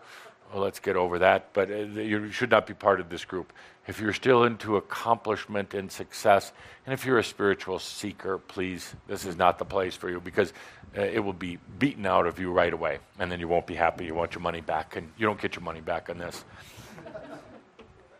[0.52, 1.54] well, let's get over that.
[1.54, 3.52] But uh, you should not be part of this group
[3.88, 6.54] if you're still into accomplishment and success,
[6.86, 10.54] and if you're a spiritual seeker, please, this is not the place for you because
[10.98, 13.76] uh, it will be beaten out of you right away, and then you won't be
[13.76, 14.06] happy.
[14.06, 16.46] You want your money back, and you don't get your money back on this.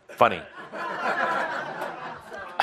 [0.08, 0.42] Funny.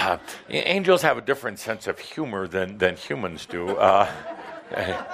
[0.02, 0.18] Uh,
[0.50, 3.70] angels have a different sense of humor than, than humans do.
[3.78, 4.12] Uh,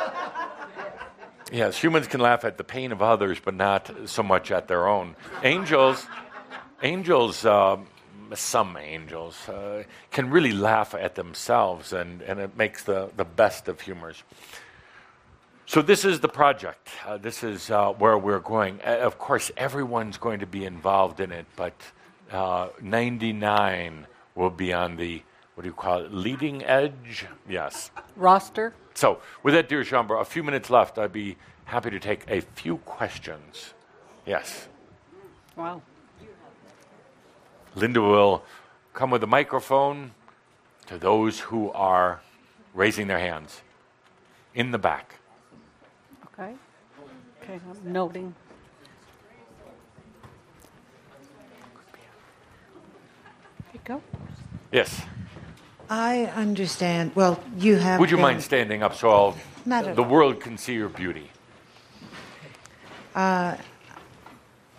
[1.52, 4.88] yes, humans can laugh at the pain of others, but not so much at their
[4.88, 5.16] own.
[5.44, 6.08] Angels
[6.84, 7.78] angels, uh,
[8.34, 13.68] some angels, uh, can really laugh at themselves, and, and it makes the, the best
[13.68, 14.24] of humors.
[15.66, 16.90] So, this is the project.
[17.06, 18.80] Uh, this is uh, where we're going.
[18.82, 21.74] of course, everyone's going to be involved in it, but
[22.32, 24.08] uh, 99
[24.38, 25.22] will be on the,
[25.56, 27.26] what do you call it, leading edge?
[27.50, 27.92] Yes.
[28.16, 28.74] Roster?
[28.94, 30.98] So, with that, dear Shaumbra, a few minutes left.
[30.98, 31.36] I'd be
[31.66, 33.74] happy to take a few questions.
[34.26, 34.68] Yes.
[35.56, 35.82] Wow.
[37.76, 38.44] Linda will
[38.94, 40.12] come with a microphone
[40.88, 42.22] to those who are
[42.74, 43.62] raising their hands
[44.56, 45.16] in the back.
[46.26, 46.54] Okay.
[47.42, 48.34] Okay, I'm noting.
[53.72, 54.27] Here you go.
[54.72, 55.02] Yes.
[55.90, 57.12] I understand.
[57.16, 58.00] Well, you have.
[58.00, 60.10] Would you been- mind standing up so I'll, Not the all.
[60.10, 61.32] world can see your beauty?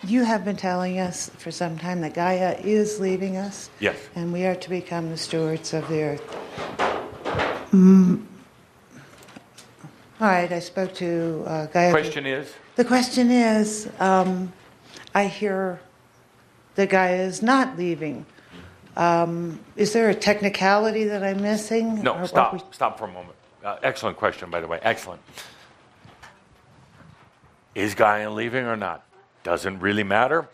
[0.06, 3.69] You have been telling us for some time that Gaia is leaving us.
[3.81, 3.97] Yes.
[4.15, 6.36] And we are to become the stewards of the earth.
[7.73, 8.24] Mm.
[10.20, 11.90] All right, I spoke to uh, Gaia.
[11.90, 12.55] Question is?
[12.77, 14.52] The question is um,
[15.15, 15.81] I hear
[16.77, 18.24] that Gaia is not leaving.
[18.99, 22.03] Um, is there a technicality that I'm missing?
[22.03, 22.53] No, what stop.
[22.53, 23.37] we- Stop for a moment.
[23.65, 24.81] Uh, excellent question, by the way.
[24.83, 25.20] Excellent.
[27.75, 29.05] Is Gaia leaving or not?
[29.45, 30.49] Doesn't really matter.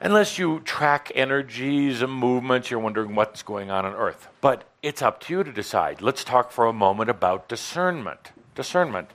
[0.00, 4.26] Unless you track energies and movements, you're wondering what's going on on Earth.
[4.40, 6.02] But it's up to you to decide.
[6.02, 8.32] Let's talk for a moment about discernment.
[8.56, 9.08] Discernment.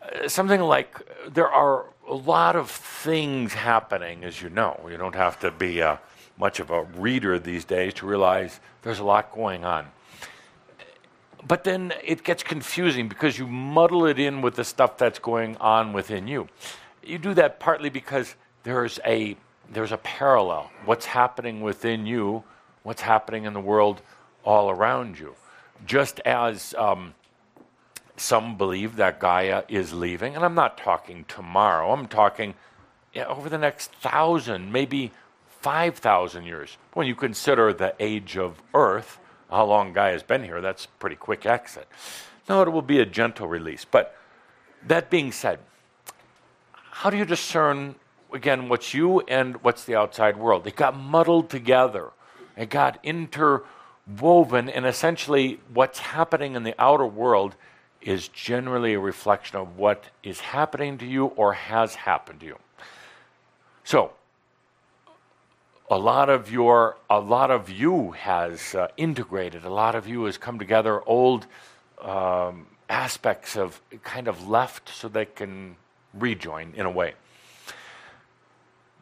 [0.00, 4.78] Uh, something like there are a lot of things happening, as you know.
[4.88, 5.96] You don't have to be uh,
[6.38, 9.86] much of a reader these days to realize there's a lot going on
[11.46, 15.56] but then it gets confusing because you muddle it in with the stuff that's going
[15.58, 16.48] on within you.
[17.02, 19.36] You do that partly because there's a
[19.70, 20.70] there's a parallel.
[20.84, 22.44] What's happening within you,
[22.82, 24.02] what's happening in the world
[24.42, 25.34] all around you.
[25.86, 27.14] Just as um,
[28.16, 31.92] some believe that Gaia is leaving, and I'm not talking tomorrow.
[31.92, 32.54] I'm talking
[33.12, 35.12] yeah, over the next thousand, maybe
[35.64, 36.76] five thousand years.
[36.92, 39.18] When you consider the age of Earth,
[39.48, 41.88] how long Gaia has been here, that's pretty quick exit.
[42.50, 43.86] No, it will be a gentle release.
[43.86, 44.14] But
[44.86, 45.60] that being said,
[46.74, 47.94] how do you discern
[48.30, 50.66] again what's you and what's the outside world?
[50.66, 52.10] It got muddled together.
[52.58, 57.56] It got interwoven, and essentially, what's happening in the outer world
[58.02, 62.58] is generally a reflection of what is happening to you or has happened to you.
[63.82, 64.12] So,
[65.90, 69.64] a lot of your a lot of you has uh, integrated.
[69.64, 71.46] A lot of you has come together old
[72.00, 75.76] um, aspects of kind of left so they can
[76.12, 77.14] rejoin in a way.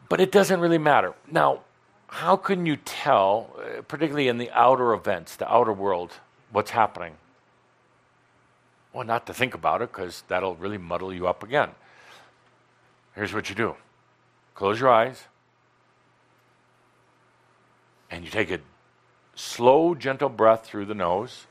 [0.09, 1.13] But it doesn't really matter.
[1.31, 1.61] Now
[2.13, 6.11] how can you tell, uh, particularly in the outer events, the outer world,
[6.51, 7.15] what's happening?
[8.93, 11.69] Well, not to think about it, because that'll really muddle you up again.
[13.15, 13.75] Here's what you do.
[14.53, 15.23] Close your eyes,
[18.13, 18.59] and you take a
[19.33, 21.47] slow, gentle breath through the nose.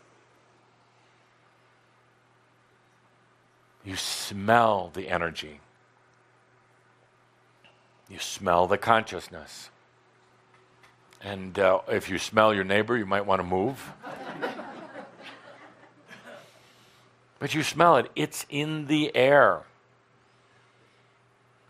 [3.85, 5.59] You smell the energy.
[8.09, 9.71] You smell the consciousness.
[11.21, 13.93] And uh, if you smell your neighbor, you might want to move.
[17.41, 19.63] but you smell it, it's in the air.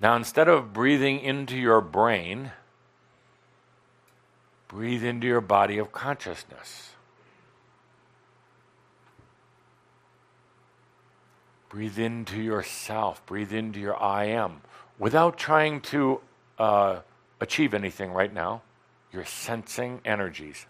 [0.02, 2.52] Now, instead of breathing into your brain,
[4.72, 6.90] breathe into your body of consciousness.
[11.68, 13.24] Breathe into yourself.
[13.26, 14.62] Breathe into your I am
[14.98, 16.20] without trying to
[16.58, 17.00] uh,
[17.40, 18.62] achieve anything right now.
[19.12, 20.66] You're sensing energies.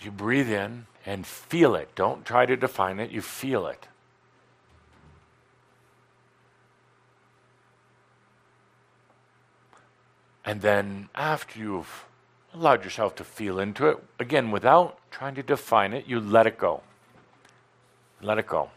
[0.00, 1.94] You breathe in and feel it.
[1.96, 3.88] Don't try to define it, you feel it.
[10.46, 12.06] And then, after you've
[12.54, 16.56] allowed yourself to feel into it, again, without trying to define it, you let it
[16.56, 16.82] go.
[18.22, 18.70] Let it go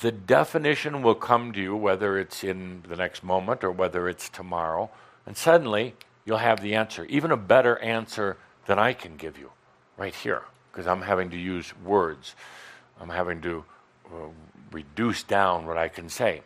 [0.00, 4.28] the definition will come to you, whether it's in the next moment or whether it's
[4.28, 4.90] tomorrow,
[5.24, 5.94] and suddenly
[6.24, 8.36] you'll have the answer, even a better answer
[8.66, 9.50] than I can give you
[9.96, 12.34] right here, because I'm having to use words.
[13.00, 13.64] I'm having to
[14.06, 14.28] uh,
[14.70, 16.42] reduce down what I can say.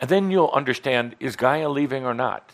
[0.00, 2.52] And then you'll understand is Gaia leaving or not?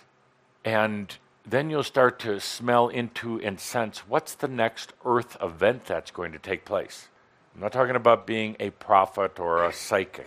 [0.64, 1.16] And
[1.46, 6.32] then you'll start to smell into and sense what's the next Earth event that's going
[6.32, 7.08] to take place.
[7.54, 10.26] I'm not talking about being a prophet or a psychic.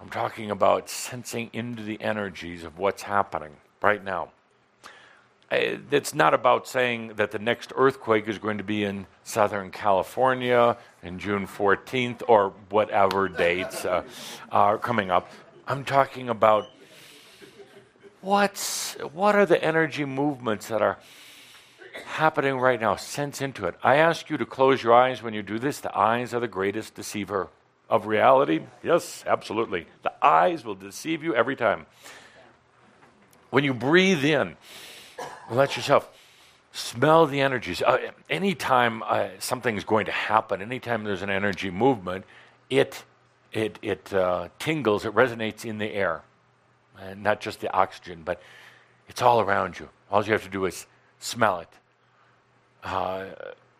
[0.00, 4.28] I'm talking about sensing into the energies of what's happening right now.
[5.50, 10.76] It's not about saying that the next earthquake is going to be in Southern California
[11.02, 14.02] in June 14th or whatever dates uh,
[14.50, 15.30] are coming up.
[15.68, 16.68] I'm talking about
[18.20, 20.98] what's what are the energy movements that are
[22.04, 22.94] happening right now.
[22.94, 23.74] Sense into it.
[23.82, 25.80] I ask you to close your eyes when you do this.
[25.80, 27.48] The eyes are the greatest deceiver
[27.90, 28.60] of reality.
[28.84, 29.86] Yes, absolutely.
[30.04, 31.86] The eyes will deceive you every time.
[33.50, 34.56] When you breathe in,
[35.50, 36.08] let yourself
[36.70, 37.82] smell the energies.
[37.82, 37.98] Uh,
[38.30, 42.24] anytime uh, something's going to happen, anytime there's an energy movement,
[42.70, 43.02] it
[43.56, 45.04] it it uh, tingles.
[45.04, 46.22] It resonates in the air,
[47.00, 48.40] and not just the oxygen, but
[49.08, 49.88] it's all around you.
[50.10, 50.86] All you have to do is
[51.18, 51.68] smell it.
[52.84, 53.26] Uh,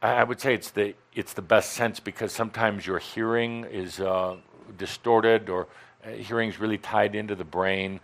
[0.03, 4.37] I would say it's the it's the best sense because sometimes your hearing is uh,
[4.77, 5.69] distorted or
[6.05, 8.01] uh, hearing is really tied into the brain.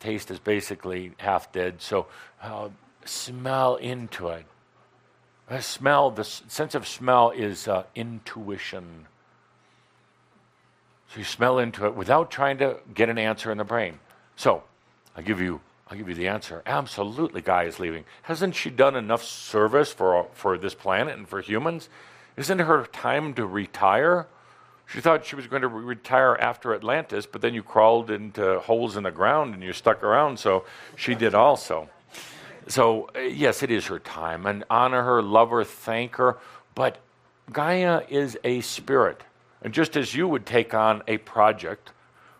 [0.00, 1.82] Taste is basically half dead.
[1.82, 2.06] So
[2.42, 2.70] uh,
[3.04, 4.46] smell into it.
[5.60, 9.06] Smell the s- sense of smell is uh, intuition.
[11.12, 13.98] So you smell into it without trying to get an answer in the brain.
[14.36, 14.62] So
[15.16, 15.60] I give you
[15.90, 16.62] I'll give you the answer.
[16.66, 18.04] Absolutely, Gaia is leaving.
[18.22, 21.88] Hasn't she done enough service for, for this planet and for humans?
[22.36, 24.28] Isn't her time to retire?
[24.86, 28.96] She thought she was going to retire after Atlantis, but then you crawled into holes
[28.96, 30.64] in the ground and you stuck around, so
[30.94, 31.88] she did also.
[32.68, 34.46] So, uh, yes, it is her time.
[34.46, 36.38] And honor her, love her, thank her.
[36.76, 36.98] But
[37.52, 39.22] Gaia is a spirit.
[39.62, 41.92] And just as you would take on a project,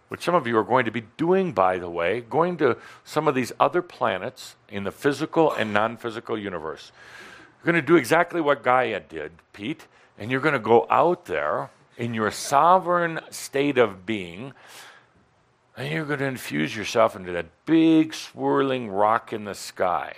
[0.09, 3.29] which some of you are going to be doing, by the way, going to some
[3.29, 6.91] of these other planets in the physical and non physical universe.
[7.59, 9.87] You're going to do exactly what Gaia did, Pete,
[10.19, 14.53] and you're going to go out there in your sovereign state of being,
[15.77, 20.15] and you're going to infuse yourself into that big swirling rock in the sky.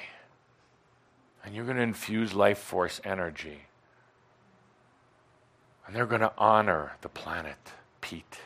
[1.45, 3.63] And you're going to infuse life force energy.
[5.93, 7.59] And they're going to honor the planet,
[8.01, 8.39] Pete.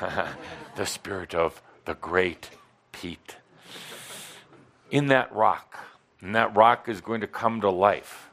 [0.76, 2.48] the spirit of the great
[2.92, 3.34] Pete.
[4.88, 5.84] In that rock,
[6.20, 8.30] and that rock is going to come to life.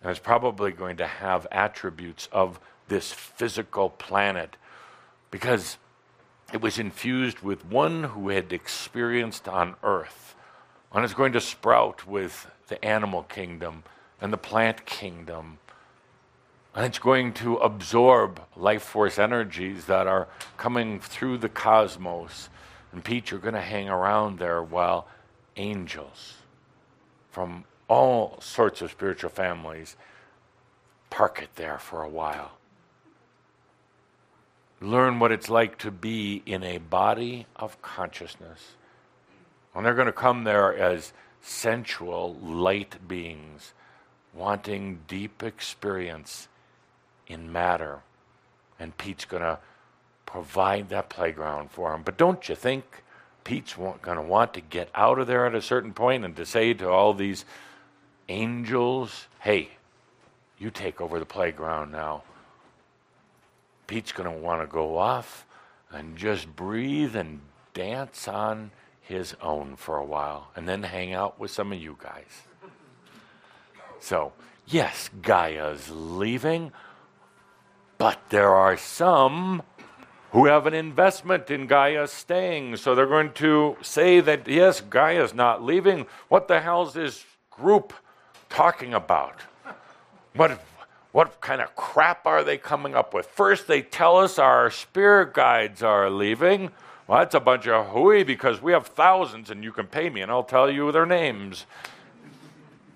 [0.00, 2.58] And it's probably going to have attributes of
[2.88, 4.56] this physical planet
[5.30, 5.76] because
[6.54, 10.34] it was infused with one who had experienced on earth.
[10.90, 13.82] And it's going to sprout with the animal kingdom
[14.22, 15.58] and the plant kingdom
[16.74, 22.48] and it's going to absorb life force energies that are coming through the cosmos.
[22.92, 25.08] And Pete, you're going to hang around there while
[25.56, 26.34] angels
[27.30, 29.96] from all sorts of spiritual families
[31.10, 32.52] park it there for a while.
[34.80, 38.76] learn what it's like to be in a body of consciousness.
[39.74, 43.72] And they're going to come there as sensual, light beings,
[44.32, 46.46] wanting deep experience
[47.28, 48.00] in matter.
[48.80, 49.58] And Pete's going to
[50.26, 52.02] provide that playground for him.
[52.02, 52.84] But don't you think
[53.44, 56.44] Pete's going to want to get out of there at a certain point and to
[56.44, 57.44] say to all these
[58.28, 59.70] angels, hey,
[60.58, 62.22] you take over the playground now.
[63.86, 65.46] Pete's going to want to go off
[65.90, 67.40] and just breathe and
[67.72, 71.96] dance on his own for a while and then hang out with some of you
[72.02, 72.42] guys.
[74.00, 74.32] So,
[74.66, 76.72] yes, Gaia's leaving,
[77.98, 79.62] but there are some
[80.30, 82.76] who have an investment in Gaia staying.
[82.76, 86.06] So they're going to say that, yes, Gaia's not leaving.
[86.28, 87.92] What the hell's this group
[88.48, 89.40] talking about?
[90.34, 90.62] What,
[91.12, 93.26] what kind of crap are they coming up with?
[93.26, 96.70] First, they tell us our spirit guides are leaving.
[97.06, 100.20] Well, that's a bunch of hooey because we have thousands and you can pay me
[100.20, 101.64] and I'll tell you their names.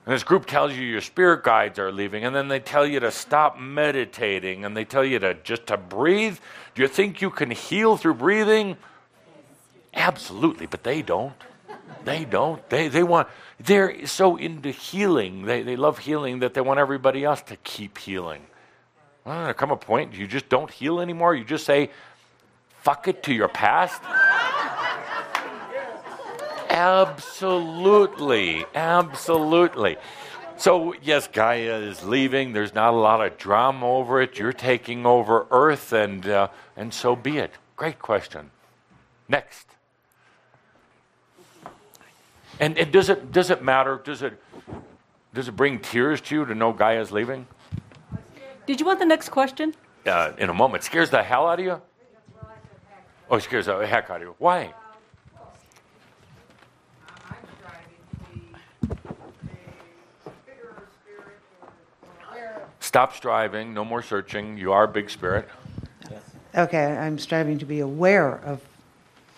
[0.04, 2.98] And this group tells you your spirit guides are leaving, and then they tell you
[3.00, 6.38] to stop meditating, and they tell you to just to breathe.
[6.74, 8.76] Do you think you can heal through breathing?
[9.94, 11.34] Absolutely, but they don't.
[12.04, 12.68] They don't.
[12.68, 13.28] They they want
[13.60, 15.44] they're so into healing.
[15.44, 18.42] They they love healing that they want everybody else to keep healing.
[19.24, 21.36] Well, there come a point you just don't heal anymore.
[21.36, 21.90] You just say,
[22.80, 24.02] fuck it to your past.
[26.72, 28.64] Absolutely.
[28.74, 29.98] Absolutely.
[30.56, 32.54] So, yes, Gaia is leaving.
[32.54, 34.38] There's not a lot of drama over it.
[34.38, 37.52] You're taking over Earth, and, uh, and so be it.
[37.76, 38.50] Great question.
[39.28, 39.66] Next.
[42.58, 44.00] And, and does, it, does it matter?
[44.02, 44.40] Does it,
[45.34, 47.46] does it bring tears to you to know Gaia's leaving?
[48.66, 49.74] Did you want the next question?
[50.06, 50.84] Uh, in a moment.
[50.84, 51.82] Scares the hell out of you?
[53.30, 54.34] Oh, scares the heck out of you.
[54.38, 54.72] Why?
[62.92, 64.58] Stop striving, no more searching.
[64.58, 65.48] You are a big spirit.
[66.54, 68.60] Okay, I'm striving to be aware of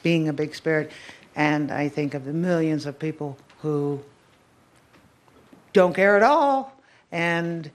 [0.02, 0.90] being a big spirit,
[1.36, 4.00] and I think of the millions of people who
[5.72, 6.76] don't care at all,
[7.12, 7.70] and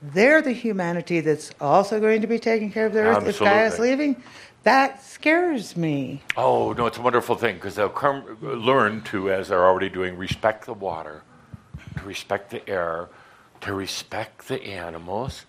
[0.00, 3.72] they're the humanity that's also going to be taking care of the earth if Gaia's
[3.72, 3.90] Absolutely.
[3.90, 4.22] leaving.
[4.62, 6.22] That scares me.
[6.34, 10.16] Oh, no, it's a wonderful thing because they'll come, learn to, as they're already doing,
[10.16, 11.24] respect the water,
[11.98, 13.10] to respect the air,
[13.62, 15.44] to respect the animals.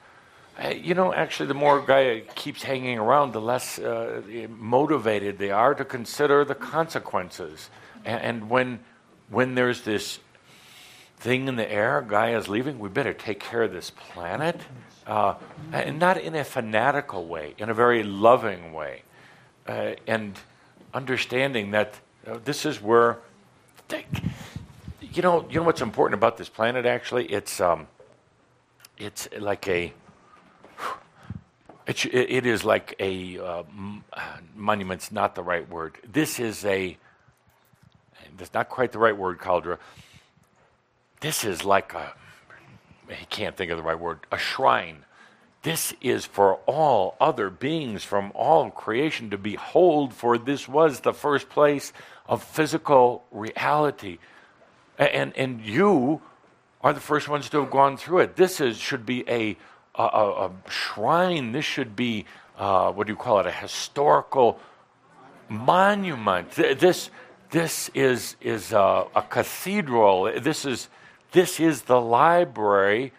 [0.61, 5.51] Uh, you know, actually, the more Gaia keeps hanging around, the less uh, motivated they
[5.51, 7.69] are to consider the consequences.
[8.05, 8.79] And, and when,
[9.29, 10.19] when there's this
[11.17, 14.59] thing in the air, Gaia's leaving, we better take care of this planet.
[15.07, 15.33] Uh,
[15.71, 19.01] and not in a fanatical way, in a very loving way.
[19.67, 20.37] Uh, and
[20.93, 23.17] understanding that uh, this is where,
[23.87, 24.05] they,
[25.01, 26.85] you know, you know what's important about this planet.
[26.85, 27.87] Actually, it's um,
[29.01, 29.93] it's like a,
[31.87, 34.03] it, it is like a uh, m-
[34.55, 35.97] monument's not the right word.
[36.09, 36.97] This is a,
[38.37, 39.79] that's not quite the right word, Cauldre.
[41.19, 42.13] This is like a,
[43.09, 45.05] I can't think of the right word, a shrine.
[45.63, 51.13] This is for all other beings from all creation to behold, for this was the
[51.13, 51.91] first place
[52.27, 54.19] of physical reality.
[54.97, 56.21] And, and you
[56.83, 58.35] are the first ones to have gone through it.
[58.35, 59.57] This is, should be a,
[59.95, 61.51] a, a, shrine.
[61.51, 62.25] This should be,
[62.57, 64.59] uh, what do you call it, a historical
[65.47, 66.51] monument.
[66.51, 67.09] This,
[67.51, 70.31] this is, is a, a cathedral.
[70.41, 70.89] This is,
[71.31, 73.13] this is the library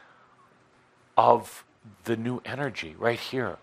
[1.16, 1.64] of
[2.05, 3.59] the new energy right here.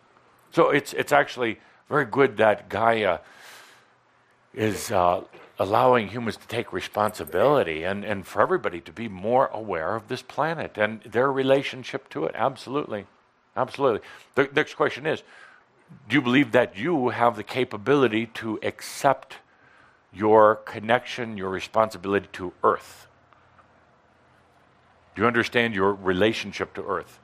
[0.51, 1.59] So it's, it's actually
[1.89, 3.19] very good that Gaia
[4.53, 5.21] is uh,
[5.59, 10.21] allowing humans to take responsibility and, and for everybody to be more aware of this
[10.21, 12.31] planet and their relationship to it.
[12.33, 13.05] Absolutely.
[13.57, 13.99] Absolutely.
[14.35, 15.21] The next question is
[16.07, 19.37] Do you believe that you have the capability to accept
[20.13, 23.07] your connection, your responsibility to Earth?
[25.15, 27.19] Do you understand your relationship to Earth?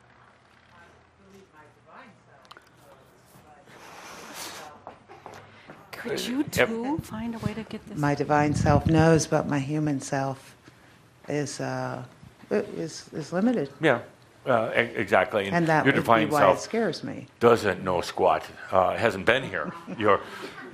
[6.06, 7.98] Could you too find a way to get this?
[7.98, 10.56] My divine self knows, but my human self
[11.28, 12.04] is uh,
[12.52, 14.00] is is limited, Yeah,
[14.46, 15.48] uh, e- exactly.
[15.48, 17.26] and that your would be divine why self it scares me.
[17.40, 18.44] doesn't know squat.
[18.72, 19.74] Uh, hasn't been here.
[19.98, 20.20] Your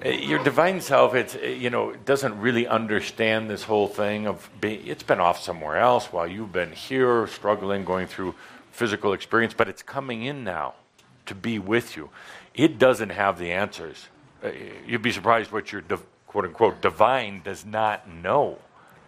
[0.03, 4.85] your divine self, it's uh, you know doesn't really understand this whole thing of being.
[4.87, 8.33] It's been off somewhere else while you've been here struggling, going through
[8.71, 10.73] physical experience, but it's coming in now
[11.25, 12.09] to be with you.
[12.53, 14.07] it doesn't have the answers.
[14.43, 14.49] Uh,
[14.85, 15.81] you'd be surprised what your
[16.27, 18.57] quote unquote divine does not know.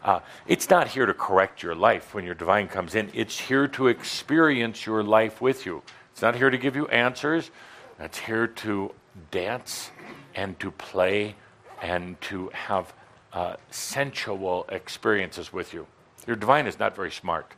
[0.03, 3.09] Uh, it's not here to correct your life when your divine comes in.
[3.13, 5.81] It's here to experience your life with you.
[6.11, 7.51] It's not here to give you answers.
[7.99, 8.93] It's here to
[9.31, 9.91] dance
[10.35, 11.35] and to play
[11.81, 12.93] and to have
[13.31, 15.87] uh, sensual experiences with you.
[16.27, 17.51] Your divine is not very smart.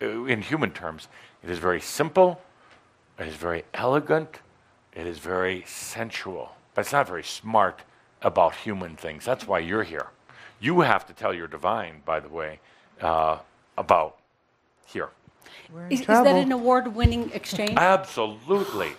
[0.00, 1.08] Uh, in human terms,
[1.42, 2.40] it is very simple,
[3.18, 4.40] it is very elegant,
[4.94, 7.80] it is very sensual, but it's not very smart
[8.22, 9.24] about human things.
[9.24, 10.10] That's why you're here.
[10.60, 12.60] You have to tell your divine, by the way,
[13.00, 13.38] uh,
[13.76, 14.18] about
[14.86, 15.08] here.
[15.90, 17.72] Is, Is, is that an award-winning exchange?
[17.76, 18.92] Absolutely.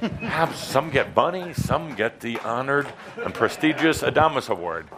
[0.00, 2.88] Have, some get money, some get the honored
[3.24, 4.88] and prestigious Adamus Award.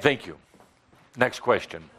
[0.00, 0.38] Thank you.
[1.16, 1.90] Next question.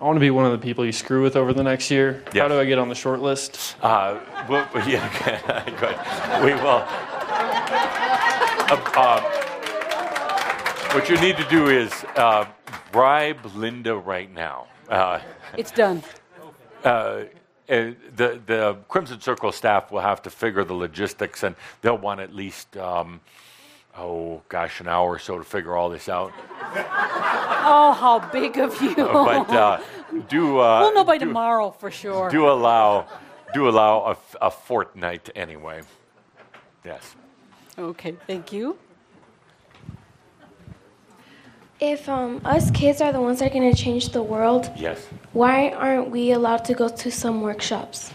[0.00, 2.22] I want to be one of the people you screw with over the next year.
[2.26, 2.42] Yes.
[2.42, 3.74] How do I get on the short list?
[3.82, 5.08] Uh, well, yeah,
[5.80, 6.44] good.
[6.44, 6.84] We will.
[8.70, 9.20] Uh, uh,
[10.94, 12.44] what you need to do is uh,
[12.92, 14.68] bribe Linda right now.
[14.88, 15.18] Uh,
[15.56, 16.04] It's done.
[16.84, 17.24] uh, uh,
[17.68, 22.32] the the Crimson Circle staff will have to figure the logistics, and they'll want at
[22.32, 23.20] least um,
[23.98, 26.32] oh gosh, an hour or so to figure all this out.
[27.70, 28.94] Oh, how big of you!
[28.94, 29.80] But uh,
[30.28, 32.30] do uh, we'll know by do, tomorrow for sure.
[32.30, 33.06] do allow
[33.52, 35.82] do allow a, f- a fortnight anyway.
[36.82, 37.14] Yes.
[37.78, 38.78] Okay, thank you.
[41.80, 45.06] If um, us kids are the ones that are going to change the world, Yes.
[45.32, 48.12] why aren't we allowed to go to some workshops?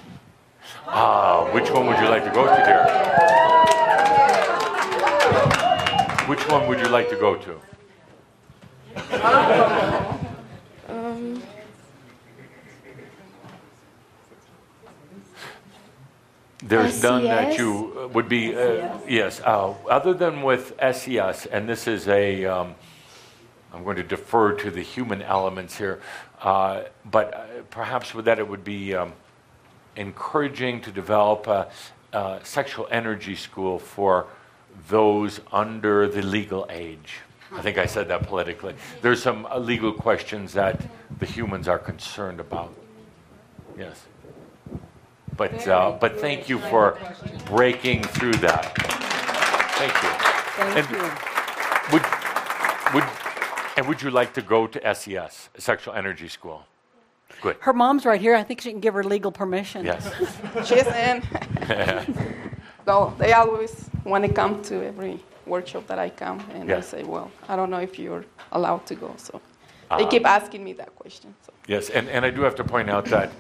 [0.88, 2.84] Ah, which one would you like to go to, dear?
[6.28, 7.60] Which one would you like to go to?
[16.66, 21.68] There's none that you uh, would be, uh, yes, uh, other than with SES, and
[21.68, 22.76] this is a, um,
[23.74, 26.02] I'm going to defer to the human elements here,
[26.42, 29.12] uh, but uh, perhaps with that it would be um,
[29.98, 31.70] encouraging to develop a,
[32.14, 34.28] a sexual energy school for
[34.88, 37.20] those under the legal age.
[37.52, 38.74] I think I said that politically.
[39.02, 40.82] There's some uh, legal questions that
[41.20, 42.74] the humans are concerned about.
[43.78, 44.06] Yes.
[45.38, 46.98] But, uh, but thank you for
[47.46, 48.76] breaking through that.
[49.78, 50.10] Thank you.
[50.74, 51.34] Thank And- you.
[51.92, 52.04] Would,
[52.94, 53.04] would,
[53.76, 56.66] and would you like to go to SES, Sexual Energy School?
[57.42, 57.58] Good.
[57.60, 58.36] Her mom's right here.
[58.36, 59.86] I think she can give her legal permission.
[59.86, 60.10] Yes.
[60.66, 61.24] She's in.
[62.86, 66.78] so they always want to come to every workshop that I come, and Yeah.
[66.78, 69.14] I say, well, I don't know if you're allowed to go.
[69.18, 69.42] So
[69.98, 71.34] they keep asking me that question.
[71.46, 71.54] So.
[71.68, 73.32] Yes, and, and I do have to point out that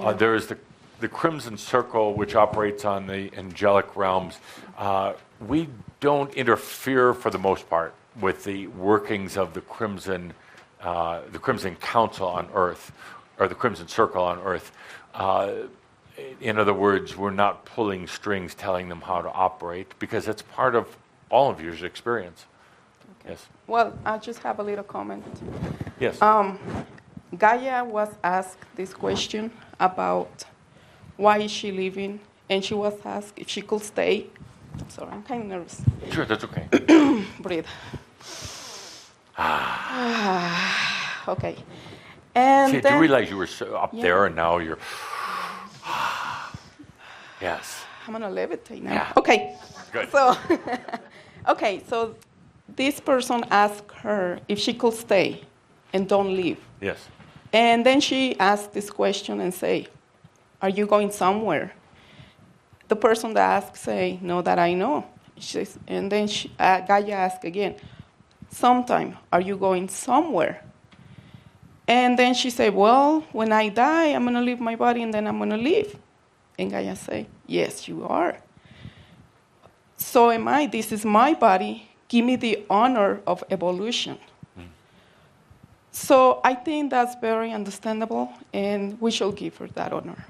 [0.00, 0.58] uh, there is the,
[1.00, 4.38] the Crimson Circle, which operates on the angelic realms.
[4.76, 5.12] Uh,
[5.46, 5.68] we
[6.00, 10.32] don't interfere, for the most part, with the workings of the Crimson,
[10.82, 12.92] uh, the Crimson Council on Earth,
[13.38, 14.72] or the Crimson Circle on Earth.
[16.40, 20.74] In other words, we're not pulling strings, telling them how to operate, because it's part
[20.74, 20.96] of
[21.30, 22.46] all of your experience.
[23.26, 23.46] Yes.
[23.66, 25.24] Well, I just have a little comment.
[25.98, 26.20] Yes.
[26.22, 26.58] Um,
[27.38, 30.44] Gaia was asked this question about
[31.16, 34.26] why is she leaving, and she was asked if she could stay.
[34.88, 35.82] Sorry, I'm kind of nervous.
[36.10, 36.66] sure, that's okay.
[37.40, 37.66] Breathe.
[41.28, 41.56] okay.
[42.34, 44.02] And See, I do then, realize you were up Yeah.
[44.02, 44.78] there and now you're.
[47.40, 47.84] Yes.
[48.06, 48.92] I'm gonna levitate now.
[48.92, 49.12] Yeah.
[49.16, 49.56] Okay.
[49.92, 50.10] Good.
[50.10, 50.36] So,
[51.48, 51.82] okay.
[51.88, 52.16] So,
[52.76, 55.42] this person asked her if she could stay
[55.92, 56.58] and don't leave.
[56.80, 57.08] Yes.
[57.52, 59.88] And then she asked this question and say,
[60.62, 61.72] "Are you going somewhere?"
[62.88, 65.04] The person that asked say, "No, that I know."
[65.36, 67.76] She says, and then she, uh, Gaia asked again,
[68.50, 70.62] "Sometime, are you going somewhere?"
[71.88, 75.26] And then she said, "Well, when I die, I'm gonna leave my body and then
[75.26, 75.96] I'm gonna leave."
[76.60, 78.36] And Gaia say, "Yes, you are."
[79.96, 80.66] So am I.
[80.66, 81.88] This is my body.
[82.08, 84.18] Give me the honor of evolution.
[85.92, 90.24] So I think that's very understandable, and we shall give her that honor.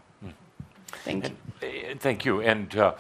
[1.05, 1.37] Thank you.
[1.63, 2.41] Uh, Thank you.
[2.41, 2.95] And uh,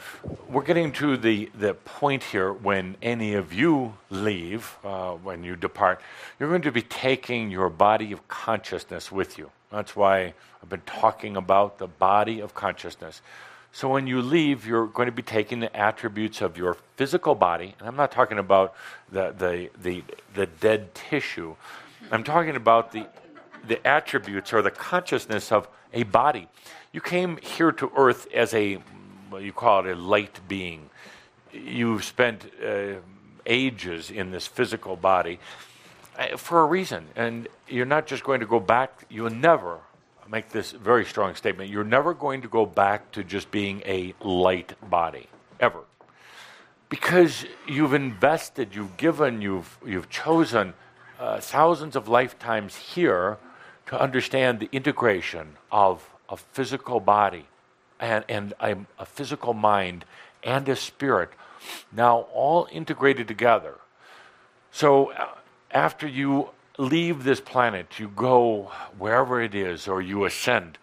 [0.48, 5.56] we're getting to the, the point here when any of you leave, uh, when you
[5.56, 6.00] depart,
[6.38, 9.50] you're going to be taking your body of consciousness with you.
[9.70, 13.22] That's why I've been talking about the body of consciousness.
[13.72, 17.74] So when you leave, you're going to be taking the attributes of your physical body,
[17.78, 18.74] and I'm not talking about
[19.12, 20.02] the, the, the,
[20.34, 21.54] the dead tissue.
[22.10, 23.06] I'm talking about the,
[23.68, 26.48] the attributes or the consciousness of a body.
[26.92, 28.80] You came here to earth as a
[29.38, 30.90] you call it a light being.
[31.52, 32.94] You've spent uh,
[33.46, 35.38] ages in this physical body
[36.36, 39.04] for a reason, and you're not just going to go back.
[39.08, 39.78] You'll never
[40.28, 41.70] make this very strong statement.
[41.70, 45.26] You're never going to go back to just being a light body
[45.58, 45.80] ever,
[46.88, 50.74] because you've invested, you've given, you've you've chosen
[51.18, 53.38] uh, thousands of lifetimes here
[53.86, 57.46] to understand the integration of a physical body
[57.98, 60.04] and, and a, a physical mind
[60.44, 61.30] and a spirit,
[61.92, 63.74] now all integrated together.
[64.70, 65.26] So uh,
[65.70, 70.78] after you leave this planet, you go wherever it is, or you ascend,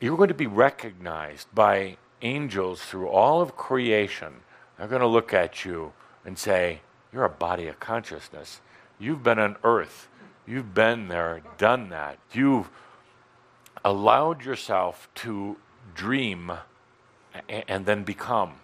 [0.00, 4.34] you're going to be recognized by angels through all of creation.
[4.78, 5.92] They're going to look at you
[6.24, 6.80] and say,
[7.12, 8.60] You're a body of consciousness.
[8.98, 10.08] You've been on earth.
[10.46, 12.18] You've been there, done that.
[12.32, 12.70] You've
[13.84, 15.56] allowed yourself to
[15.94, 16.52] dream
[17.48, 18.54] and then become.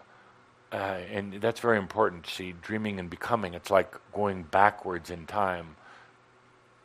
[0.72, 2.26] Uh, and that's very important.
[2.26, 5.76] See, dreaming and becoming, it's like going backwards in time.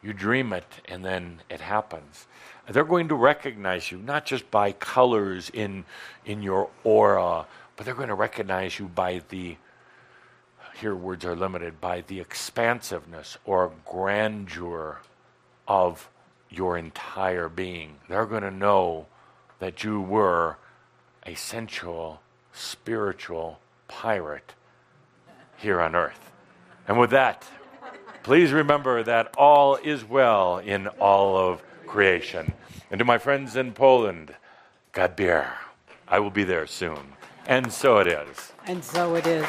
[0.03, 2.27] You dream it and then it happens.
[2.69, 5.85] They're going to recognize you not just by colors in,
[6.25, 7.45] in your aura,
[7.75, 9.57] but they're going to recognize you by the,
[10.79, 15.01] here words are limited, by the expansiveness or grandeur
[15.67, 16.09] of
[16.49, 17.97] your entire being.
[18.09, 19.07] They're going to know
[19.59, 20.57] that you were
[21.25, 22.21] a sensual,
[22.53, 23.59] spiritual
[23.91, 24.53] pirate
[25.57, 26.31] here on earth.
[26.88, 27.45] And with that,
[28.23, 32.53] please remember that all is well in all of creation.
[32.89, 34.34] And to my friends in Poland,
[34.93, 35.19] God
[36.07, 37.13] I will be there soon.
[37.45, 38.53] And so it is.
[38.65, 39.47] And so it is.